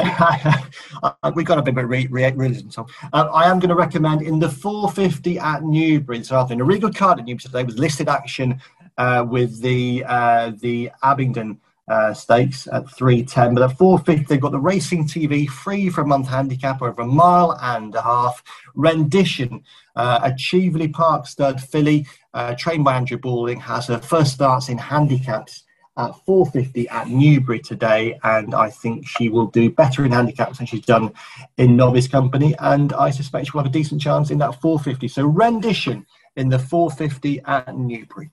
We've 1.35 1.45
got 1.45 1.59
a 1.59 1.61
bit 1.61 1.77
of 1.77 1.89
re- 1.89 2.07
re- 2.07 2.31
realism, 2.31 2.69
Tom. 2.69 2.87
Uh, 3.13 3.29
I 3.33 3.49
am 3.49 3.59
going 3.59 3.69
to 3.69 3.75
recommend 3.75 4.23
in 4.23 4.39
the 4.39 4.49
450 4.49 5.39
at 5.39 5.63
Newbury 5.63 6.17
this 6.17 6.31
afternoon. 6.31 6.61
A 6.61 6.65
really 6.65 6.79
good 6.79 6.95
card 6.95 7.19
at 7.19 7.25
Newbury 7.25 7.43
today 7.43 7.63
was 7.63 7.77
listed 7.77 8.09
action 8.09 8.59
uh, 8.97 9.25
with 9.27 9.61
the 9.61 10.03
uh, 10.07 10.51
the 10.59 10.91
Abingdon 11.03 11.59
uh, 11.87 12.13
stakes 12.13 12.67
at 12.71 12.89
310. 12.89 13.55
But 13.55 13.69
at 13.69 13.77
450, 13.77 14.25
they've 14.25 14.41
got 14.41 14.51
the 14.51 14.59
Racing 14.59 15.07
TV 15.07 15.47
free 15.47 15.89
for 15.89 16.01
a 16.01 16.07
month 16.07 16.27
handicap 16.27 16.81
over 16.81 17.01
a 17.01 17.05
mile 17.05 17.57
and 17.61 17.93
a 17.95 18.01
half. 18.01 18.43
Rendition, 18.75 19.63
uh, 19.95 20.19
a 20.23 20.31
Cheveley 20.35 20.87
Park 20.87 21.27
stud 21.27 21.61
filly, 21.61 22.07
uh, 22.33 22.55
trained 22.55 22.83
by 22.83 22.95
Andrew 22.95 23.17
Balding, 23.17 23.59
has 23.59 23.87
her 23.87 23.99
first 23.99 24.33
starts 24.33 24.69
in 24.69 24.77
handicaps 24.77 25.63
at 25.97 26.11
450 26.25 26.89
at 26.89 27.07
Newbury 27.07 27.59
today, 27.59 28.19
and 28.23 28.53
I 28.53 28.69
think 28.69 29.07
she 29.07 29.29
will 29.29 29.47
do 29.47 29.71
better 29.71 30.03
in 30.03 30.11
handicaps 30.11 30.57
than 30.57 30.67
she's 30.67 30.85
done 30.85 31.13
in 31.57 31.77
novice 31.77 32.07
company, 32.07 32.53
and 32.59 32.91
I 32.93 33.11
suspect 33.11 33.47
she'll 33.47 33.61
have 33.61 33.69
a 33.69 33.73
decent 33.73 34.01
chance 34.01 34.29
in 34.29 34.37
that 34.39 34.59
450. 34.59 35.07
So 35.07 35.25
rendition 35.25 36.05
in 36.35 36.49
the 36.49 36.59
450 36.59 37.41
at 37.45 37.77
Newbury. 37.77 38.31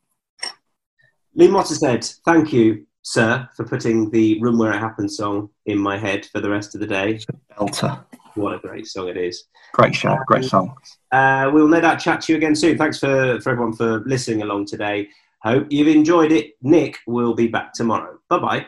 Lee 1.35 1.49
Mottershead, 1.49 2.19
thank 2.25 2.53
you, 2.53 2.85
sir, 3.03 3.49
for 3.55 3.65
putting 3.65 4.11
the 4.11 4.41
Room 4.41 4.59
Where 4.59 4.73
It 4.73 4.79
Happens 4.79 5.17
song 5.17 5.51
in 5.67 5.79
my 5.79 5.99
head 5.99 6.27
for 6.27 6.41
the 6.41 6.49
rest 6.49 6.75
of 6.75 6.81
the 6.81 6.87
day. 6.87 7.21
Belter. 7.59 8.05
What 8.35 8.55
a 8.55 8.59
great 8.59 8.87
song 8.87 9.09
it 9.09 9.17
is. 9.17 9.45
Great 9.75 9.95
show, 9.95 10.17
great 10.27 10.45
song. 10.45 10.75
Uh, 11.11 11.51
we'll 11.53 11.69
no 11.69 11.81
doubt 11.81 11.99
chat 11.99 12.23
to 12.23 12.33
you 12.33 12.39
again 12.39 12.55
soon. 12.55 12.79
Thanks 12.79 12.99
for, 12.99 13.41
for 13.41 13.51
everyone 13.51 13.75
for 13.75 14.01
listening 14.07 14.43
along 14.43 14.67
today. 14.67 15.09
Hope 15.43 15.67
you've 15.71 15.89
enjoyed 15.89 16.33
it. 16.33 16.53
Nick 16.63 16.99
will 17.07 17.35
be 17.35 17.49
back 17.49 17.73
tomorrow. 17.75 18.19
Bye 18.29 18.39
bye. 18.39 18.67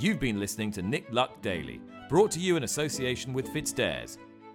You've 0.00 0.20
been 0.20 0.38
listening 0.38 0.70
to 0.72 0.82
Nick 0.82 1.06
Luck 1.10 1.42
Daily, 1.42 1.80
brought 2.08 2.30
to 2.30 2.40
you 2.40 2.56
in 2.56 2.62
association 2.62 3.32
with 3.32 3.48
FitzDares, 3.48 4.16